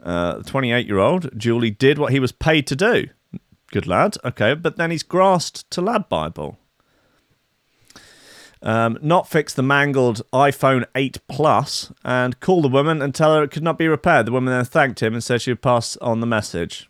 Uh, 0.01 0.37
the 0.37 0.43
28 0.43 0.87
year 0.87 0.97
old 0.97 1.37
Julie 1.37 1.71
did 1.71 1.97
what 1.97 2.11
he 2.11 2.19
was 2.19 2.31
paid 2.31 2.67
to 2.67 2.75
do. 2.75 3.07
Good 3.71 3.87
lad. 3.87 4.15
Okay, 4.25 4.53
but 4.53 4.77
then 4.77 4.91
he's 4.91 5.03
grasped 5.03 5.69
to 5.71 5.81
Lad 5.81 6.09
Bible. 6.09 6.57
Um, 8.61 8.97
not 9.01 9.29
fix 9.29 9.53
the 9.53 9.63
mangled 9.63 10.21
iPhone 10.33 10.85
8 10.93 11.19
Plus 11.29 11.93
and 12.03 12.39
call 12.39 12.61
the 12.61 12.67
woman 12.67 13.01
and 13.01 13.15
tell 13.15 13.35
her 13.35 13.43
it 13.43 13.51
could 13.51 13.63
not 13.63 13.77
be 13.77 13.87
repaired. 13.87 14.25
The 14.25 14.33
woman 14.33 14.53
then 14.53 14.65
thanked 14.65 15.01
him 15.01 15.13
and 15.13 15.23
said 15.23 15.41
she 15.41 15.51
would 15.51 15.61
pass 15.61 15.95
on 15.97 16.19
the 16.19 16.27
message. 16.27 16.89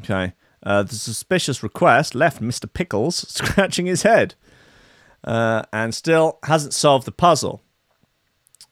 Okay. 0.00 0.34
Uh, 0.62 0.82
the 0.82 0.96
suspicious 0.96 1.62
request 1.62 2.14
left 2.14 2.42
Mr. 2.42 2.70
Pickles 2.70 3.16
scratching 3.28 3.86
his 3.86 4.02
head 4.02 4.34
uh, 5.24 5.62
and 5.72 5.94
still 5.94 6.38
hasn't 6.42 6.74
solved 6.74 7.06
the 7.06 7.12
puzzle. 7.12 7.62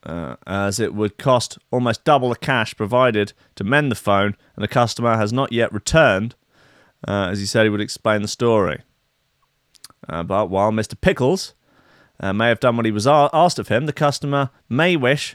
Uh, 0.06 0.36
as 0.46 0.78
it 0.78 0.94
would 0.94 1.18
cost 1.18 1.58
almost 1.72 2.04
double 2.04 2.28
the 2.28 2.36
cash 2.36 2.76
provided 2.76 3.32
to 3.56 3.64
mend 3.64 3.90
the 3.90 3.96
phone, 3.96 4.36
and 4.54 4.62
the 4.62 4.68
customer 4.68 5.16
has 5.16 5.32
not 5.32 5.52
yet 5.52 5.72
returned, 5.72 6.36
uh, 7.08 7.28
as 7.32 7.40
he 7.40 7.46
said 7.46 7.64
he 7.64 7.68
would 7.70 7.80
explain 7.80 8.22
the 8.22 8.28
story. 8.28 8.82
Uh, 10.08 10.22
but 10.22 10.48
while 10.48 10.70
Mr. 10.70 10.94
Pickles 11.00 11.54
uh, 12.20 12.32
may 12.32 12.48
have 12.48 12.60
done 12.60 12.76
what 12.76 12.86
he 12.86 12.92
was 12.92 13.06
a- 13.06 13.30
asked 13.32 13.58
of 13.58 13.66
him, 13.66 13.86
the 13.86 13.92
customer 13.92 14.50
may 14.68 14.96
wish 14.96 15.34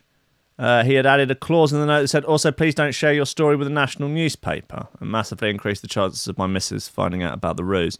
uh, 0.57 0.83
he 0.83 0.93
had 0.93 1.05
added 1.05 1.31
a 1.31 1.35
clause 1.35 1.73
in 1.73 1.79
the 1.79 1.85
note 1.85 2.01
that 2.01 2.07
said, 2.07 2.23
also, 2.23 2.51
please 2.51 2.75
don't 2.75 2.93
share 2.93 3.13
your 3.13 3.25
story 3.25 3.55
with 3.55 3.67
a 3.67 3.71
national 3.71 4.07
newspaper, 4.09 4.87
and 4.99 5.11
massively 5.11 5.49
increase 5.49 5.81
the 5.81 5.87
chances 5.87 6.27
of 6.27 6.37
my 6.37 6.47
missus 6.47 6.87
finding 6.87 7.23
out 7.23 7.33
about 7.33 7.57
the 7.57 7.63
ruse. 7.63 7.97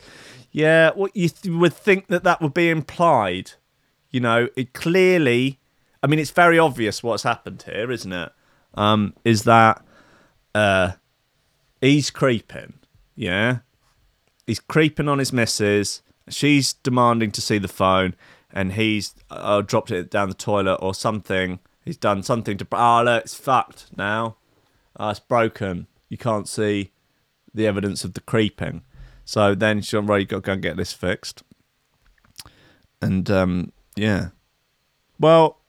Yeah, 0.51 0.91
well, 0.95 1.09
you 1.13 1.29
th- 1.29 1.53
would 1.53 1.73
think 1.73 2.07
that 2.07 2.23
that 2.23 2.41
would 2.41 2.53
be 2.53 2.69
implied. 2.69 3.53
You 4.09 4.19
know, 4.19 4.47
it 4.55 4.73
clearly, 4.73 5.59
I 6.03 6.07
mean, 6.07 6.19
it's 6.19 6.31
very 6.31 6.57
obvious 6.57 7.03
what's 7.03 7.23
happened 7.23 7.63
here, 7.65 7.91
isn't 7.91 8.11
it? 8.11 8.31
Um, 8.73 9.13
is 9.23 9.43
that 9.43 9.83
uh, 10.55 10.93
he's 11.79 12.09
creeping, 12.09 12.73
yeah? 13.15 13.59
He's 14.47 14.59
creeping 14.59 15.07
on 15.07 15.19
his 15.19 15.31
missus. 15.31 16.01
She's 16.29 16.73
demanding 16.73 17.31
to 17.31 17.41
see 17.41 17.57
the 17.57 17.67
phone, 17.67 18.15
and 18.51 18.73
he's 18.73 19.13
uh, 19.29 19.61
dropped 19.61 19.91
it 19.91 20.09
down 20.09 20.29
the 20.29 20.35
toilet 20.35 20.75
or 20.75 20.93
something. 20.93 21.59
He's 21.85 21.97
done 21.97 22.23
something 22.23 22.57
to. 22.57 22.67
Oh, 22.71 23.03
look, 23.03 23.23
it's 23.23 23.35
fucked 23.35 23.95
now. 23.95 24.37
Oh, 24.97 25.09
it's 25.09 25.19
broken. 25.19 25.87
You 26.09 26.17
can't 26.17 26.47
see 26.47 26.91
the 27.53 27.67
evidence 27.67 28.03
of 28.03 28.13
the 28.13 28.21
creeping. 28.21 28.81
So 29.25 29.55
then 29.55 29.81
she's 29.81 29.93
right, 29.93 30.21
you 30.21 30.25
got 30.25 30.37
to 30.37 30.41
go 30.41 30.53
and 30.53 30.61
get 30.61 30.77
this 30.77 30.93
fixed. 30.93 31.43
And 33.01 33.29
um, 33.29 33.71
yeah. 33.95 34.29
Well, 35.19 35.60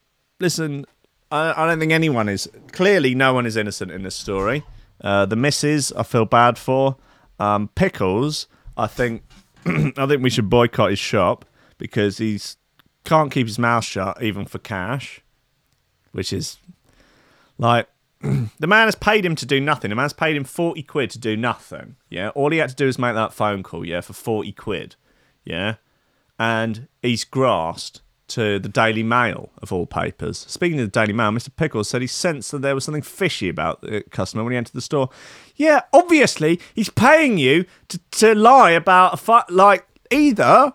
listen, 0.42 0.84
I, 1.30 1.54
I 1.56 1.66
don't 1.66 1.78
think 1.78 1.92
anyone 1.92 2.28
is. 2.28 2.50
Clearly, 2.72 3.14
no 3.14 3.32
one 3.32 3.46
is 3.46 3.56
innocent 3.56 3.90
in 3.90 4.02
this 4.02 4.16
story. 4.16 4.64
Uh, 5.00 5.24
the 5.24 5.36
misses, 5.36 5.92
I 5.92 6.02
feel 6.02 6.26
bad 6.26 6.58
for. 6.58 6.96
Um, 7.38 7.68
Pickles, 7.74 8.46
I 8.76 8.88
think, 8.88 9.22
I 9.66 10.06
think 10.06 10.22
we 10.22 10.30
should 10.30 10.50
boycott 10.50 10.90
his 10.90 10.98
shop 10.98 11.46
because 11.78 12.18
he's 12.18 12.56
can't 13.04 13.32
keep 13.32 13.48
his 13.48 13.58
mouth 13.58 13.84
shut 13.84 14.22
even 14.22 14.44
for 14.44 14.58
cash, 14.58 15.22
which 16.12 16.32
is 16.32 16.58
like 17.58 17.88
the 18.20 18.66
man 18.66 18.86
has 18.86 18.94
paid 18.94 19.24
him 19.24 19.34
to 19.36 19.46
do 19.46 19.58
nothing. 19.60 19.88
The 19.88 19.96
man's 19.96 20.12
paid 20.12 20.36
him 20.36 20.44
forty 20.44 20.82
quid 20.82 21.10
to 21.10 21.18
do 21.18 21.36
nothing. 21.36 21.96
Yeah, 22.10 22.28
all 22.30 22.50
he 22.50 22.58
had 22.58 22.70
to 22.70 22.76
do 22.76 22.86
is 22.86 22.98
make 22.98 23.14
that 23.14 23.32
phone 23.32 23.62
call. 23.62 23.84
Yeah, 23.84 24.02
for 24.02 24.12
forty 24.12 24.52
quid. 24.52 24.94
Yeah, 25.44 25.76
and 26.38 26.86
he's 27.00 27.24
grasped 27.24 28.01
to 28.32 28.58
the 28.58 28.68
Daily 28.68 29.02
Mail 29.02 29.50
of 29.60 29.72
all 29.72 29.86
papers. 29.86 30.38
Speaking 30.48 30.80
of 30.80 30.86
the 30.86 31.00
Daily 31.00 31.12
Mail, 31.12 31.30
Mr. 31.30 31.54
Pickles 31.54 31.88
said 31.88 32.00
he 32.00 32.06
sensed 32.06 32.50
that 32.52 32.62
there 32.62 32.74
was 32.74 32.84
something 32.84 33.02
fishy 33.02 33.48
about 33.48 33.82
the 33.82 34.02
customer 34.10 34.42
when 34.42 34.52
he 34.52 34.56
entered 34.56 34.72
the 34.72 34.80
store. 34.80 35.10
Yeah, 35.56 35.82
obviously 35.92 36.58
he's 36.74 36.88
paying 36.88 37.36
you 37.36 37.66
to, 37.88 37.98
to 38.12 38.34
lie 38.34 38.70
about 38.70 39.14
a 39.14 39.16
fu- 39.18 39.54
like 39.54 39.86
either. 40.10 40.72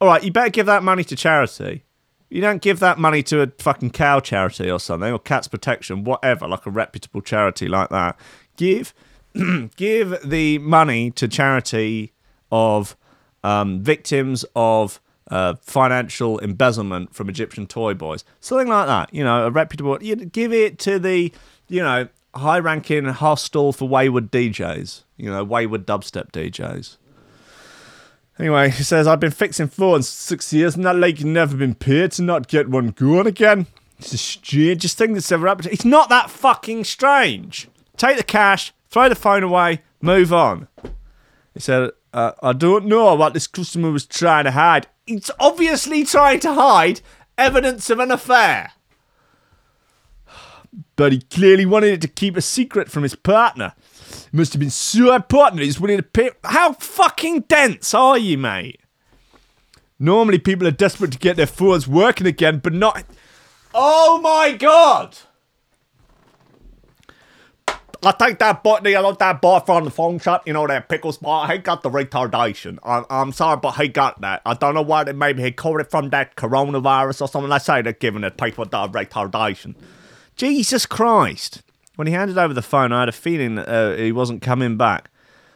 All 0.00 0.08
right, 0.08 0.22
you 0.22 0.32
better 0.32 0.50
give 0.50 0.66
that 0.66 0.82
money 0.82 1.04
to 1.04 1.16
charity. 1.16 1.84
You 2.30 2.40
don't 2.40 2.62
give 2.62 2.78
that 2.80 2.98
money 2.98 3.22
to 3.24 3.42
a 3.42 3.46
fucking 3.58 3.90
cow 3.90 4.20
charity 4.20 4.70
or 4.70 4.80
something, 4.80 5.12
or 5.12 5.18
Cats 5.18 5.48
Protection, 5.48 6.04
whatever, 6.04 6.46
like 6.46 6.66
a 6.66 6.70
reputable 6.70 7.22
charity 7.22 7.68
like 7.68 7.88
that. 7.90 8.18
Give, 8.56 8.94
give 9.76 10.18
the 10.22 10.58
money 10.58 11.10
to 11.12 11.28
charity 11.28 12.12
of 12.50 12.96
um, 13.42 13.82
victims 13.82 14.44
of 14.54 15.00
uh, 15.30 15.54
financial 15.62 16.38
embezzlement 16.40 17.14
from 17.14 17.28
Egyptian 17.28 17.66
toy 17.66 17.94
boys, 17.94 18.24
something 18.40 18.68
like 18.68 18.86
that. 18.86 19.12
You 19.12 19.24
know, 19.24 19.46
a 19.46 19.50
reputable. 19.50 20.02
You 20.02 20.16
give 20.16 20.52
it 20.52 20.78
to 20.80 20.98
the, 20.98 21.32
you 21.68 21.82
know, 21.82 22.08
high-ranking 22.34 23.04
hostel 23.06 23.72
for 23.72 23.88
wayward 23.88 24.30
DJs. 24.30 25.04
You 25.16 25.30
know, 25.30 25.44
wayward 25.44 25.86
dubstep 25.86 26.30
DJs. 26.32 26.96
Anyway, 28.38 28.70
he 28.70 28.84
says, 28.84 29.08
I've 29.08 29.18
been 29.18 29.32
fixing 29.32 29.66
phones 29.66 30.08
six 30.08 30.52
years, 30.52 30.76
and 30.76 30.84
that 30.84 30.96
like 30.96 31.24
never 31.24 31.56
been 31.56 31.74
paid 31.74 32.12
to 32.12 32.22
not 32.22 32.46
get 32.46 32.68
one 32.68 32.90
going 32.90 33.26
again. 33.26 33.66
It's 33.98 34.12
the 34.12 34.18
strangest 34.18 34.96
thing 34.96 35.14
that's 35.14 35.32
ever 35.32 35.48
happened. 35.48 35.68
It's 35.72 35.84
not 35.84 36.08
that 36.08 36.30
fucking 36.30 36.84
strange. 36.84 37.68
Take 37.96 38.16
the 38.16 38.22
cash, 38.22 38.72
throw 38.90 39.08
the 39.08 39.16
phone 39.16 39.42
away, 39.42 39.82
move 40.00 40.32
on. 40.32 40.68
He 41.52 41.58
said, 41.58 41.90
uh, 42.12 42.32
I 42.42 42.52
don't 42.52 42.86
know 42.86 43.14
what 43.14 43.34
this 43.34 43.46
customer 43.46 43.90
was 43.90 44.06
trying 44.06 44.44
to 44.44 44.52
hide. 44.52 44.86
He's 45.06 45.30
obviously 45.38 46.04
trying 46.04 46.40
to 46.40 46.54
hide 46.54 47.00
evidence 47.36 47.90
of 47.90 47.98
an 47.98 48.10
affair. 48.10 48.72
But 50.96 51.12
he 51.12 51.20
clearly 51.20 51.66
wanted 51.66 51.94
it 51.94 52.00
to 52.02 52.08
keep 52.08 52.36
a 52.36 52.42
secret 52.42 52.90
from 52.90 53.02
his 53.02 53.14
partner. 53.14 53.74
It 54.10 54.34
must 54.34 54.52
have 54.52 54.60
been 54.60 54.70
so 54.70 55.14
important 55.14 55.62
he's 55.62 55.80
willing 55.80 55.96
to 55.96 56.02
pay. 56.02 56.30
How 56.44 56.72
fucking 56.72 57.42
dense 57.42 57.94
are 57.94 58.18
you, 58.18 58.36
mate? 58.36 58.80
Normally, 59.98 60.38
people 60.38 60.66
are 60.66 60.72
desperate 60.72 61.12
to 61.12 61.18
get 61.18 61.36
their 61.36 61.46
phones 61.46 61.88
working 61.88 62.26
again, 62.26 62.58
but 62.58 62.72
not. 62.72 63.04
Oh 63.74 64.20
my 64.20 64.52
god! 64.56 65.16
I 68.04 68.12
take 68.12 68.38
that 68.38 68.62
boy, 68.62 68.78
you 68.84 68.92
know, 68.92 69.12
that 69.12 69.40
boy 69.40 69.58
from 69.60 69.84
the 69.84 69.90
phone 69.90 70.20
shop, 70.20 70.46
you 70.46 70.52
know, 70.52 70.66
that 70.68 70.88
pickle 70.88 71.10
spot. 71.10 71.50
he 71.50 71.58
got 71.58 71.82
the 71.82 71.90
retardation. 71.90 72.78
I'm, 72.84 73.04
I'm 73.10 73.32
sorry, 73.32 73.58
but 73.60 73.72
he 73.72 73.88
got 73.88 74.20
that. 74.20 74.40
I 74.46 74.54
don't 74.54 74.74
know 74.74 74.82
why 74.82 75.02
it 75.02 75.16
maybe 75.16 75.42
he 75.42 75.50
caught 75.50 75.80
it 75.80 75.90
from 75.90 76.10
that 76.10 76.36
coronavirus 76.36 77.22
or 77.22 77.28
something. 77.28 77.50
Let's 77.50 77.64
say 77.64 77.82
they're 77.82 77.92
giving 77.92 78.22
it 78.22 78.36
people 78.36 78.64
the 78.64 78.88
retardation. 78.88 79.74
Jesus 80.36 80.86
Christ. 80.86 81.62
When 81.96 82.06
he 82.06 82.12
handed 82.12 82.38
over 82.38 82.54
the 82.54 82.62
phone, 82.62 82.92
I 82.92 83.00
had 83.00 83.08
a 83.08 83.12
feeling 83.12 83.56
that 83.56 83.68
uh, 83.68 83.96
he 83.96 84.12
wasn't 84.12 84.42
coming 84.42 84.76
back. 84.76 85.10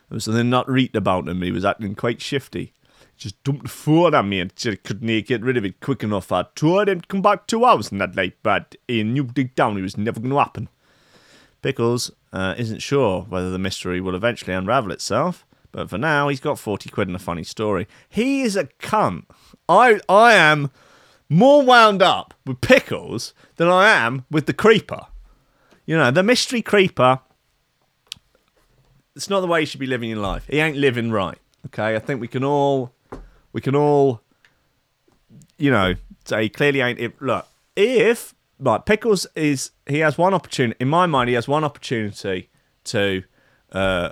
There 0.09 0.16
was 0.16 0.24
something 0.24 0.51
not 0.51 0.68
right 0.68 0.95
about 0.97 1.28
him. 1.28 1.43
He 1.43 1.53
was 1.53 1.64
acting 1.64 1.95
quite 1.95 2.20
shifty. 2.20 2.72
Just 3.16 3.40
dumped 3.45 3.62
the 3.62 3.68
phone 3.68 4.16
on 4.16 4.28
me 4.28 4.40
and 4.40 4.53
said 4.57 4.82
couldn't 4.82 5.26
get 5.26 5.43
rid 5.43 5.57
of 5.57 5.64
it 5.64 5.78
quick 5.78 6.03
enough. 6.03 6.32
I 6.32 6.47
told 6.57 6.88
him 6.88 7.03
to 7.03 7.07
come 7.07 7.22
back 7.22 7.47
two 7.47 7.64
hours 7.64 7.93
and 7.93 8.01
that 8.01 8.16
late, 8.16 8.34
but 8.43 8.74
he 8.88 9.05
knew 9.05 9.22
deep 9.22 9.55
down 9.55 9.78
it 9.78 9.82
was 9.82 9.97
never 9.97 10.18
going 10.18 10.32
to 10.32 10.38
happen. 10.38 10.68
Pickles 11.62 12.10
uh, 12.32 12.54
isn't 12.58 12.82
sure 12.82 13.22
whether 13.22 13.50
the 13.50 13.58
mystery 13.58 14.00
will 14.00 14.14
eventually 14.14 14.52
unravel 14.52 14.90
itself, 14.90 15.46
but 15.70 15.88
for 15.88 15.96
now 15.96 16.28
he's 16.28 16.40
got 16.40 16.58
40 16.58 16.90
quid 16.90 17.08
and 17.08 17.16
a 17.16 17.20
funny 17.20 17.44
story. 17.44 17.86
He 18.08 18.42
is 18.42 18.56
a 18.56 18.64
cunt. 18.64 19.24
I, 19.68 20.00
I 20.08 20.34
am 20.34 20.70
more 21.28 21.62
wound 21.62 22.02
up 22.02 22.34
with 22.44 22.60
Pickles 22.60 23.32
than 23.56 23.68
I 23.68 23.88
am 23.88 24.26
with 24.30 24.46
the 24.46 24.52
Creeper. 24.52 25.06
You 25.86 25.96
know, 25.96 26.10
the 26.10 26.22
mystery 26.22 26.62
Creeper, 26.62 27.20
it's 29.16 29.30
not 29.30 29.40
the 29.40 29.46
way 29.46 29.60
you 29.60 29.66
should 29.66 29.80
be 29.80 29.86
living 29.86 30.10
your 30.10 30.18
life. 30.18 30.46
He 30.48 30.58
ain't 30.58 30.76
living 30.76 31.10
right. 31.10 31.38
Okay, 31.66 31.94
I 31.94 32.00
think 32.00 32.20
we 32.20 32.28
can 32.28 32.44
all, 32.44 32.92
we 33.52 33.60
can 33.60 33.76
all, 33.76 34.20
you 35.58 35.70
know, 35.70 35.94
say 36.24 36.48
clearly 36.48 36.80
ain't. 36.80 36.98
If, 36.98 37.12
look, 37.20 37.46
if 37.76 38.34
like 38.62 38.86
Pickles 38.86 39.26
is, 39.34 39.72
he 39.86 39.98
has 39.98 40.16
one 40.16 40.34
opportunity. 40.34 40.76
In 40.80 40.88
my 40.88 41.06
mind, 41.06 41.28
he 41.28 41.34
has 41.34 41.48
one 41.48 41.64
opportunity 41.64 42.50
to, 42.84 43.22
uh, 43.72 44.10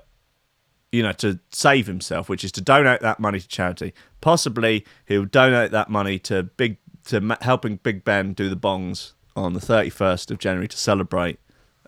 you 0.93 1.03
know, 1.03 1.13
to 1.13 1.39
save 1.53 1.87
himself, 1.87 2.29
which 2.29 2.45
is 2.45 2.53
to 2.53 2.61
donate 2.61 3.01
that 3.01 3.21
money 3.21 3.39
to 3.41 3.49
charity. 3.49 3.95
Possibly, 4.21 4.85
he'll 5.07 5.25
donate 5.25 5.71
that 5.71 5.89
money 5.89 6.19
to 6.21 6.43
big 6.43 6.79
to 7.05 7.37
helping 7.41 7.77
Big 7.77 8.05
Ben 8.05 8.33
do 8.33 8.49
the 8.49 8.57
bongs 8.57 9.13
on 9.37 9.53
the 9.53 9.61
thirty 9.61 9.91
first 9.91 10.31
of 10.31 10.39
January 10.39 10.69
to 10.69 10.77
celebrate 10.77 11.39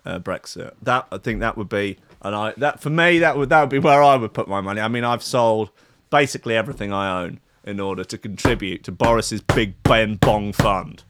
uh, 0.05 0.19
Brexit. 0.19 0.73
That 0.81 1.07
I 1.11 1.17
think 1.17 1.41
that 1.41 1.57
would 1.57 1.69
be, 1.69 1.97
and 2.21 2.33
I 2.33 2.53
that 2.57 2.79
for 2.79 2.89
me 2.89 3.19
that 3.19 3.37
would 3.37 3.49
that 3.49 3.61
would 3.61 3.69
be 3.69 3.79
where 3.79 4.01
I 4.01 4.15
would 4.15 4.33
put 4.33 4.47
my 4.47 4.61
money. 4.61 4.81
I 4.81 4.87
mean, 4.87 5.03
I've 5.03 5.23
sold 5.23 5.69
basically 6.09 6.55
everything 6.55 6.93
I 6.93 7.23
own 7.23 7.39
in 7.63 7.79
order 7.79 8.03
to 8.03 8.17
contribute 8.17 8.83
to 8.83 8.91
Boris's 8.91 9.41
Big 9.41 9.81
Ben 9.83 10.15
Bong 10.15 10.53
Fund. 10.53 11.03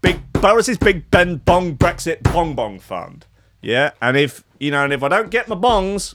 Big 0.00 0.20
Boris's 0.32 0.78
Big 0.78 1.10
Ben 1.10 1.36
Bong 1.36 1.76
Brexit 1.76 2.22
Bong 2.22 2.54
Bong 2.54 2.78
Fund. 2.78 3.26
Yeah, 3.60 3.90
and 4.00 4.16
if 4.16 4.44
you 4.58 4.70
know, 4.70 4.84
and 4.84 4.92
if 4.92 5.02
I 5.02 5.08
don't 5.08 5.30
get 5.30 5.48
my 5.48 5.56
bongs, 5.56 6.14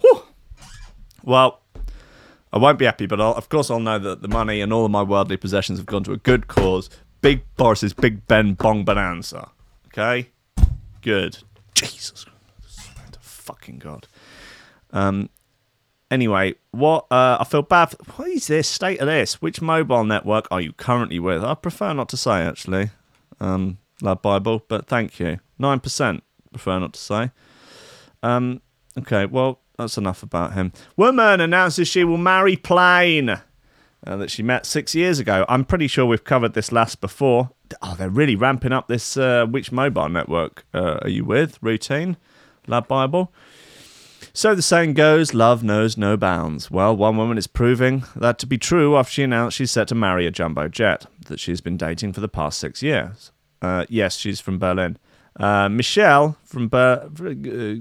whew, 0.00 0.22
well, 1.24 1.62
I 2.52 2.58
won't 2.58 2.78
be 2.78 2.84
happy. 2.84 3.06
But 3.06 3.20
I'll, 3.20 3.34
of 3.34 3.48
course, 3.48 3.70
I'll 3.70 3.80
know 3.80 3.98
that 3.98 4.22
the 4.22 4.28
money 4.28 4.60
and 4.60 4.72
all 4.72 4.84
of 4.84 4.90
my 4.90 5.02
worldly 5.02 5.36
possessions 5.36 5.78
have 5.78 5.86
gone 5.86 6.04
to 6.04 6.12
a 6.12 6.16
good 6.16 6.46
cause. 6.46 6.88
Big 7.20 7.42
Boris's 7.56 7.92
Big 7.92 8.26
Ben 8.26 8.54
Bong 8.54 8.84
Bonanza. 8.84 9.50
Okay, 9.86 10.30
good. 11.02 11.38
Jesus, 11.74 12.26
fucking 13.20 13.78
God. 13.78 14.06
Um. 14.92 15.30
Anyway, 16.10 16.54
what 16.70 17.06
uh, 17.10 17.38
I 17.40 17.44
feel 17.44 17.62
bad. 17.62 17.86
For, 17.90 17.96
what 18.12 18.28
is 18.28 18.46
this 18.46 18.68
state 18.68 19.00
of 19.00 19.06
this? 19.06 19.42
Which 19.42 19.60
mobile 19.60 20.04
network 20.04 20.46
are 20.50 20.60
you 20.60 20.72
currently 20.72 21.18
with? 21.18 21.42
I 21.42 21.54
prefer 21.54 21.92
not 21.92 22.08
to 22.10 22.16
say 22.16 22.42
actually. 22.42 22.90
Um, 23.40 23.78
Lad 24.00 24.22
Bible, 24.22 24.64
but 24.68 24.86
thank 24.86 25.18
you. 25.18 25.40
Nine 25.58 25.80
percent 25.80 26.22
prefer 26.52 26.78
not 26.78 26.92
to 26.94 27.00
say. 27.00 27.30
Um, 28.22 28.62
okay, 28.98 29.26
well 29.26 29.60
that's 29.76 29.98
enough 29.98 30.22
about 30.22 30.54
him. 30.54 30.72
Woman 30.96 31.40
announces 31.40 31.88
she 31.88 32.04
will 32.04 32.18
marry 32.18 32.56
Plain. 32.56 33.40
Uh, 34.06 34.16
that 34.16 34.30
she 34.30 34.40
met 34.40 34.64
six 34.64 34.94
years 34.94 35.18
ago. 35.18 35.44
I'm 35.48 35.64
pretty 35.64 35.88
sure 35.88 36.06
we've 36.06 36.22
covered 36.22 36.52
this 36.52 36.70
last 36.70 37.00
before. 37.00 37.50
Oh, 37.82 37.96
they're 37.98 38.08
really 38.08 38.36
ramping 38.36 38.72
up 38.72 38.86
this. 38.86 39.16
Uh, 39.16 39.46
which 39.46 39.72
mobile 39.72 40.08
network 40.08 40.64
uh, 40.72 40.98
are 41.02 41.08
you 41.08 41.24
with? 41.24 41.58
Routine, 41.60 42.16
Lad 42.68 42.86
Bible. 42.86 43.32
So 44.36 44.54
the 44.54 44.60
saying 44.60 44.92
goes, 44.92 45.32
love 45.32 45.64
knows 45.64 45.96
no 45.96 46.14
bounds. 46.18 46.70
Well, 46.70 46.94
one 46.94 47.16
woman 47.16 47.38
is 47.38 47.46
proving 47.46 48.04
that 48.14 48.38
to 48.40 48.46
be 48.46 48.58
true 48.58 48.94
after 48.98 49.12
she 49.12 49.22
announced 49.22 49.56
she's 49.56 49.70
set 49.70 49.88
to 49.88 49.94
marry 49.94 50.26
a 50.26 50.30
jumbo 50.30 50.68
jet 50.68 51.06
that 51.28 51.40
she's 51.40 51.62
been 51.62 51.78
dating 51.78 52.12
for 52.12 52.20
the 52.20 52.28
past 52.28 52.58
six 52.58 52.82
years. 52.82 53.32
Uh, 53.62 53.86
yes, 53.88 54.16
she's 54.16 54.38
from 54.38 54.58
Berlin. 54.58 54.98
Uh, 55.40 55.70
Michelle 55.70 56.36
from 56.44 56.68
Ber- 56.68 57.08
uh, 57.18 57.76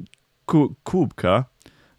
Köbke 0.47 1.47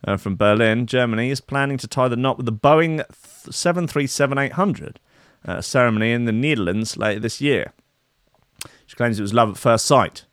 uh, 0.06 0.16
from 0.16 0.36
Berlin, 0.36 0.86
Germany, 0.86 1.28
is 1.28 1.42
planning 1.42 1.76
to 1.76 1.86
tie 1.86 2.08
the 2.08 2.16
knot 2.16 2.38
with 2.38 2.46
the 2.46 2.52
Boeing 2.52 3.04
737-800, 3.12 4.96
a 5.44 5.62
ceremony 5.62 6.12
in 6.12 6.24
the 6.24 6.32
Netherlands 6.32 6.96
later 6.96 7.20
this 7.20 7.42
year. 7.42 7.74
She 8.86 8.96
claims 8.96 9.18
it 9.18 9.22
was 9.22 9.34
love 9.34 9.50
at 9.50 9.58
first 9.58 9.84
sight 9.84 10.24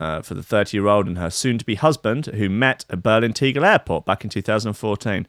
uh, 0.00 0.22
for 0.22 0.34
the 0.34 0.42
30 0.42 0.76
year 0.76 0.86
old 0.86 1.06
and 1.06 1.18
her 1.18 1.30
soon 1.30 1.58
to 1.58 1.64
be 1.64 1.74
husband, 1.74 2.26
who 2.26 2.48
met 2.48 2.84
at 2.90 3.02
Berlin 3.02 3.32
Tegel 3.32 3.64
Airport 3.64 4.04
back 4.04 4.24
in 4.24 4.30
2014. 4.30 5.26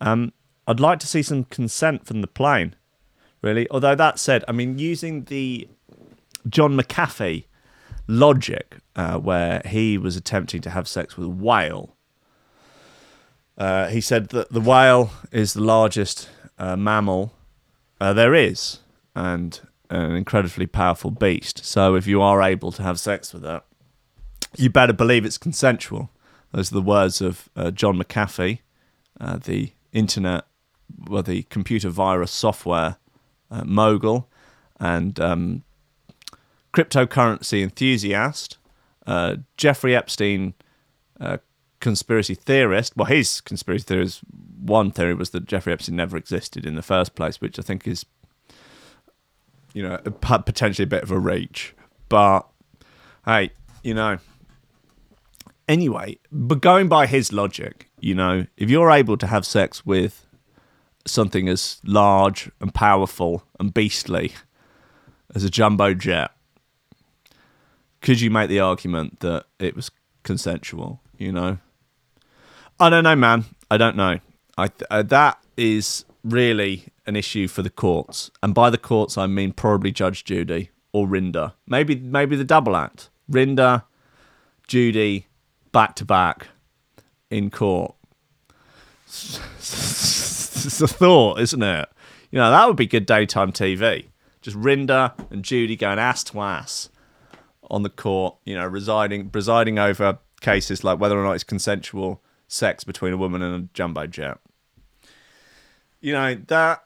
Um, 0.00 0.32
I'd 0.66 0.80
like 0.80 0.98
to 1.00 1.06
see 1.06 1.22
some 1.22 1.44
consent 1.44 2.06
from 2.06 2.20
the 2.20 2.26
plane, 2.26 2.74
really. 3.42 3.68
Although 3.70 3.94
that 3.94 4.18
said, 4.18 4.44
I 4.48 4.52
mean, 4.52 4.78
using 4.78 5.24
the 5.24 5.68
John 6.48 6.76
McAfee 6.76 7.44
logic, 8.06 8.76
uh, 8.96 9.18
where 9.18 9.62
he 9.64 9.98
was 9.98 10.16
attempting 10.16 10.60
to 10.62 10.70
have 10.70 10.88
sex 10.88 11.16
with 11.16 11.26
a 11.26 11.30
whale, 11.30 11.96
uh, 13.58 13.88
he 13.88 14.00
said 14.00 14.30
that 14.30 14.50
the 14.50 14.60
whale 14.60 15.10
is 15.32 15.52
the 15.52 15.62
largest 15.62 16.30
uh, 16.58 16.76
mammal 16.76 17.34
uh, 18.00 18.12
there 18.12 18.34
is 18.34 18.80
and 19.14 19.60
an 19.90 20.14
incredibly 20.14 20.66
powerful 20.66 21.10
beast. 21.10 21.64
So 21.64 21.94
if 21.94 22.06
you 22.06 22.22
are 22.22 22.42
able 22.42 22.72
to 22.72 22.82
have 22.82 22.98
sex 22.98 23.34
with 23.34 23.44
it, 23.44 23.62
you 24.56 24.70
better 24.70 24.92
believe 24.92 25.24
it's 25.24 25.38
consensual. 25.38 26.10
Those 26.52 26.72
are 26.72 26.76
the 26.76 26.82
words 26.82 27.20
of 27.20 27.48
uh, 27.56 27.70
John 27.70 27.96
McAfee, 27.98 28.60
uh, 29.20 29.36
the 29.36 29.72
internet, 29.92 30.44
well, 31.06 31.22
the 31.22 31.42
computer 31.44 31.88
virus 31.88 32.32
software 32.32 32.96
uh, 33.50 33.64
mogul 33.64 34.28
and 34.78 35.18
um, 35.20 35.62
cryptocurrency 36.72 37.62
enthusiast, 37.62 38.58
uh, 39.06 39.36
Jeffrey 39.56 39.94
Epstein, 39.94 40.54
uh, 41.20 41.38
conspiracy 41.80 42.34
theorist. 42.34 42.96
Well, 42.96 43.06
his 43.06 43.40
conspiracy 43.40 43.84
theory 43.84 44.04
is 44.04 44.20
one 44.60 44.90
theory 44.90 45.14
was 45.14 45.30
that 45.30 45.46
Jeffrey 45.46 45.72
Epstein 45.72 45.96
never 45.96 46.16
existed 46.16 46.66
in 46.66 46.74
the 46.74 46.82
first 46.82 47.14
place, 47.14 47.40
which 47.40 47.58
I 47.58 47.62
think 47.62 47.86
is, 47.86 48.04
you 49.72 49.82
know, 49.82 49.98
potentially 49.98 50.84
a 50.84 50.88
bit 50.88 51.02
of 51.02 51.10
a 51.10 51.18
reach. 51.18 51.74
But 52.08 52.42
hey, 53.24 53.50
you 53.82 53.94
know, 53.94 54.18
anyway, 55.70 56.18
but 56.32 56.60
going 56.60 56.88
by 56.88 57.06
his 57.06 57.32
logic, 57.32 57.88
you 58.00 58.14
know, 58.14 58.46
if 58.56 58.68
you're 58.68 58.90
able 58.90 59.16
to 59.16 59.26
have 59.26 59.46
sex 59.46 59.86
with 59.86 60.26
something 61.06 61.48
as 61.48 61.80
large 61.84 62.50
and 62.60 62.74
powerful 62.74 63.44
and 63.58 63.72
beastly 63.72 64.32
as 65.34 65.44
a 65.44 65.48
jumbo 65.48 65.94
jet, 65.94 66.32
could 68.02 68.20
you 68.20 68.30
make 68.30 68.48
the 68.48 68.60
argument 68.60 69.20
that 69.20 69.46
it 69.58 69.76
was 69.76 69.90
consensual? 70.24 71.00
You 71.16 71.32
know, 71.32 71.58
I 72.80 72.90
don't 72.90 73.04
know, 73.04 73.16
man. 73.16 73.44
I 73.70 73.76
don't 73.76 73.96
know. 73.96 74.18
I 74.58 74.70
uh, 74.90 75.02
that 75.04 75.38
is 75.56 76.04
really 76.24 76.86
an 77.06 77.14
issue 77.14 77.46
for 77.46 77.62
the 77.62 77.70
courts, 77.70 78.30
and 78.42 78.54
by 78.54 78.70
the 78.70 78.78
courts 78.78 79.16
I 79.16 79.26
mean 79.26 79.52
probably 79.52 79.92
Judge 79.92 80.24
Judy 80.24 80.70
or 80.92 81.06
Rinder. 81.06 81.52
Maybe 81.66 81.94
maybe 81.94 82.36
the 82.36 82.44
double 82.44 82.74
act. 82.74 83.10
Rinder, 83.30 83.84
Judy, 84.66 85.26
back 85.72 85.94
to 85.96 86.04
back 86.04 86.48
in 87.30 87.50
court. 87.50 87.94
It's 89.06 90.80
a 90.80 90.88
thought, 90.88 91.40
isn't 91.40 91.62
it? 91.62 91.88
You 92.30 92.38
know 92.38 92.50
that 92.50 92.66
would 92.66 92.76
be 92.76 92.86
good 92.86 93.06
daytime 93.06 93.52
TV. 93.52 94.06
Just 94.40 94.56
Rinder 94.56 95.12
and 95.30 95.44
Judy 95.44 95.76
going 95.76 95.98
ass 95.98 96.24
to 96.24 96.40
ass 96.40 96.88
on 97.70 97.82
the 97.82 97.90
court. 97.90 98.36
You 98.44 98.56
know, 98.56 98.66
residing 98.66 99.30
presiding 99.30 99.78
over 99.78 100.18
cases 100.40 100.84
like 100.84 100.98
whether 100.98 101.18
or 101.18 101.24
not 101.24 101.32
it's 101.32 101.44
consensual 101.44 102.22
sex 102.48 102.84
between 102.84 103.12
a 103.12 103.16
woman 103.16 103.42
and 103.42 103.64
a 103.64 103.68
jumbo 103.74 104.06
jet. 104.06 104.38
You 106.00 106.12
know 106.12 106.34
that 106.46 106.84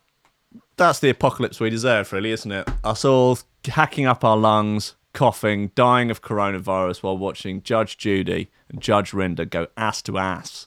that's 0.76 0.98
the 1.00 1.10
apocalypse 1.10 1.60
we 1.60 1.70
deserve, 1.70 2.12
really, 2.12 2.32
isn't 2.32 2.50
it? 2.50 2.68
Us 2.82 3.04
all 3.04 3.38
hacking 3.64 4.06
up 4.06 4.24
our 4.24 4.36
lungs, 4.36 4.94
coughing, 5.14 5.70
dying 5.74 6.10
of 6.10 6.20
coronavirus 6.20 7.02
while 7.02 7.16
watching 7.16 7.62
Judge 7.62 7.96
Judy 7.96 8.50
and 8.68 8.82
Judge 8.82 9.12
Rinder 9.12 9.48
go 9.48 9.68
ass 9.76 10.02
to 10.02 10.18
ass 10.18 10.66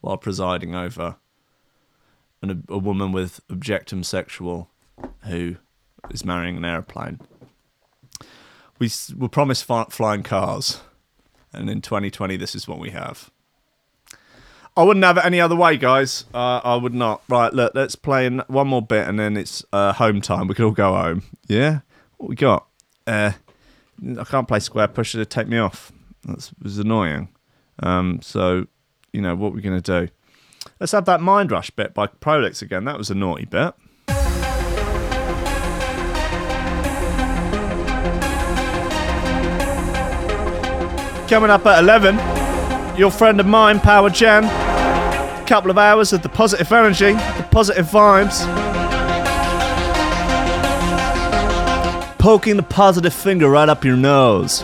while 0.00 0.16
presiding 0.16 0.74
over 0.74 1.16
an, 2.40 2.64
a 2.68 2.78
woman 2.78 3.12
with 3.12 3.40
objectum 3.48 4.04
sexual 4.04 4.70
who 5.24 5.56
is 6.10 6.24
marrying 6.24 6.56
an 6.56 6.64
aeroplane. 6.64 7.20
We 8.78 8.90
were 9.16 9.28
promised 9.28 9.64
flying 9.64 10.22
cars, 10.22 10.80
and 11.52 11.68
in 11.68 11.80
2020, 11.82 12.36
this 12.36 12.54
is 12.54 12.68
what 12.68 12.78
we 12.78 12.90
have. 12.90 13.30
I 14.76 14.84
wouldn't 14.84 15.04
have 15.04 15.16
it 15.16 15.24
any 15.24 15.40
other 15.40 15.56
way, 15.56 15.76
guys. 15.76 16.24
Uh, 16.32 16.60
I 16.62 16.76
would 16.76 16.94
not. 16.94 17.22
Right, 17.28 17.52
look, 17.52 17.72
let's 17.74 17.96
play 17.96 18.28
one 18.28 18.68
more 18.68 18.82
bit, 18.82 19.08
and 19.08 19.18
then 19.18 19.36
it's 19.36 19.64
uh, 19.72 19.92
home 19.94 20.20
time. 20.20 20.46
We 20.46 20.54
could 20.54 20.64
all 20.64 20.70
go 20.70 20.94
home. 20.94 21.24
Yeah, 21.48 21.80
what 22.18 22.28
we 22.28 22.36
got? 22.36 22.68
Uh, 23.04 23.32
I 24.18 24.24
can't 24.24 24.46
play 24.46 24.58
Squarepusher 24.58 25.12
to 25.12 25.26
take 25.26 25.48
me 25.48 25.58
off. 25.58 25.92
That 26.24 26.50
was 26.62 26.78
annoying. 26.78 27.28
Um, 27.82 28.20
so, 28.22 28.66
you 29.12 29.20
know, 29.20 29.34
what 29.34 29.52
we're 29.52 29.60
going 29.60 29.80
to 29.80 30.06
do? 30.06 30.12
Let's 30.80 30.92
have 30.92 31.04
that 31.06 31.20
Mind 31.20 31.50
Rush 31.50 31.70
bit 31.70 31.94
by 31.94 32.06
Prolix 32.06 32.62
again. 32.62 32.84
That 32.84 32.98
was 32.98 33.10
a 33.10 33.14
naughty 33.14 33.44
bit. 33.44 33.74
Coming 41.28 41.50
up 41.50 41.66
at 41.66 41.82
11, 41.82 42.96
your 42.98 43.10
friend 43.10 43.38
of 43.38 43.46
mine, 43.46 43.80
Power 43.80 44.08
Jan. 44.08 44.44
Couple 45.46 45.70
of 45.70 45.78
hours 45.78 46.12
of 46.12 46.22
the 46.22 46.28
positive 46.28 46.70
energy, 46.72 47.12
the 47.12 47.48
positive 47.50 47.86
vibes. 47.86 48.77
Poking 52.28 52.56
the 52.56 52.62
positive 52.62 53.14
finger 53.14 53.48
right 53.48 53.70
up 53.70 53.86
your 53.86 53.96
nose. 53.96 54.62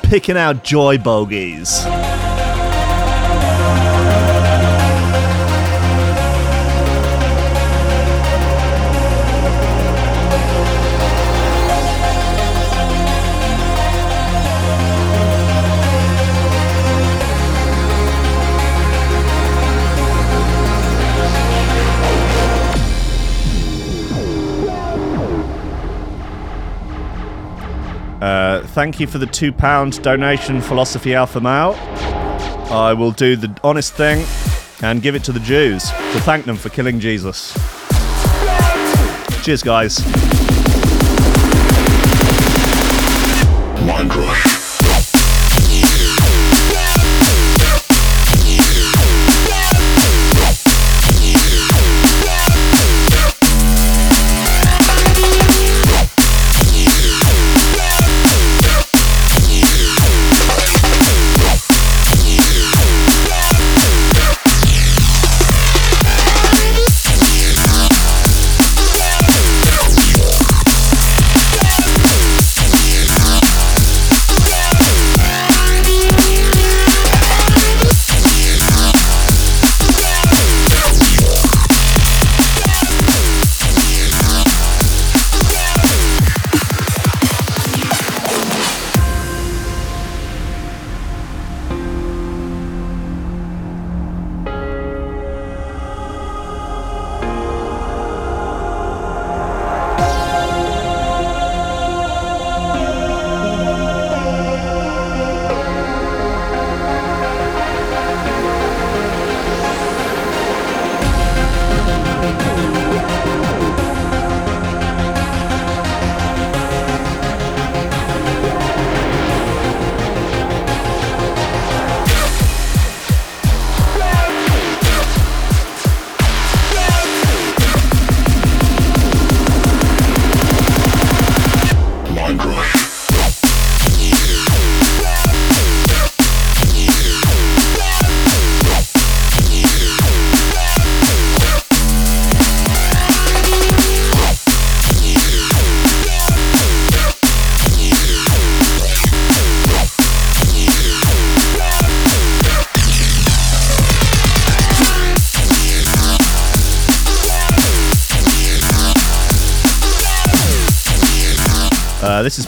Picking 0.00 0.36
out 0.36 0.62
joy 0.62 0.96
bogeys. 0.96 1.84
Thank 28.78 29.00
you 29.00 29.08
for 29.08 29.18
the 29.18 29.26
two 29.26 29.50
pound 29.50 30.00
donation, 30.04 30.60
Philosophy 30.60 31.12
Alpha 31.12 31.40
Male. 31.40 31.74
I 32.70 32.92
will 32.92 33.10
do 33.10 33.34
the 33.34 33.52
honest 33.64 33.94
thing 33.94 34.24
and 34.82 35.02
give 35.02 35.16
it 35.16 35.24
to 35.24 35.32
the 35.32 35.40
Jews 35.40 35.90
to 35.90 36.20
thank 36.20 36.44
them 36.44 36.56
for 36.56 36.68
killing 36.68 37.00
Jesus. 37.00 37.52
Cheers, 39.42 39.64
guys. 39.64 40.37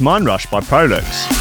Mind 0.01 0.25
Rush 0.25 0.47
by 0.47 0.61
Prolix. 0.61 1.40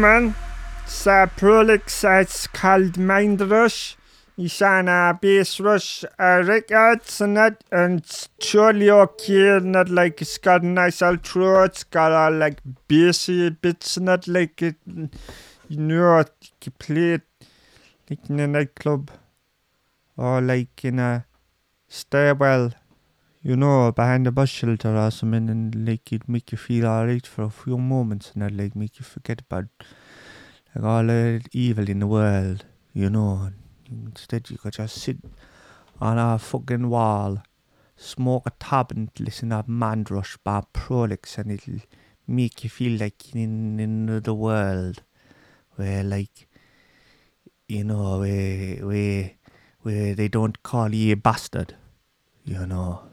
Man. 0.00 0.34
It's 4.38 4.62
on 4.62 4.88
uh, 4.88 5.12
Bass 5.12 5.60
Rush. 5.60 6.04
Uh, 6.18 6.42
Records 6.46 7.20
and 7.20 7.36
that, 7.36 7.62
and 7.70 8.00
it's 8.00 8.30
totally 8.38 8.88
okay, 8.88 9.56
and 9.58 9.74
that, 9.74 9.90
like, 9.90 10.22
it's 10.22 10.38
got 10.38 10.62
a 10.62 10.66
nice 10.66 11.00
outro, 11.00 11.66
it's 11.66 11.84
got 11.84 12.12
all, 12.12 12.32
like, 12.32 12.60
bassy 12.88 13.50
bits 13.50 13.98
and 13.98 14.08
that, 14.08 14.26
like, 14.26 14.62
it, 14.62 14.76
you 14.86 15.76
know, 15.76 16.18
you 16.18 16.24
can 16.60 16.72
play 16.78 17.12
it, 17.12 17.22
like, 18.08 18.30
in 18.30 18.40
a 18.40 18.46
nightclub, 18.46 19.10
or, 20.16 20.40
like, 20.40 20.82
in 20.84 20.98
a 20.98 21.26
stairwell, 21.88 22.72
you 23.42 23.56
know, 23.56 23.90
behind 23.92 24.26
a 24.26 24.32
bus 24.32 24.48
shelter 24.50 24.96
or 24.96 25.10
something, 25.10 25.48
and, 25.48 25.86
like, 25.86 26.12
it'd 26.12 26.28
make 26.28 26.52
you 26.52 26.58
feel 26.58 26.86
alright 26.86 27.26
for 27.26 27.42
a 27.42 27.50
few 27.50 27.78
moments, 27.78 28.32
and 28.34 28.42
that, 28.42 28.52
like, 28.52 28.76
make 28.76 28.98
you 28.98 29.04
forget 29.04 29.40
about 29.40 29.66
like 30.74 30.84
all 30.84 31.04
the 31.04 31.42
evil 31.52 31.88
in 31.88 31.98
the 32.00 32.06
world, 32.06 32.64
you 32.92 33.10
know. 33.10 33.50
Instead, 33.90 34.50
you 34.50 34.58
could 34.58 34.74
just 34.74 34.96
sit 34.96 35.18
on 36.00 36.18
a 36.18 36.38
fucking 36.38 36.88
wall, 36.88 37.42
smoke 37.96 38.46
a 38.46 38.52
tab, 38.58 38.92
and 38.92 39.10
listen 39.18 39.50
to 39.50 39.64
Mandrush 39.66 40.36
by 40.44 40.62
Prolix, 40.72 41.38
and 41.38 41.50
it'll 41.50 41.80
make 42.26 42.62
you 42.62 42.70
feel 42.70 42.98
like 43.00 43.34
in, 43.34 43.80
in 43.80 44.08
another 44.08 44.34
world 44.34 45.02
where, 45.76 46.04
like, 46.04 46.46
you 47.68 47.84
know, 47.84 48.20
where, 48.20 48.76
where, 48.86 49.32
where 49.82 50.14
they 50.14 50.28
don't 50.28 50.62
call 50.62 50.94
you 50.94 51.14
a 51.14 51.16
bastard, 51.16 51.74
you 52.44 52.66
know. 52.66 53.09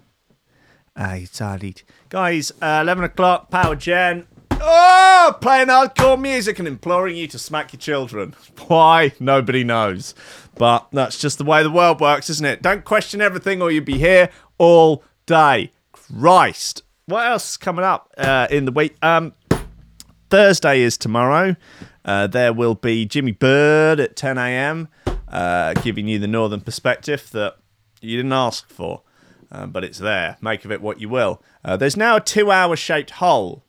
It's 0.98 1.42
alright. 1.42 1.84
Guys, 2.10 2.52
uh, 2.62 2.80
11 2.82 3.04
o'clock, 3.04 3.52
Power 3.52 3.76
Gen. 3.76 4.28
Oh, 4.52 5.38
playing 5.40 5.68
hardcore 5.68 6.20
music 6.20 6.58
and 6.58 6.68
imploring 6.68 7.16
you 7.16 7.28
to 7.28 7.38
smack 7.38 7.74
your 7.74 7.80
children. 7.80 8.36
Why? 8.68 9.14
Nobody 9.20 9.64
knows. 9.64 10.16
But 10.56 10.88
that's 10.92 11.20
just 11.20 11.38
the 11.38 11.44
way 11.44 11.62
the 11.62 11.70
world 11.70 12.02
works, 12.02 12.30
isn't 12.32 12.46
it? 12.46 12.64
Don't 12.64 12.84
question 12.84 13.22
everything 13.22 13.62
or 13.62 13.70
you'll 13.72 13.84
be 13.84 14.00
here 14.00 14.30
all 14.58 15.04
day. 15.28 15.72
Christ. 15.92 16.82
What 17.06 17.28
else 17.28 17.52
is 17.52 17.58
coming 17.58 17.86
up 17.86 18.12
uh, 18.18 18.48
in 18.50 18.66
the 18.66 18.72
week? 18.72 18.96
Um, 19.04 19.34
Thursday 20.30 20.82
is 20.82 20.98
tomorrow. 20.98 21.56
Uh, 22.04 22.28
there 22.28 22.54
will 22.54 22.76
be 22.76 23.06
Jimmy 23.06 23.32
Bird 23.34 24.00
at 24.00 24.16
10 24.16 24.38
a.m., 24.38 24.88
uh, 25.28 25.74
giving 25.74 26.08
you 26.08 26.20
the 26.20 26.28
northern 26.28 26.62
perspective 26.62 27.30
that 27.32 27.58
you 28.02 28.18
didn't 28.18 28.34
ask 28.34 28.70
for, 28.70 29.02
uh, 29.52 29.66
but 29.66 29.84
it's 29.84 30.00
there. 30.00 30.38
Make 30.42 30.66
of 30.66 30.72
it 30.72 30.82
what 30.82 31.00
you 31.00 31.10
will. 31.10 31.42
Uh, 31.64 31.78
there's 31.78 31.98
now 31.98 32.18
a 32.18 32.22
two 32.22 32.52
hour 32.52 32.76
shaped 32.76 33.12
hole 33.12 33.64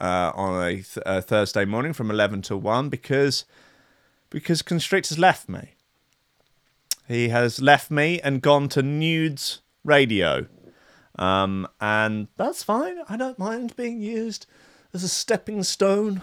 uh, 0.00 0.32
on 0.34 0.62
a, 0.62 0.74
th- 0.74 0.98
a 1.04 1.22
Thursday 1.22 1.64
morning 1.64 1.92
from 1.92 2.10
11 2.10 2.42
to 2.42 2.56
1 2.56 2.88
because 2.88 3.44
because 4.30 4.62
Constrictor's 4.62 5.18
left 5.18 5.48
me. 5.48 5.74
He 7.06 7.30
has 7.30 7.60
left 7.60 7.90
me 7.90 8.20
and 8.20 8.42
gone 8.42 8.68
to 8.70 8.82
Noods 8.82 9.62
Radio. 9.82 10.46
Um, 11.18 11.66
and 11.80 12.28
that's 12.36 12.62
fine. 12.62 12.98
I 13.08 13.16
don't 13.16 13.38
mind 13.38 13.74
being 13.74 14.00
used 14.00 14.46
as 14.92 15.02
a 15.02 15.08
stepping 15.08 15.62
stone. 15.62 16.22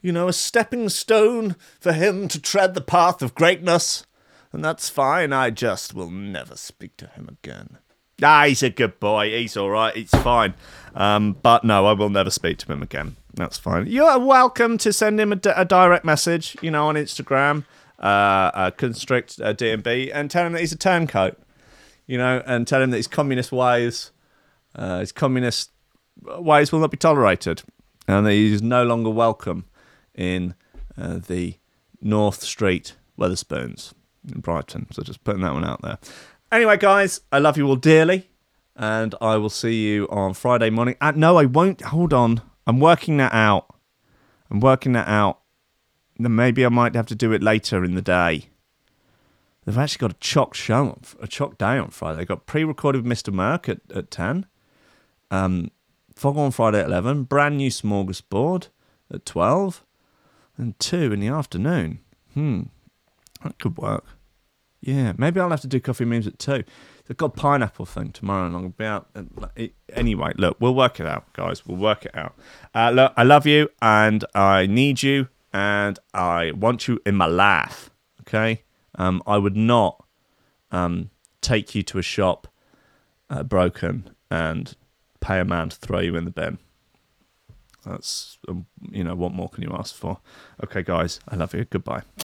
You 0.00 0.12
know, 0.12 0.28
a 0.28 0.32
stepping 0.32 0.88
stone 0.88 1.56
for 1.80 1.92
him 1.92 2.28
to 2.28 2.40
tread 2.40 2.74
the 2.74 2.80
path 2.80 3.20
of 3.20 3.34
greatness. 3.34 4.06
And 4.52 4.64
that's 4.64 4.88
fine. 4.88 5.32
I 5.32 5.50
just 5.50 5.92
will 5.92 6.10
never 6.10 6.56
speak 6.56 6.96
to 6.98 7.08
him 7.08 7.28
again. 7.28 7.78
Ah, 8.22 8.46
he's 8.46 8.62
a 8.62 8.70
good 8.70 8.98
boy. 8.98 9.30
He's 9.30 9.56
all 9.56 9.70
right. 9.70 9.96
It's 9.96 10.10
fine. 10.10 10.54
Um, 10.94 11.36
but 11.40 11.62
no, 11.62 11.86
I 11.86 11.92
will 11.92 12.10
never 12.10 12.30
speak 12.30 12.58
to 12.58 12.72
him 12.72 12.82
again. 12.82 13.16
That's 13.34 13.58
fine. 13.58 13.86
You're 13.86 14.18
welcome 14.18 14.76
to 14.78 14.92
send 14.92 15.20
him 15.20 15.32
a, 15.32 15.36
direct 15.36 16.04
message, 16.04 16.56
you 16.60 16.72
know, 16.72 16.88
on 16.88 16.96
Instagram, 16.96 17.64
uh, 18.00 18.02
uh, 18.02 18.70
constrict 18.72 19.40
uh, 19.40 19.54
DMB, 19.54 20.10
and 20.12 20.28
tell 20.28 20.44
him 20.44 20.52
that 20.54 20.60
he's 20.60 20.72
a 20.72 20.76
turncoat, 20.76 21.38
you 22.08 22.18
know, 22.18 22.42
and 22.44 22.66
tell 22.66 22.82
him 22.82 22.90
that 22.90 22.96
his 22.96 23.06
communist 23.06 23.52
ways, 23.52 24.10
uh, 24.74 24.98
his 24.98 25.12
communist 25.12 25.70
ways 26.20 26.72
will 26.72 26.80
not 26.80 26.90
be 26.90 26.96
tolerated, 26.96 27.62
and 28.08 28.26
that 28.26 28.32
he 28.32 28.52
is 28.52 28.62
no 28.62 28.82
longer 28.82 29.10
welcome 29.10 29.66
in 30.16 30.56
uh, 31.00 31.18
the 31.24 31.54
North 32.00 32.42
Street 32.42 32.96
Wetherspoons 33.16 33.92
in 34.32 34.40
Brighton. 34.40 34.88
So 34.90 35.02
just 35.02 35.22
putting 35.22 35.42
that 35.42 35.54
one 35.54 35.64
out 35.64 35.82
there. 35.82 35.98
Anyway, 36.50 36.78
guys, 36.78 37.20
I 37.30 37.38
love 37.40 37.58
you 37.58 37.66
all 37.66 37.76
dearly, 37.76 38.30
and 38.74 39.14
I 39.20 39.36
will 39.36 39.50
see 39.50 39.86
you 39.86 40.08
on 40.08 40.32
Friday 40.32 40.70
morning. 40.70 40.96
Uh, 40.98 41.12
no, 41.14 41.36
I 41.36 41.44
won't. 41.44 41.82
Hold 41.82 42.14
on. 42.14 42.40
I'm 42.66 42.80
working 42.80 43.18
that 43.18 43.34
out. 43.34 43.74
I'm 44.50 44.60
working 44.60 44.92
that 44.94 45.08
out. 45.08 45.40
Then 46.18 46.34
maybe 46.34 46.64
I 46.64 46.70
might 46.70 46.94
have 46.94 47.06
to 47.08 47.14
do 47.14 47.32
it 47.32 47.42
later 47.42 47.84
in 47.84 47.94
the 47.94 48.02
day. 48.02 48.48
They've 49.66 49.76
actually 49.76 49.98
got 49.98 50.12
a 50.12 50.20
chock 50.20 50.54
show, 50.54 50.98
a 51.20 51.26
chock 51.26 51.58
day 51.58 51.76
on 51.76 51.90
Friday. 51.90 52.18
They've 52.18 52.28
got 52.28 52.46
pre-recorded 52.46 53.04
with 53.04 53.12
Mr. 53.12 53.30
Merck 53.30 53.68
at, 53.68 53.80
at 53.94 54.10
10. 54.10 54.46
Um, 55.30 55.70
Fog 56.16 56.38
on 56.38 56.50
Friday 56.50 56.80
at 56.80 56.86
11. 56.86 57.24
Brand 57.24 57.58
new 57.58 57.70
smorgasbord 57.70 58.68
at 59.12 59.26
12. 59.26 59.84
And 60.56 60.78
2 60.78 61.12
in 61.12 61.20
the 61.20 61.28
afternoon. 61.28 62.00
Hmm. 62.32 62.62
That 63.44 63.58
could 63.58 63.76
work. 63.76 64.06
Yeah, 64.80 65.12
maybe 65.18 65.40
I'll 65.40 65.50
have 65.50 65.60
to 65.62 65.66
do 65.66 65.80
coffee 65.80 66.04
memes 66.04 66.26
at 66.26 66.38
2. 66.38 66.62
They've 67.06 67.16
got 67.16 67.34
pineapple 67.34 67.86
thing 67.86 68.12
tomorrow, 68.12 68.46
and 68.46 68.54
gonna 68.54 68.68
be 68.68 68.84
out. 68.84 69.08
Anyway, 69.92 70.32
look, 70.36 70.56
we'll 70.60 70.74
work 70.74 71.00
it 71.00 71.06
out, 71.06 71.32
guys. 71.32 71.66
We'll 71.66 71.78
work 71.78 72.04
it 72.04 72.14
out. 72.14 72.36
Uh, 72.74 72.90
look, 72.90 73.12
I 73.16 73.24
love 73.24 73.46
you, 73.46 73.70
and 73.80 74.24
I 74.34 74.66
need 74.66 75.02
you, 75.02 75.28
and 75.52 75.98
I 76.12 76.52
want 76.52 76.86
you 76.86 77.00
in 77.06 77.16
my 77.16 77.26
life. 77.26 77.90
Okay, 78.20 78.62
um, 78.96 79.22
I 79.26 79.38
would 79.38 79.56
not 79.56 80.04
um, 80.70 81.10
take 81.40 81.74
you 81.74 81.82
to 81.84 81.98
a 81.98 82.02
shop 82.02 82.46
uh, 83.30 83.42
broken 83.42 84.10
and 84.30 84.76
pay 85.20 85.40
a 85.40 85.44
man 85.44 85.70
to 85.70 85.76
throw 85.76 86.00
you 86.00 86.14
in 86.14 86.24
the 86.24 86.30
bin. 86.30 86.58
That's 87.86 88.38
um, 88.48 88.66
you 88.90 89.02
know 89.02 89.14
what 89.14 89.32
more 89.32 89.48
can 89.48 89.62
you 89.62 89.74
ask 89.76 89.94
for? 89.94 90.20
Okay, 90.62 90.82
guys, 90.82 91.20
I 91.26 91.36
love 91.36 91.54
you. 91.54 91.64
Goodbye. 91.64 92.02